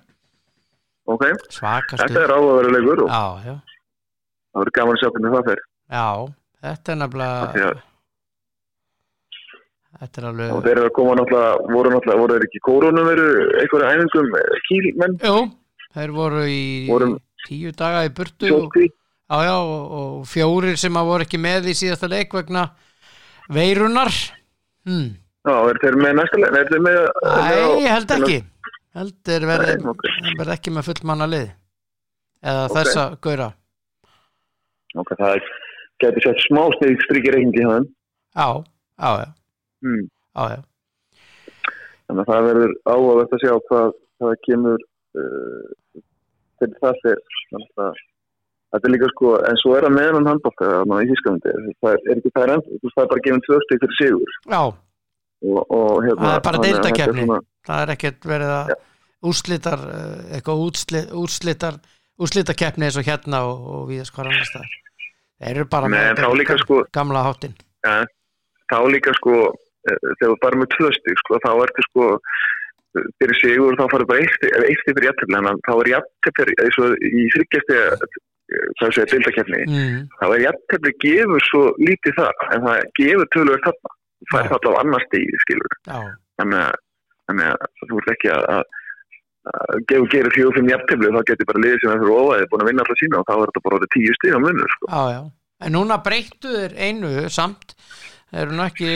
ok, 1.07 1.23
Svaka 1.53 1.99
þetta 2.01 2.25
er 2.25 2.33
áhugaverið 2.35 2.73
leikur 2.75 3.03
og 3.05 3.13
Já, 3.13 3.21
já, 3.45 3.53
það 4.51 4.61
verður 4.61 4.75
gaman 4.77 4.95
að 4.95 5.01
sjá 5.01 5.09
hvernig 5.15 5.33
það 5.37 5.47
fer. 5.51 5.61
já, 5.91 6.07
þetta 6.65 6.91
er 6.95 6.99
nefnilega, 7.01 7.41
að- 7.41 7.81
þetta 10.01 10.21
er 10.21 10.25
Og 10.25 10.31
alveg, 10.31 10.63
þeir 10.65 10.71
eru 10.77 10.85
að 10.89 10.93
koma 10.97 11.15
náttúrulega, 11.19 11.73
voru 11.75 11.91
náttúrulega, 11.93 12.21
voru 12.21 12.35
þeir 12.37 12.45
ekki 12.47 12.59
í 12.61 12.65
kórunum 12.67 13.09
veru 13.11 13.27
einhverja 13.61 13.91
æfingum 13.95 14.29
kílmenn, 14.69 15.17
jú, 15.27 15.35
þeir 15.95 16.13
voru 16.15 16.43
í 16.47 16.61
Vorum- 16.89 17.17
tíu 17.47 17.71
daga 17.75 18.05
í 18.07 18.13
burtu 18.15 18.47
og, 18.47 18.61
sjótkví, 18.67 18.87
já, 19.45 19.55
og, 19.57 19.91
og 20.01 20.25
fjórir 20.29 20.77
sem 20.79 20.93
að 20.99 21.09
voru 21.11 21.25
ekki 21.27 21.39
með 21.41 21.69
í 21.71 21.75
síðasta 21.77 22.09
leik 22.11 22.33
vegna 22.33 22.69
veirunar. 23.51 24.11
Hmm. 24.85 25.15
Já, 25.45 25.55
er 25.71 25.79
þeir 25.81 25.95
með 25.97 26.13
næsta 26.19 26.37
leið? 26.37 26.57
Er 26.61 26.67
þeir 26.69 26.83
með... 26.85 26.99
Æ, 27.25 27.81
ég 27.81 27.91
held 27.95 28.11
ekki 28.17 28.39
held 28.91 29.29
er 29.31 29.45
verið, 29.47 29.69
Nei, 29.79 29.87
ok. 29.87 30.01
verið 30.37 30.53
ekki 30.57 30.71
með 30.75 30.87
fullmanna 30.89 31.27
lið 31.31 31.45
eða 32.43 32.63
Ok. 32.67 32.73
þessa 32.75 33.05
gauðra 33.23 33.45
Ok, 34.99 35.13
það 35.19 35.39
getur 36.03 36.25
sett 36.25 36.41
smá 36.47 36.63
snið 36.77 36.97
strykir 37.05 37.35
reikningi 37.37 37.63
hann. 37.69 37.85
já, 38.35 38.47
já, 38.99 39.11
já, 39.21 39.29
Hmm. 39.81 40.03
já, 40.35 40.43
já. 40.55 40.61
Þannig 42.07 42.21
að 42.25 42.29
það 42.31 42.47
verður 42.49 42.71
áhugavert 42.91 43.33
að 43.37 43.41
sjá 43.45 43.53
hvað, 43.69 43.91
hvað 44.19 44.33
kemur 44.47 44.81
uh, 45.17 46.01
til 46.59 46.71
það 46.81 46.99
fyrir. 47.05 47.21
Þannig 47.51 47.81
að 47.85 48.01
þetta 48.71 48.87
er 48.89 48.93
líka 48.95 49.09
sko, 49.13 49.31
en 49.49 49.59
svo 49.61 49.73
er 49.77 49.87
það 49.87 49.91
að 49.91 49.97
í 51.05 51.09
Þísklandi. 51.11 51.53
Það 51.81 51.91
er, 51.95 52.03
ekki 52.15 52.33
það 52.35 52.45
veist, 52.83 52.95
það 52.95 53.03
er 53.05 53.11
bara 53.13 53.25
gefin 53.27 53.43
tvö 53.47 53.59
stygg 53.65 53.83
fyrir 53.85 53.99
sigur. 54.01 54.37
já 54.55 54.61
Og, 55.41 55.61
og 55.73 56.03
hérna... 56.05 56.21
Það 56.21 56.35
er 56.35 56.43
bara 56.45 56.59
svona- 57.25 57.45
það 57.65 57.79
er 57.87 57.91
ekkert 57.95 58.25
verið 58.29 58.51
að 58.59 58.73
úrslitar 59.31 59.81
eh, 59.89 60.19
eitthvað 60.37 60.61
úrsli, 60.67 61.01
úrslitakeppni 62.21 62.87
eins 62.87 62.99
og 62.99 63.07
hérna 63.07 63.43
og, 63.47 63.67
og 63.75 63.83
viðast 63.91 64.15
hvar 64.15 64.29
annars 64.31 64.53
það 64.53 64.69
þeir 65.41 65.55
eru 65.55 65.67
bara 65.71 65.89
Nei, 65.89 65.99
með 66.17 66.39
líka 66.41 66.57
sko, 66.61 66.81
gamla 66.93 67.23
háttin 67.25 67.55
ja, 67.85 68.01
þá 68.71 68.79
líka 68.93 69.13
sko, 69.17 69.37
eh, 69.89 70.01
þegar 70.19 70.33
þú 70.33 70.39
bara 70.45 70.61
með 70.61 70.73
tvö 70.75 70.91
stygg, 70.97 71.21
sko, 71.23 71.39
þá 71.45 71.51
ertu 71.65 71.85
sko, 71.89 72.09
fyrir 73.21 73.39
sigur 73.39 73.77
þá 73.79 73.85
farið 73.93 74.09
bara 74.09 74.25
eitt, 74.25 74.43
eitt 74.67 74.83
fyrir 74.87 75.09
að 75.11 75.61
þá 75.67 75.71
er 75.77 75.91
jafntefni, 75.93 76.57
eins 76.65 76.79
og 76.83 77.07
í 77.07 77.23
þryggjasti, 77.35 77.79
hvað 78.51 78.93
segja, 78.97 79.07
deildakeppni, 79.13 79.61
mm, 79.69 79.97
þá 80.19 80.25
er 80.27 80.43
jafntefni 80.45 80.93
gefur 81.05 81.47
svo 81.47 81.63
lítið 81.79 82.17
það, 82.19 82.45
en 82.55 82.67
það 82.67 82.85
gefur 82.99 83.31
tölur 83.35 83.63
þarna, 83.65 83.95
það 84.31 84.41
er 84.41 84.51
þetta 84.51 84.73
á 84.75 84.79
annar 84.81 85.05
stíð, 85.07 85.39
skilur, 85.45 85.77
að, 85.95 86.11
þannig 86.41 87.47
að 87.47 87.87
þú 87.87 88.01
ert 88.01 88.13
ekki 88.17 88.33
að, 88.35 88.65
að, 89.49 89.61
að 89.73 89.83
gefa 89.91 90.09
gerir 90.13 90.35
fimm 90.57 90.71
jafntefni, 90.71 91.11
þá 91.15 91.21
getur 91.31 91.49
bara 91.49 91.63
liðið 91.65 91.81
sem 91.81 91.91
það 91.91 92.01
fyrir 92.03 92.19
ofaðið 92.21 92.49
búin 92.51 92.63
að 92.65 92.69
vinna 92.71 92.85
alltaf 92.85 93.01
sína 93.01 93.21
og 93.21 93.27
þá 93.29 93.33
er 93.37 93.51
þetta 93.51 93.63
bara 93.67 93.91
tíu 93.95 94.15
stíð 94.17 94.37
á 94.37 94.39
munur, 94.45 94.75
sko. 94.75 94.89
já, 94.91 95.03
já 95.15 95.21
en 95.61 95.75
núna 95.77 95.97
breyttu 96.01 96.53
þeir 96.57 96.73
einu 96.81 97.11
samt 97.29 97.75
eru 98.31 98.55
nú 98.57 98.63
ekki 98.65 98.93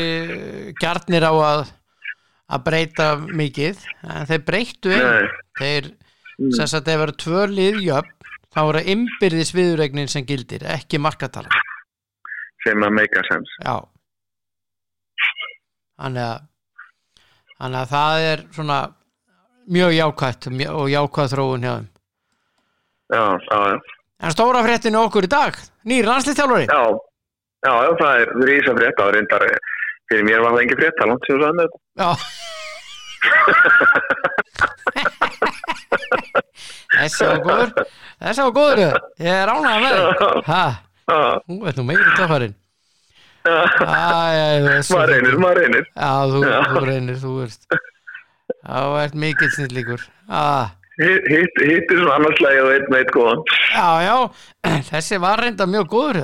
gjarnir 0.81 1.25
á 1.29 1.33
að 1.33 1.61
að 2.55 2.63
breyta 2.65 3.05
mikið 3.25 3.83
en 4.05 4.27
þeir 4.29 4.43
breyttu 4.49 4.93
einu 4.95 5.29
þeir, 5.59 5.93
Mm. 6.35 6.51
sem 6.51 6.67
sagt, 6.67 6.89
ef 6.91 6.99
eru 6.99 7.13
tvö 7.15 7.45
liðjöfn 7.47 8.09
þá 8.51 8.57
eru 8.67 8.79
innbyrðis 8.91 9.53
viðuregnin 9.55 10.09
sem 10.11 10.25
gildir, 10.27 10.65
ekki 10.67 10.99
markatala 10.99 11.47
sem 12.65 12.83
að 12.83 12.91
make 12.91 13.15
a 13.15 13.23
sense. 13.23 13.47
Já 13.63 13.77
Þannig 15.95 16.25
að 16.27 16.41
þannig 17.55 17.79
að 17.79 17.91
það 17.93 18.25
er 18.33 18.43
svona 18.57 18.79
mjög 19.71 19.91
jákvætt 19.97 20.41
og 20.71 20.89
jákvæð 20.91 21.29
þróun 21.33 21.63
hjá 21.65 21.73
þeim. 21.75 21.87
Já, 23.13 23.23
já, 23.49 23.57
já. 23.69 23.77
En 24.25 24.31
stóra 24.33 24.61
fréttinu 24.65 24.97
okkur 25.05 25.23
í 25.27 25.29
dag 25.29 25.53
nýr 25.85 26.05
landslýstjálfari 26.07 26.65
Já, 26.71 26.81
já, 27.67 27.73
já, 27.85 27.91
það 27.99 28.13
er 28.21 28.27
rísa 28.47 28.71
frétt 28.77 29.01
á 29.03 29.05
reyndar 29.13 29.43
fyrir 30.09 30.23
mér 30.25 30.39
var 30.45 30.51
það 30.55 30.63
engin 30.63 30.79
frétt, 30.79 30.95
það 30.97 31.05
er 31.05 31.09
langt 31.11 31.23
sem 31.25 31.33
þú 31.35 31.39
sagði 31.43 31.55
með 31.59 31.65
þetta. 31.65 31.79
Já. 32.01 32.09
Þessi 36.95 37.25
var 37.27 37.39
góður. 37.45 37.71
Þessi 38.21 38.41
var 38.45 38.53
góður. 38.55 38.79
Ég 39.25 39.35
er 39.41 39.49
ánægð 39.51 39.79
með 39.83 39.93
þig. 39.95 40.05
Já, 40.45 40.65
þú 41.45 41.53
veit 41.65 41.77
nú 41.79 41.83
meiri 41.89 42.05
töffarinn. 42.15 42.55
Já, 43.45 43.57
maður 44.89 45.09
reynir, 45.11 45.35
maður 45.41 45.57
reynir. 45.61 45.85
Já, 45.93 46.11
þú, 46.31 46.39
Já. 46.45 46.59
þú 46.71 46.79
reynir, 46.87 47.17
þú 47.21 47.31
veist 47.41 47.61
Það 48.65 48.95
ert 49.03 49.15
mikill 49.25 49.51
snillíkur 49.55 50.01
ah, 50.29 50.71
Hitt 50.99 51.25
hitt- 51.27 51.61
hitt 51.67 51.89
er 51.91 51.97
svona 51.99 52.13
annarslægi 52.19 52.59
og 52.63 52.69
einn 52.71 52.85
veit 52.93 53.09
góðan. 53.11 53.41
Já, 53.73 53.87
já, 54.05 54.15
þessi 54.91 55.17
var 55.19 55.41
reynda 55.43 55.65
mjög 55.67 55.89
góður. 55.91 56.19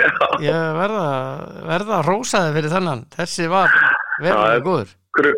Já, 0.00 0.08
Ég 0.40 0.62
verða, 0.78 1.02
verða 1.68 1.98
að 1.98 2.06
rósa 2.08 2.40
þig 2.46 2.54
fyrir 2.56 2.72
þannan 2.72 3.02
Þessi 3.12 3.48
var 3.52 3.74
verða 4.22 4.62
góður. 4.64 4.94
gru, 5.18 5.32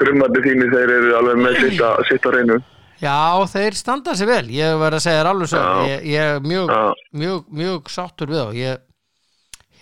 grummandi 0.00 0.40
þínu 0.46 0.68
þeir 0.72 0.92
eru 0.96 1.10
alveg 1.18 1.42
með 1.44 1.58
sitt 1.66 1.82
að 1.84 2.00
sitt 2.08 2.24
á 2.24 2.30
reynu. 2.38 2.56
Já, 3.02 3.16
þeir 3.52 3.76
standa 3.78 4.14
sér 4.18 4.30
vel. 4.32 4.46
Ég 4.50 4.78
verð 4.80 4.96
að 4.98 5.04
segja 5.04 5.20
þér 5.20 5.28
alveg 5.34 5.50
svo. 5.52 5.64
Ég, 5.90 6.06
ég 6.14 6.32
er 6.38 6.40
mjög, 6.48 6.72
mjög, 7.20 7.44
mjög 7.60 7.92
sáttur 7.94 8.32
við 8.32 8.40
þá. 8.40 8.56
Ég, 8.62 8.80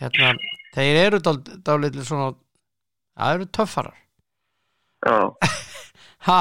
hérna, 0.02 0.32
Þeir 0.76 0.98
eru 1.06 1.22
dálítið 1.24 2.02
svona 2.04 2.32
Það 3.16 3.30
eru 3.38 3.46
töffarar 3.56 3.94
Ha, 6.26 6.40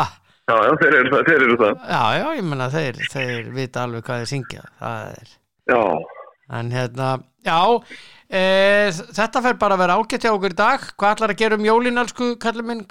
já, 0.50 0.56
já, 0.66 0.72
þeir 0.82 0.96
eru 1.00 1.10
það, 1.14 1.24
þeir 1.30 1.44
eru 1.46 1.56
það. 1.62 1.74
já, 1.94 2.04
já, 2.18 2.26
ég 2.40 2.46
menna 2.50 2.68
þeir 2.74 3.00
Þeir 3.14 3.50
vita 3.54 3.84
alveg 3.86 4.06
hvað 4.08 4.22
þeir 4.24 4.32
syngja 4.32 4.64
Það 4.80 5.10
er. 5.20 5.34
Já, 5.70 5.82
En 6.56 6.68
hérna, 6.74 7.08
já 7.46 7.60
e, 8.30 8.42
Þetta 9.18 9.42
fer 9.42 9.56
bara 9.62 9.78
að 9.78 9.82
vera 9.82 9.96
ágætt 9.98 10.26
hjá 10.26 10.32
okkur 10.36 10.54
í 10.54 10.58
dag. 10.60 10.84
Hvað 10.94 11.16
ætlar 11.16 11.34
að 11.34 11.40
gera 11.42 11.58
um 11.58 11.66
jólin, 11.66 11.98
elsku 12.02 12.28
kallið 12.42 12.68
minn? 12.70 12.84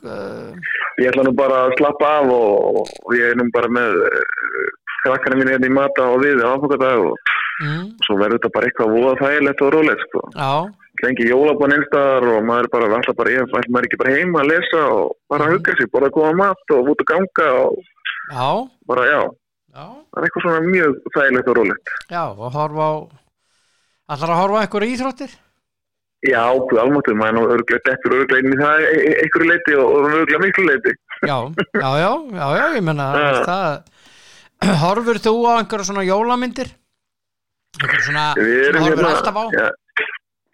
Ég 0.98 1.10
ætla 1.12 1.26
nú 1.26 1.34
bara 1.38 1.60
að 1.68 1.76
slappa 1.78 2.10
af 2.20 2.32
og, 2.34 2.80
og 2.82 3.14
ég 3.14 3.30
er 3.30 3.38
nú 3.38 3.46
bara 3.54 3.70
með 3.70 3.94
uh, 4.02 4.64
krakkarinn 5.04 5.42
mín 5.42 5.52
hérna 5.54 5.70
í 5.70 5.74
mata 5.74 6.06
og 6.14 6.22
við 6.24 6.42
áfangadag 6.42 7.04
og 7.06 7.32
mm, 7.62 7.86
svo 8.06 8.18
verður 8.18 8.38
þetta 8.40 8.52
bara 8.58 8.70
eitthvað 8.70 8.94
voða 8.98 9.14
þægilegt 9.22 9.64
og 9.66 9.72
rólegt, 9.74 10.04
sko. 10.08 10.24
Já, 10.34 10.50
lengi 11.04 11.26
jólabon 11.30 11.74
einstæðar 11.76 12.26
og 12.34 12.44
maður 12.48 12.68
bara, 12.74 12.88
alltaf 12.98 13.16
bara, 13.18 13.32
ég 13.34 13.44
ætla 13.46 13.62
maður 13.74 13.88
ekki 13.88 14.00
bara 14.02 14.14
heima 14.18 14.42
að 14.42 14.50
lesa 14.52 14.82
og 14.96 15.14
bara 15.30 15.46
að 15.48 15.54
hugga 15.56 15.76
sig, 15.78 15.90
bara 15.94 16.08
að 16.10 16.16
koma 16.18 16.32
mat 16.42 16.74
og 16.76 16.90
út 16.94 17.04
að 17.04 17.10
ganga 17.12 17.48
og 17.60 17.78
já, 18.34 18.48
bara, 18.90 19.06
já, 19.12 19.20
já 19.74 19.84
það 19.84 20.18
er 20.20 20.26
eitthvað 20.28 20.46
svona 20.48 20.66
mjög 20.68 20.98
þægilegt 21.16 21.48
og 21.52 21.58
rólegt. 21.60 21.94
Já, 22.10 22.22
og 22.32 22.50
horfa 22.58 22.88
á 22.88 22.94
Ætlar 24.14 24.34
að 24.34 24.40
horfa 24.42 24.60
á 24.60 24.62
einhverju 24.66 24.94
íþróttir? 24.94 25.30
Já, 26.24 26.42
þú 26.68 26.76
almáttuð, 26.80 27.16
maður 27.20 27.30
er 27.30 27.36
nú 27.36 27.42
örglega 27.54 27.84
dettur 27.88 28.14
örglega 28.18 28.44
inn 28.44 28.52
í 28.54 28.58
það 28.60 28.82
e- 28.84 29.00
e- 29.00 29.16
einhverju 29.24 29.48
leiti 29.50 29.74
og 29.80 29.94
örglega 30.08 30.40
miklu 30.40 30.64
leiti. 30.68 30.92
Já, 31.24 31.36
já, 31.80 31.90
já, 32.00 32.10
já, 32.36 32.46
já, 32.58 32.64
ég 32.76 32.84
menna 32.84 33.06
Já. 33.20 33.42
það 33.48 34.74
Horfur 34.84 35.20
þú 35.24 35.34
á 35.48 35.52
einhverju 35.60 35.88
svona 35.88 36.04
jólamyndir? 36.08 36.70
Einhverju 37.80 38.04
svona 38.06 38.26
erum 38.40 38.84
horfur 38.84 39.02
hérna, 39.02 39.14
alltaf 39.18 39.40
á? 39.40 39.44
ja, 39.56 39.66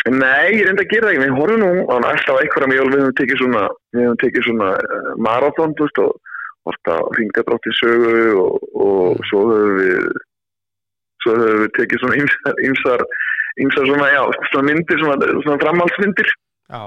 nei, 0.08 0.56
ég 0.56 0.64
reynda 0.64 0.84
að 0.84 0.92
gera 0.94 1.08
það 1.08 1.12
ekki, 1.12 1.22
við 1.26 1.36
horfum 1.36 1.60
nú 1.60 1.70
á 1.92 1.94
alltaf 1.98 2.38
einhverjum 2.40 2.72
jól, 2.72 2.88
við 2.88 3.02
höfum 3.02 3.16
tekið 3.20 3.40
svona, 3.42 3.64
svona 4.46 4.70
uh, 4.80 5.10
marathon, 5.26 5.74
þú 5.76 5.86
veist, 5.86 6.00
og 6.00 6.70
orta 6.70 6.96
ringadrótti 7.18 7.74
sögu 7.76 8.22
og, 8.40 8.64
og 8.86 9.20
svo 9.28 9.42
höfum 9.50 9.76
við, 9.80 10.08
svo 11.24 11.36
höfum 11.36 11.60
við 11.64 11.74
tekið 11.76 12.02
svona 12.04 12.18
ýmsar, 12.22 12.64
ýmsar, 12.70 13.06
ýmsar 13.66 13.90
svona, 13.92 14.08
já, 14.14 14.22
svona 14.48 14.66
myndir, 14.70 15.04
svona, 15.04 15.30
svona 15.44 15.60
framhaldsmyndir. 15.66 16.32
Já, 16.70 16.82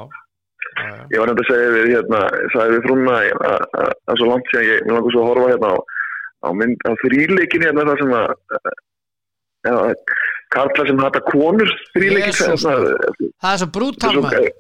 já, 0.74 0.89
já, 0.89 1.05
Ég 1.14 1.22
var 1.22 1.30
nefnd 1.30 1.45
að 1.45 1.49
segja 1.51 1.72
við, 1.78 1.89
hérna, 1.93 2.22
sagði 2.55 2.78
við 2.80 2.86
frúna 2.88 3.20
að 3.53 4.22
svo 4.24 4.32
langt 4.32 4.49
síðan 4.49 4.70
ég, 4.72 4.86
mér 4.88 4.97
langar 4.97 5.14
svo 5.14 5.22
að 5.22 5.30
horfa 5.30 5.51
hérna 5.53 5.70
á, 5.70 5.78
á 6.43 6.49
á 6.49 6.91
þrýleikin 7.05 7.68
hérna 7.68 7.89
það 7.91 8.01
sem 8.01 8.16
að, 8.24 8.34
já, 9.70 9.76
karla 10.56 10.88
sem 10.89 11.04
hata 11.04 11.22
konur 11.30 11.72
þrýleikin. 11.93 12.32
Jesús, 12.32 12.66
það 12.66 12.89
Það 13.43 13.54
er 13.54 13.62
svo 13.64 13.70
brútal 13.78 14.18
maður. 14.24 14.51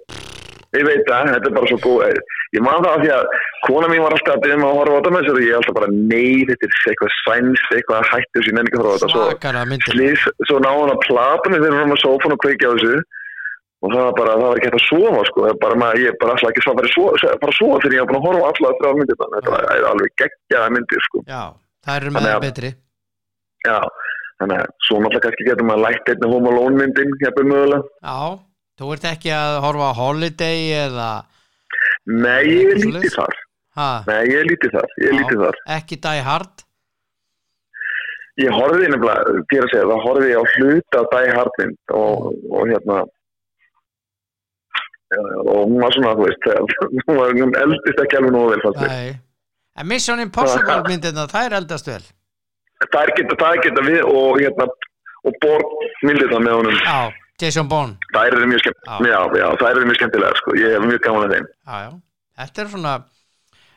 Ég 0.73 0.85
veit 0.87 1.03
það, 1.05 1.27
þetta 1.29 1.49
er 1.49 1.53
bara 1.53 1.69
svo 1.69 1.79
góð. 1.83 2.21
Ég 2.53 2.61
man 2.65 2.81
það 2.81 2.91
af 2.93 3.01
því 3.03 3.09
að 3.13 3.25
kona 3.67 3.89
mín 3.89 4.01
var 4.03 4.15
alltaf 4.15 4.35
að 4.35 4.43
byrja 4.43 4.55
mig 4.57 4.67
að 4.69 4.77
horfa 4.79 4.93
á 4.93 4.97
þetta 4.97 5.11
með 5.13 5.27
sér 5.27 5.37
og 5.37 5.43
ég 5.43 5.51
er 5.51 5.57
alltaf 5.59 5.75
bara, 5.77 5.89
nei, 5.93 6.45
þetta 6.49 6.67
er 6.67 6.77
eitthvað 6.91 7.11
sænst, 7.17 7.67
eitthvað 7.77 8.07
hættu 8.09 8.39
þessu, 8.39 8.49
ég 8.49 8.55
nenni 8.57 8.71
ekki 8.71 8.79
að 8.79 8.87
horfa 8.89 8.93
á 8.93 9.01
þetta. 9.03 9.11
Svo, 9.13 9.91
slís, 9.93 10.23
svo 10.49 10.61
náði 10.63 10.79
hann 10.81 10.93
að 10.93 11.03
plata 11.05 11.51
mig 11.53 11.61
þegar 11.63 11.77
hann 11.79 11.93
var 11.93 12.01
sófan 12.01 12.35
og 12.35 12.41
kveikja 12.41 12.69
á 12.69 12.73
þessu. 12.73 13.03
Og 13.83 13.91
það 13.91 14.05
var 14.07 14.13
bara, 14.17 14.33
það 14.39 14.45
var 14.47 14.59
ekki 14.59 14.69
hægt 14.69 14.79
að 14.79 14.85
sofa 14.87 15.23
sko, 15.27 15.43
það 15.43 15.53
er 15.53 15.57
bara 15.61 15.77
maður, 15.81 16.01
ég 16.03 16.19
bara 16.21 16.33
alltaf 16.33 16.51
ekki 16.53 16.63
að 16.63 16.77
bara 16.79 17.55
sofa, 17.57 17.81
þegar 17.83 17.95
ég 17.97 18.03
var 18.03 18.09
búin 18.09 18.19
að 18.19 18.27
horfa 18.29 18.43
á 18.43 18.49
alla 18.49 18.71
þrjá 18.79 18.93
myndir 18.99 19.17
þetta 19.19 19.57
er 19.73 19.87
alveg 19.89 20.13
geggjaða 20.21 20.69
myndir 20.77 21.03
sko, 21.03 21.23
Já, 21.27 21.41
það 21.83 21.99
eru 21.99 22.13
með 22.15 22.27
það 22.29 22.45
betri. 22.45 22.71
Já, 23.67 23.77
þannig 24.41 24.63
að 24.63 24.73
svo 24.87 24.97
náttúrulega 25.03 25.23
kannski 25.27 25.47
getur 25.49 25.67
maður 25.69 25.83
lætt 25.87 26.11
einni 26.13 26.31
Home 26.33 26.51
Alone 26.53 26.79
myndin, 26.81 27.13
hefur 27.23 27.47
mögulega. 27.51 27.83
Já, 28.03 28.17
þú 28.81 28.91
ert 28.95 29.07
ekki 29.13 29.31
að 29.37 29.59
horfa 29.67 29.89
á 29.93 29.99
Holiday 30.01 30.61
eða 30.87 31.09
Nei, 32.03 32.43
ég 32.49 32.73
er 32.73 32.79
lítið 32.83 33.13
þar, 33.15 33.37
ha, 33.79 33.89
nei, 34.09 34.21
ég 34.27 34.37
er 34.41 34.47
lítið 34.51 34.73
þar, 34.77 34.93
ég 35.03 35.09
er 35.13 35.17
lítið 35.21 35.43
þar. 35.45 35.59
ekki 35.77 35.99
Die 36.03 36.23
Hard 36.27 36.63
Ég 38.41 38.49
horfði 38.49 38.87
nefnilega, 38.89 39.33
fyrir 39.51 39.67
að 39.67 39.71
segja, 39.71 39.89
það 39.91 39.99
horfði 40.07 40.29
ég 40.31 40.39
á 40.41 40.45
hluta 40.55 41.01
af 41.03 41.11
Die 41.13 41.35
Hard 41.37 41.59
mynd 41.61 41.93
og, 41.99 42.31
og 42.49 42.71
hérna, 42.71 42.95
og 45.43 45.59
hún 45.69 45.77
var 45.83 45.93
svona, 45.93 46.15
þú 46.17 46.25
veist, 46.25 46.47
hún 47.05 47.19
var, 47.19 47.35
eldist 47.61 48.01
ekki 48.03 48.19
alveg 48.19 48.33
nógu 48.33 48.55
vel. 48.55 48.73
Nei 48.87 49.13
En 49.73 49.87
Mission 49.89 50.19
Impossible 50.21 50.81
myndirna, 50.89 51.27
það 51.29 51.47
er 51.47 51.55
eldast 51.61 51.87
vel 51.89 52.03
það 52.91 53.01
er 53.03 53.13
geta, 53.19 53.37
það 53.43 53.55
er 53.57 53.63
geta 53.67 53.85
við 53.87 53.99
og 54.09 54.39
hérna 54.41 54.67
og 55.23 55.37
Borg 55.39 55.73
myndir 56.03 56.31
það 56.33 56.43
með 56.47 56.57
honum. 56.59 56.79
Já, 56.83 56.97
Jason 57.41 57.69
Bourne. 57.71 57.95
Það 58.13 58.27
eru 58.31 58.49
mjög 58.51 58.63
skemmt, 58.65 58.81
Já. 58.87 58.97
já, 59.13 59.19
já, 59.39 59.47
það 59.61 59.69
eru 59.71 59.87
mjög 59.89 59.99
skemmtilega, 60.01 60.39
sko, 60.41 60.55
ég 60.59 60.75
hef 60.77 60.85
mjög 60.89 61.01
gaman 61.07 61.25
að 61.27 61.35
þeim. 61.37 61.47
Já, 61.71 61.89
þetta 62.43 62.63
er 62.65 62.71
svona 62.75 62.93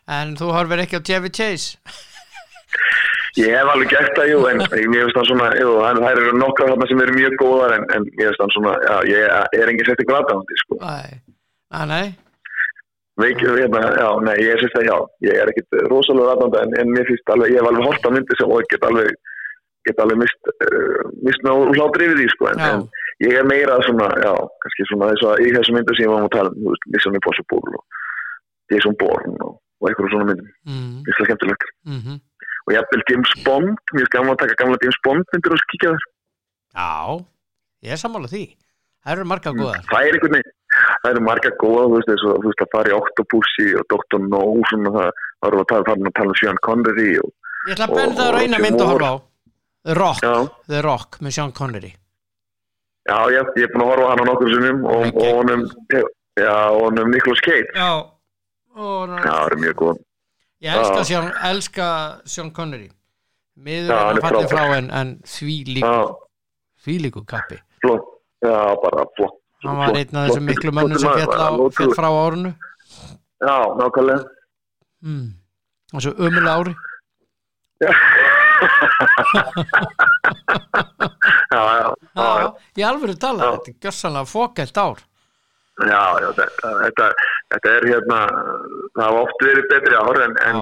En 0.07 0.37
þú 0.39 0.53
horfir 0.55 0.79
ekki 0.85 0.99
á 0.99 1.07
Chevy 1.07 1.31
Chase? 1.35 1.79
Ég 3.37 3.53
hef 3.53 3.69
alveg 3.69 3.91
gert 3.93 4.15
það, 4.17 4.29
jú, 4.31 4.37
en 4.49 4.61
ég 4.65 4.93
veist 4.95 5.17
það 5.19 5.27
svona, 5.29 5.49
jú, 5.61 5.73
það 5.83 5.99
það 6.01 6.13
eru 6.23 6.37
nokkra 6.41 6.69
þarna 6.71 6.87
sem 6.89 7.01
eru 7.05 7.17
mjög 7.19 7.35
góðar, 7.43 7.75
en, 7.77 7.83
en 7.93 8.07
ég 8.17 8.31
veist 8.31 8.41
það 8.41 8.53
svona, 8.55 8.77
já, 8.87 8.95
ég 9.11 9.59
er 9.61 9.73
engin 9.73 9.89
sett 9.91 10.01
í 10.01 10.07
glataðandi, 10.09 10.57
sko. 10.63 10.79
Nei, 10.81 11.19
nei, 11.91 12.07
nei 13.17 13.31
Veikir, 13.31 13.55
hérna, 13.57 13.81
já, 13.97 14.09
nei, 14.27 14.37
ég 14.45 14.61
syns 14.61 14.77
að 14.77 14.89
já, 14.91 14.97
ég 15.25 15.41
er 15.41 15.51
ekkit 15.53 15.79
rosalega 15.89 16.35
ræðandi, 16.37 16.61
en, 16.63 16.77
en 16.83 16.93
mér 16.93 17.09
finnst 17.09 17.33
alveg, 17.33 17.55
ég 17.55 17.63
hef 17.63 17.71
alveg 17.71 17.89
hort 17.89 18.05
á 18.05 18.11
myndi 18.13 18.37
sem 18.37 18.53
og 18.53 18.61
ég 18.61 18.71
get 18.75 18.85
alveg, 18.85 19.13
get 19.89 20.03
alveg 20.05 20.21
mist, 20.21 20.51
uh, 20.53 21.05
mist 21.25 21.47
ná 21.47 21.53
hlátri 21.55 22.11
yfir 22.11 22.21
því, 22.21 22.27
sko, 22.35 22.51
en, 22.53 22.65
en 22.67 22.85
ég 23.25 23.39
er 23.41 23.49
meira 23.49 23.79
svona, 23.89 24.11
já, 24.21 24.33
kannski 24.65 24.89
svona 24.91 25.11
þess 25.15 25.31
að 25.31 25.45
í 25.47 25.55
þessu 25.57 25.77
myndu 25.77 25.97
sem 25.97 26.05
ég 26.05 26.13
var 26.13 26.27
að 26.29 26.35
tala 26.37 26.53
um, 26.53 26.61
þú 26.61 26.75
veist, 26.75 26.89
Mission 26.93 27.19
Impossible 27.21 27.81
og 27.81 28.01
Jason 28.75 28.99
Bourne 29.01 29.37
og, 29.47 29.57
og 29.81 29.89
eitthvað 29.89 30.13
svona 30.13 30.29
myndum, 30.33 30.53
mm, 30.69 30.95
finnst 31.07 31.23
það 31.23 31.31
skemmtilegt. 31.31 31.71
mm 31.89 32.23
Og 32.67 32.75
ég 32.75 32.83
hef 32.83 33.03
James 33.07 33.33
Bond, 33.47 33.77
mér 33.95 34.01
finnst 34.03 34.11
gaman 34.11 34.33
að 34.33 34.41
taka 34.41 34.57
gamla 34.59 34.79
James 34.83 34.97
Bond 35.07 35.29
myndir 35.31 35.53
og 35.55 35.61
kíkja 35.71 35.93
þar. 35.93 36.07
Já, 36.75 36.89
ég 37.87 37.95
er 37.95 38.01
sammála 38.01 38.31
því. 38.33 38.41
Það 39.07 39.13
eru 39.13 39.27
marga 39.31 39.53
góðar. 39.55 39.85
Það 39.87 40.09
er 40.09 40.17
einhvern 40.17 40.35
veginn, 40.35 40.55
það 41.07 41.15
eru 41.15 41.23
marga 41.27 41.51
góða, 41.63 41.85
þú 41.87 41.95
veist, 41.97 42.11
eins 42.13 42.25
og, 42.27 42.37
þú 42.43 42.51
veist, 42.51 42.63
að 42.67 42.73
fara 42.75 42.91
í 42.91 42.97
Octopussy 42.99 43.67
og 43.79 43.87
Dr. 43.95 44.19
No, 44.27 44.43
svona 44.71 44.91
það, 44.97 45.11
það 45.39 45.49
eru 45.53 45.61
að 45.63 45.69
tala, 45.73 45.87
fara 45.91 46.11
að 46.11 46.17
tala 46.19 46.35
um 46.35 46.39
Sean 46.43 46.59
Connery 46.67 47.11
og, 47.23 47.31
Ég 47.67 47.75
ætla 47.77 47.87
að 47.87 47.95
benda 47.97 48.17
það 48.23 48.27
á 48.27 48.35
og- 48.35 48.43
eina 48.43 48.59
mynd 48.67 48.81
að 48.83 48.91
horfa 48.93 49.11
á 49.11 49.17
The 49.87 49.95
Rock, 49.95 50.21
já, 50.27 50.35
The 50.67 50.81
Rock 50.83 51.19
með 51.23 51.31
Sean 51.39 51.53
Connery 51.53 51.93
já, 53.07 53.17
ég, 53.31 53.53
ég 53.57 53.63
er 53.69 53.73
búin 53.75 53.85
að 53.87 53.91
horfa 53.93 54.07
á 54.07 54.11
hann 54.11 54.23
á 54.23 54.27
nokkur 54.27 54.51
sinnum 54.53 54.85
og, 54.91 55.07
Ok. 55.07 55.17
og 55.23 55.33
honum, 55.41 55.63
já, 56.37 56.55
og 56.75 56.81
honum 56.89 57.11
Nicolas 57.15 57.41
Cage, 57.47 57.71
Já 57.75 57.91
og, 58.77 59.09
já, 59.09 59.23
það 59.25 59.47
eru 59.47 59.57
mjög 59.63 59.75
góð. 59.81 60.03
Ég 60.67 60.73
elska 60.75 61.01
Já. 61.01 61.05
Sean, 61.05 61.33
elska 61.51 61.87
Sean 62.25 62.51
Connery 62.51 62.91
Miður 63.57 63.89
Já, 63.95 64.11
er 64.11 64.21
fallið 64.21 64.49
frábær. 64.49 64.53
frá 64.53 64.77
en, 64.77 64.91
en 64.91 65.15
því 65.25 65.57
líku, 65.77 65.87
Já, 65.87 66.17
því 66.85 66.95
líku 67.07 67.23
kappi 67.27 67.59
flott, 67.85 68.07
já, 68.45 68.57
bara 68.83 69.05
flott. 69.17 69.37
Hann 69.65 69.79
var 69.81 69.97
einn 69.97 70.17
af 70.21 70.29
þessum 70.29 70.45
miklu 70.51 70.73
mönnum 70.77 71.01
sem 71.01 71.13
fjall, 71.17 71.71
fjall 71.79 71.95
frá 71.97 72.09
árunu 72.13 72.53
Já, 73.41 73.57
nákvæmlega. 73.79 74.25
mm. 75.03 75.27
og 75.95 76.03
svo 76.03 76.13
ömulega 76.19 76.57
ári 76.57 76.75
Já, 77.77 77.91
já, 81.53 81.95
já, 82.17 82.41
já. 82.41 82.49
Ég 82.77 82.87
alveg 82.89 83.19
tala, 83.21 83.45
Já. 83.45 83.51
þetta 83.57 83.71
er 83.71 83.77
gjössanlega 83.85 84.31
fókælt 84.31 84.79
ár 84.81 84.99
Já, 85.85 86.05
já, 86.25 86.29
þetta, 86.39 86.71
þetta, 86.83 87.07
þetta 87.53 87.73
er 87.77 87.87
hérna, 87.91 88.21
það 88.97 89.03
hafa 89.05 89.25
oft 89.27 89.43
verið 89.45 89.67
betri 89.73 89.99
ár 90.01 90.21
en, 90.25 90.37
en, 90.49 90.61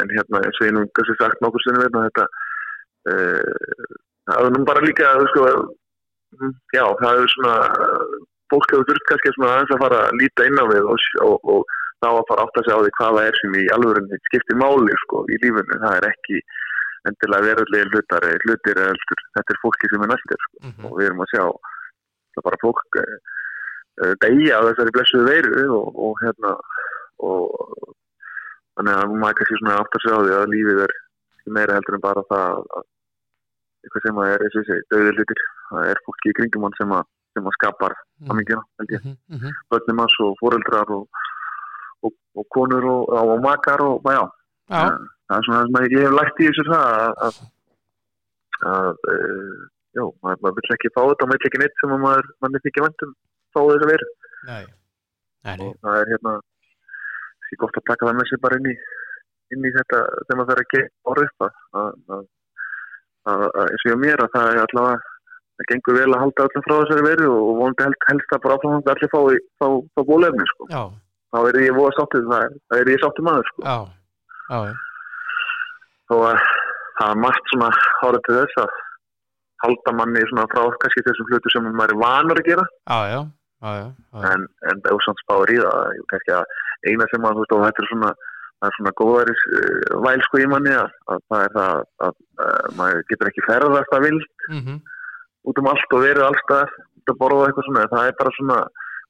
en 0.00 0.12
hérna, 0.16 0.40
eins 0.40 0.60
og 0.62 0.64
ég 0.68 0.72
nú 0.72 0.84
kannski 0.96 1.16
sagt 1.20 1.42
nokkur 1.44 1.64
sinni 1.66 1.82
veitna 1.84 2.06
þetta, 2.06 2.24
uh, 3.12 3.92
það 4.30 4.46
er 4.48 4.56
nú 4.56 4.62
bara 4.70 4.84
líka, 4.86 5.10
þú 5.20 5.26
sko, 5.34 5.44
mm, 5.52 5.74
já, 6.76 6.84
það 7.00 7.22
er 7.22 7.32
svona, 7.34 7.56
fólk 8.52 8.72
hefur 8.72 8.88
þurft 8.90 9.08
kannski 9.10 9.34
svona 9.34 9.52
aðeins 9.54 9.74
að 9.74 9.82
fara 9.84 10.00
að 10.06 10.18
líta 10.22 10.48
inn 10.48 10.60
á 10.60 10.64
við 10.68 10.88
og, 10.92 11.06
og, 11.24 11.50
og 11.54 11.76
þá 12.02 12.08
að 12.10 12.24
fara 12.30 12.44
að 12.44 12.44
átta 12.46 12.64
sig 12.64 12.76
á 12.76 12.82
því 12.82 12.94
hvað 12.98 13.18
það 13.18 13.28
er 13.30 13.40
sem 13.40 13.58
í 13.58 13.64
alvörunni 13.74 14.20
skiptir 14.28 14.60
máli, 14.60 14.98
sko, 15.04 15.24
í 15.28 15.40
lífinu, 15.42 15.80
það 15.82 15.96
er 15.96 16.08
ekki 16.12 16.42
endilega 17.08 17.46
verðarlega 17.48 17.90
hlutar, 17.92 18.28
hlutir 18.44 18.80
eða 18.82 18.92
heldur, 18.92 19.24
þetta 19.38 19.54
er 19.54 19.60
fólki 19.62 19.90
sem 19.90 20.04
er 20.04 20.12
næstir, 20.12 20.44
sko. 20.44 20.62
Mhm, 20.68 20.88
og 20.88 20.98
við 20.98 21.08
erum 21.08 21.24
að 21.24 21.32
sjá 21.32 21.44
það 22.36 22.46
bara 22.48 22.60
fólk 22.62 23.00
uh, 23.02 24.14
degja 24.22 24.60
á 24.60 24.66
þessari 24.68 24.94
blessuðu 24.94 25.28
veiru 25.28 25.64
og, 25.78 26.02
og 26.08 26.22
hérna 26.22 26.54
og 27.18 27.94
þannig 28.78 28.94
að 28.94 29.14
maður 29.18 29.38
kannski 29.40 29.58
svona 29.58 29.80
aftur 29.82 30.04
sig 30.04 30.14
á 30.14 30.18
því 30.22 30.34
að 30.38 30.52
lífið 30.54 30.82
er 30.84 30.94
meira 31.56 31.78
heldur 31.78 31.96
en 31.96 32.04
bara 32.04 32.22
það 32.30 32.60
að 32.78 32.86
eitthvað 33.88 34.06
sem 34.06 34.20
að 34.22 34.32
er, 34.34 34.44
eins 34.46 34.56
og 34.56 34.62
ég 34.62 34.68
segi, 34.70 34.86
döði 34.92 35.14
hlutir. 35.16 35.42
Það 35.72 35.92
er 35.92 36.02
fólki 36.06 36.32
í 36.32 36.36
kringum 36.38 36.68
hann 36.68 36.78
sem 36.78 36.94
að, 36.98 37.08
sem 37.36 37.48
að 37.48 37.58
skapar 37.58 37.96
Mm. 38.18 38.30
hamingina, 38.32 38.62
held 38.78 38.90
ég, 38.90 39.02
mhm, 39.04 39.36
mhm. 39.36 39.58
börnum 39.70 40.00
hans 40.02 40.14
og 40.24 40.32
foreldrar 40.40 40.88
og, 40.90 41.06
og, 42.02 42.12
og 42.34 42.46
konur 42.50 42.84
og, 42.90 43.12
og, 43.14 43.36
makar 43.42 43.80
og, 43.84 44.02
já, 44.02 44.24
Já, 44.68 44.80
það 45.28 45.36
er 45.36 45.44
svona 45.46 45.60
það 45.60 45.68
sem 45.68 45.78
að 45.78 45.94
ég 45.94 46.02
hef 46.04 46.16
lært 46.18 46.40
í 46.42 46.48
þessu 46.48 46.64
það 46.68 46.96
að, 46.96 47.12
að, 47.26 47.38
að 48.72 48.88
uh, 49.12 49.54
já, 49.94 50.02
maður, 50.02 50.40
maður 50.42 50.56
vill 50.58 50.74
ekki 50.74 50.90
fá 50.96 51.00
þetta 51.04 51.28
maður 51.28 51.38
vill 51.38 51.48
ekki 51.48 51.60
neitt 51.62 51.80
sem 51.80 51.94
að 51.94 52.02
maður, 52.04 52.30
maður 52.42 52.56
vill 52.58 52.72
ekki 52.72 52.84
vandum 52.84 53.14
fá 53.54 53.60
þess 53.60 53.86
að 53.86 53.92
vera 53.92 54.10
og 55.62 55.78
það 55.86 56.00
er 56.02 56.12
hérna 56.12 56.34
því 57.46 57.60
gott 57.62 57.80
að 57.80 57.88
taka 57.92 58.08
það 58.10 58.18
með 58.18 58.28
sér 58.32 58.42
bara 58.44 58.58
inn 58.58 58.68
í 58.68 58.74
inn 59.54 59.64
í 59.64 59.74
þetta 59.78 60.02
þegar 60.18 60.40
maður 60.42 60.50
fer 60.50 60.64
að 60.64 60.70
gera 60.74 61.14
orð 61.14 61.28
upp 61.28 61.46
að, 61.46 62.26
að, 63.32 63.44
að, 63.48 63.64
eins 63.66 63.84
og 63.84 63.92
ég 63.92 64.00
mér 64.04 64.24
að 64.24 64.34
það 64.34 64.50
er 64.52 64.60
allavega 64.64 65.14
það 65.58 65.68
gengur 65.72 65.98
vel 65.98 66.08
að 66.08 66.22
halda 66.22 66.46
öllum 66.46 66.64
frá 66.66 66.74
þessari 66.78 67.06
veru 67.08 67.28
og 67.34 67.52
vonandi 67.60 67.86
held, 67.86 68.02
helst 68.08 68.34
að 68.34 68.42
bara 68.44 68.58
áfram 68.58 68.90
allir 68.94 69.12
fá, 69.14 69.20
fá, 69.58 69.66
fá 69.94 70.02
bólefni 70.10 70.50
sko. 70.52 70.68
þá 71.34 71.38
er 71.40 71.60
ég 71.64 71.78
voða 71.78 71.96
sáttið 71.96 72.28
það 72.32 72.78
er, 72.80 72.92
ég 72.94 73.02
sáttið 73.02 73.28
maður 73.28 73.50
sko. 73.52 73.64
já. 73.66 73.78
Já, 74.48 74.60
og 76.14 76.22
að 76.24 76.38
það 76.98 77.10
er 77.12 77.18
margt 77.24 77.50
svona 77.52 77.72
hárið 78.00 78.22
til 78.26 78.36
þess 78.38 78.60
að 78.62 78.76
halda 79.64 79.94
manni 79.98 80.22
svona 80.30 80.46
frá 80.52 80.62
kannski 80.82 81.04
þessum 81.06 81.28
hlutu 81.32 81.52
sem 81.52 81.68
maður 81.68 81.94
er 81.94 82.00
vanur 82.04 82.40
að 82.40 82.48
gera. 82.48 82.64
Já, 82.86 83.18
en, 84.30 84.46
það 84.62 84.90
er 84.92 85.04
svona 85.04 85.22
kannski 86.12 86.36
að 86.38 86.56
eina 86.86 87.08
sem 87.10 87.26
að 87.26 87.38
þú 87.38 87.44
veist 87.44 87.54
og 87.56 87.64
þetta 87.66 87.84
er 87.84 87.90
svona 87.92 88.12
það 88.58 88.68
er 88.70 88.74
svona 88.78 88.92
góðaris 89.00 89.42
uh, 89.54 89.98
væl 90.06 90.22
sko 90.26 90.40
í 90.42 90.46
manni 90.50 90.72
að, 90.74 90.90
að 91.14 91.20
það 91.30 91.42
er 91.46 91.52
það 91.56 91.70
að, 91.72 91.82
að, 92.08 92.14
að 92.48 92.76
maður 92.80 93.02
getur 93.12 93.30
ekki 93.32 93.46
ferðast 93.48 93.94
að 93.98 94.04
vild 94.08 94.26
Mhm, 94.48 94.78
út 95.48 95.58
um 95.62 95.68
allt 95.70 95.92
og 95.96 96.02
verið 96.04 96.24
allstað 96.28 96.72
út 96.98 97.12
að 97.12 97.18
borða 97.20 97.38
og 97.42 97.46
eitthvað 97.50 97.66
svona. 97.68 97.86
Það 97.92 98.06
er 98.10 98.16
bara 98.18 98.32
svona, 98.38 98.56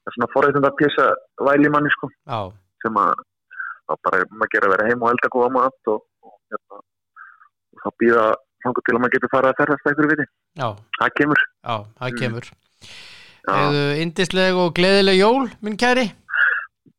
það 0.04 0.14
svona 0.16 0.28
forreitund 0.34 0.66
að 0.68 0.76
pjessa 0.80 1.06
væl 1.48 1.62
í 1.64 1.70
manni 1.74 1.92
sko. 1.94 2.10
Já, 2.28 2.40
sem 2.84 2.98
að 3.02 3.22
það 3.88 4.00
bara 4.08 4.20
maður 4.34 4.52
gera 4.54 4.68
að 4.68 4.74
vera 4.76 4.88
heim 4.90 5.02
og 5.06 5.10
elda 5.14 5.30
góða 5.34 5.50
mat 5.56 5.92
og, 5.94 6.02
og, 6.26 6.34
hérna, 6.52 6.80
og 6.82 7.82
þá 7.84 7.88
býða 8.02 8.24
þangur 8.64 8.84
til 8.88 8.94
að 8.96 9.00
maður 9.04 9.14
getur 9.16 9.32
farið 9.32 9.50
að 9.54 9.60
ferðast 9.62 9.86
að 9.86 9.90
einhverju 9.92 10.10
viti. 10.12 10.26
Já, 10.58 10.68
það 11.00 11.14
kemur. 11.22 11.44
Já, 11.64 11.76
það 12.02 12.08
Mm. 12.12 12.18
kemur. 12.22 12.50
Eða 13.48 13.84
indisleg 14.02 14.58
og 14.60 14.74
gleðileg 14.76 15.16
jól, 15.22 15.46
minn 15.64 15.78
kæri. 15.80 16.08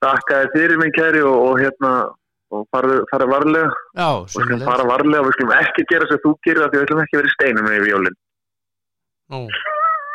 Takk 0.01 0.31
að 0.33 0.47
þér 0.55 0.77
minn 0.79 0.93
kæri 0.95 1.21
og, 1.27 1.35
og 1.49 1.59
hérna 1.61 1.91
og 2.49 2.63
farið 2.73 3.01
fari 3.11 3.27
varlega. 3.29 3.69
Já, 3.99 4.07
og 4.09 4.29
skulum 4.31 4.47
sömuleiðis. 4.49 4.67
fara 4.71 4.85
varlega 4.89 5.21
og 5.21 5.27
við 5.29 5.35
skulum 5.37 5.55
ekki 5.59 5.85
gera 5.91 6.05
sem 6.09 6.21
þú 6.25 6.31
gerir 6.47 6.63
því 6.65 6.77
við 6.79 6.85
ætlum 6.87 7.03
ekki 7.05 7.19
að 7.19 7.27
í 7.29 7.33
steinum 7.35 7.65
með 7.69 7.75
í 7.85 7.91
jólinn 7.93 8.17
Nú, 9.29 9.39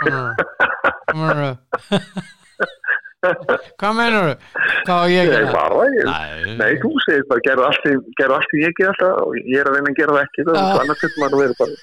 hvað 0.04 1.56
Hvað 3.80 3.94
meinar 3.96 4.26
Hvað 4.84 5.04
ég 5.14 5.22
að 5.22 5.30
gera? 5.32 5.52
bara, 5.54 5.84
ég, 5.94 6.04
Nei, 6.10 6.56
nei, 6.60 6.72
þú 6.82 6.90
segir 7.06 7.22
bara 7.30 7.40
gerðu 7.46 7.64
allt 7.70 7.80
því 7.86 7.92
gerðu 8.20 8.34
allt 8.36 8.50
því 8.50 8.58
ég 8.66 8.74
ger 8.76 8.90
alltaf 8.90 9.12
og 9.22 9.38
ég 9.38 9.56
er 9.62 9.70
að 9.70 9.74
reyna 9.78 9.92
að 9.94 9.98
gera 10.00 10.12
það 10.16 10.24
ekki 10.26 10.44
það 10.44 10.58
Já. 10.58 10.64
er 10.66 10.82
annars 10.82 11.00
getur 11.00 11.18
maður 11.22 11.34
að 11.34 11.40
vera 11.40 11.54
bara 11.62 11.74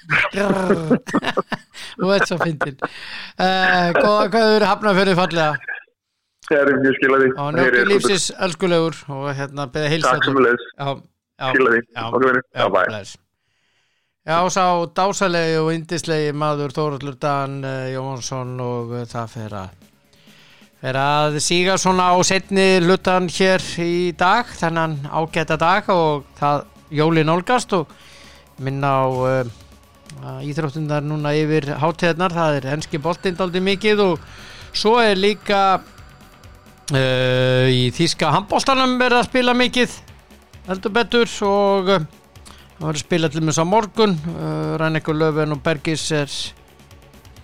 Þú 1.98 2.04
veit 2.12 2.26
svo 2.30 2.38
fyndin 2.44 2.78
uh, 2.86 3.88
Góða 3.98 4.26
kvæður 4.36 4.68
hafna 4.70 4.94
fyrir 5.00 5.18
fallega 5.18 5.71
það 6.48 6.60
er 6.62 6.80
mjög 6.82 6.96
skilaði 6.98 7.32
og 7.32 7.50
njóttu 7.56 7.82
lífsins 7.90 8.28
elskulegur 8.46 8.98
og 9.14 9.28
hérna 9.38 9.68
beða 9.72 9.92
hilsa 9.92 10.14
Takk 10.16 10.28
sem 10.28 10.38
við 10.38 10.48
leiðis, 10.48 10.66
skilaði 10.72 11.82
já, 11.82 12.02
okkur 12.08 12.26
vinur, 12.28 12.42
já, 12.54 12.64
bæ. 12.72 12.82
Já, 14.22 14.36
sá 14.54 14.64
dásalegi 14.94 15.56
og 15.58 15.72
indislegi 15.74 16.34
maður 16.38 16.74
Þóraldur 16.76 17.16
Dan 17.18 17.56
uh, 17.66 17.88
Jónsson 17.90 18.52
og 18.62 18.92
uh, 18.94 19.06
það 19.10 19.32
fer 19.32 19.56
að 19.58 19.80
fer 20.82 20.98
að 20.98 21.38
síga 21.42 21.74
svona 21.78 22.10
á 22.10 22.18
setni 22.26 22.68
hlutan 22.82 23.26
hér 23.30 23.62
í 23.82 24.12
dag, 24.18 24.46
þennan 24.58 25.00
ágæta 25.10 25.58
dag 25.58 25.90
og 25.94 26.24
það 26.38 26.64
jóli 26.94 27.26
nálgast 27.26 27.74
og 27.78 27.90
minna 28.62 28.94
á 29.02 29.06
uh, 29.10 30.38
íþróttundar 30.46 31.02
núna 31.02 31.34
yfir 31.38 31.72
hátíðarnar, 31.82 32.34
það 32.34 32.58
er 32.60 32.70
enski 32.76 33.02
boltinn 33.02 33.38
daldi 33.38 33.62
mikið 33.62 34.02
og 34.06 34.26
svo 34.70 34.98
er 35.02 35.18
líka 35.18 35.80
uh, 36.90 37.68
í 37.70 37.90
þýska 37.94 38.32
handbóltanum 38.34 38.98
verið 39.00 39.20
að 39.20 39.28
spila 39.28 39.54
mikið 39.56 39.94
heldur 40.66 40.94
betur 40.94 41.30
og 41.46 41.90
uh, 41.94 42.04
það 42.76 42.82
verður 42.82 42.98
að 42.98 43.04
spila 43.04 43.30
til 43.30 43.44
mjög 43.46 43.62
á 43.62 43.66
morgun. 43.68 44.18
Uh, 44.26 44.74
Rænikur 44.82 45.18
Löfven 45.18 45.54
og 45.54 45.62
Bergis 45.62 46.06
er 46.16 46.30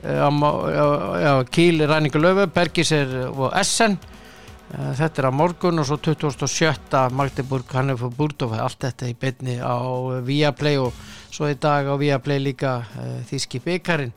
uh, 0.02 1.42
Kíl 1.54 1.86
Rænikur 1.86 2.22
Löfven 2.22 2.54
Bergis 2.54 2.92
er 2.96 3.14
og 3.28 3.52
uh, 3.52 4.92
þetta 4.98 5.22
er 5.22 5.30
á 5.30 5.32
morgun 5.32 5.78
og 5.78 5.86
svo 5.88 5.98
27. 6.02 7.04
Magdeburg, 7.14 7.70
Hannover 7.72 8.10
Búrdof 8.10 8.58
allt 8.58 8.82
þetta 8.84 9.08
í 9.08 9.14
beinni 9.14 9.58
á 9.62 9.78
uh, 9.78 10.18
Viaplay 10.26 10.78
og 10.82 10.92
svo 11.30 11.48
í 11.48 11.56
dag 11.60 11.86
á 11.86 11.94
Viaplay 12.00 12.42
líka 12.42 12.80
uh, 12.82 13.18
þýski 13.28 13.62
byggarinn 13.64 14.12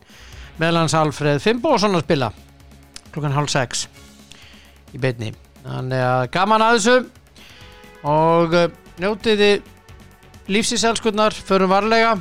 meðlans 0.61 0.93
Alfreð 0.97 1.41
Fimboðsson 1.43 1.95
að 1.97 2.05
spila 2.05 2.31
klukkan 3.11 3.35
hálf 3.35 3.51
6 3.53 3.90
í 4.95 5.01
beinni. 5.01 5.31
Þannig 5.65 6.03
að 6.05 6.23
gaman 6.33 6.65
að 6.65 6.77
þessu. 6.77 6.95
Og 8.11 8.55
uh, 8.57 8.67
njótiði 9.01 9.51
lífsinselskunnar 10.51 11.35
förum 11.37 11.71
varlega 11.71 12.15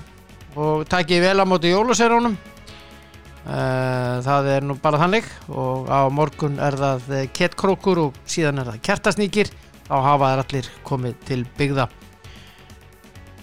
og 0.60 0.84
takkið 0.90 1.24
vel 1.24 1.40
á 1.40 1.44
móti 1.48 1.70
jólaserónum 1.72 2.34
uh, 2.36 4.20
það 4.26 4.50
er 4.56 4.66
nú 4.66 4.76
bara 4.82 5.00
þannig. 5.00 5.26
Og 5.48 5.88
á 5.88 6.06
morgun 6.12 6.60
er 6.62 6.76
það 6.78 7.10
kettkrókur 7.36 8.04
og 8.06 8.22
síðan 8.28 8.62
er 8.62 8.72
það 8.72 8.84
kertasnýkir 8.90 9.52
þá 9.88 9.96
hafa 10.06 10.32
þær 10.32 10.44
allir 10.44 10.72
komið 10.86 11.20
til 11.26 11.42
byggða. 11.58 11.88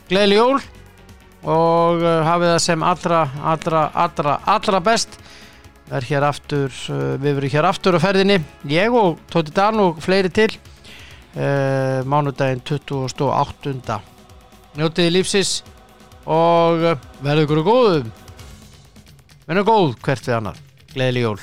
Gleðli 0.08 0.38
jól 0.38 0.60
og 1.48 2.02
hafið 2.02 2.52
það 2.54 2.62
sem 2.64 2.84
allra, 2.84 3.24
allra, 3.44 3.82
allra, 3.94 4.38
allra 4.48 4.80
best 4.84 5.18
er 5.92 6.08
hér 6.10 6.28
aftur, 6.28 6.72
uh, 6.92 7.16
við 7.22 7.40
verum 7.40 7.54
hér 7.56 7.70
aftur 7.70 7.98
á 7.98 8.00
ferðinni, 8.04 8.40
ég 8.72 8.94
og 8.94 9.20
Tóti 9.32 9.54
Dan 9.56 9.80
og 9.84 10.02
fleiri 10.04 10.32
til 10.34 10.50
uh, 10.52 12.04
mánudaginn 12.08 12.64
28. 12.66 14.00
Njótiði 14.78 15.16
lífsins 15.16 15.60
og 16.28 16.88
uh, 16.94 16.98
verður 17.24 17.46
ykkur 17.48 17.68
góðum. 17.68 18.16
Verður 19.48 19.70
góð 19.72 19.94
hvert 20.04 20.28
við 20.28 20.42
annar, 20.42 20.66
gleðli 20.94 21.24
jól 21.24 21.40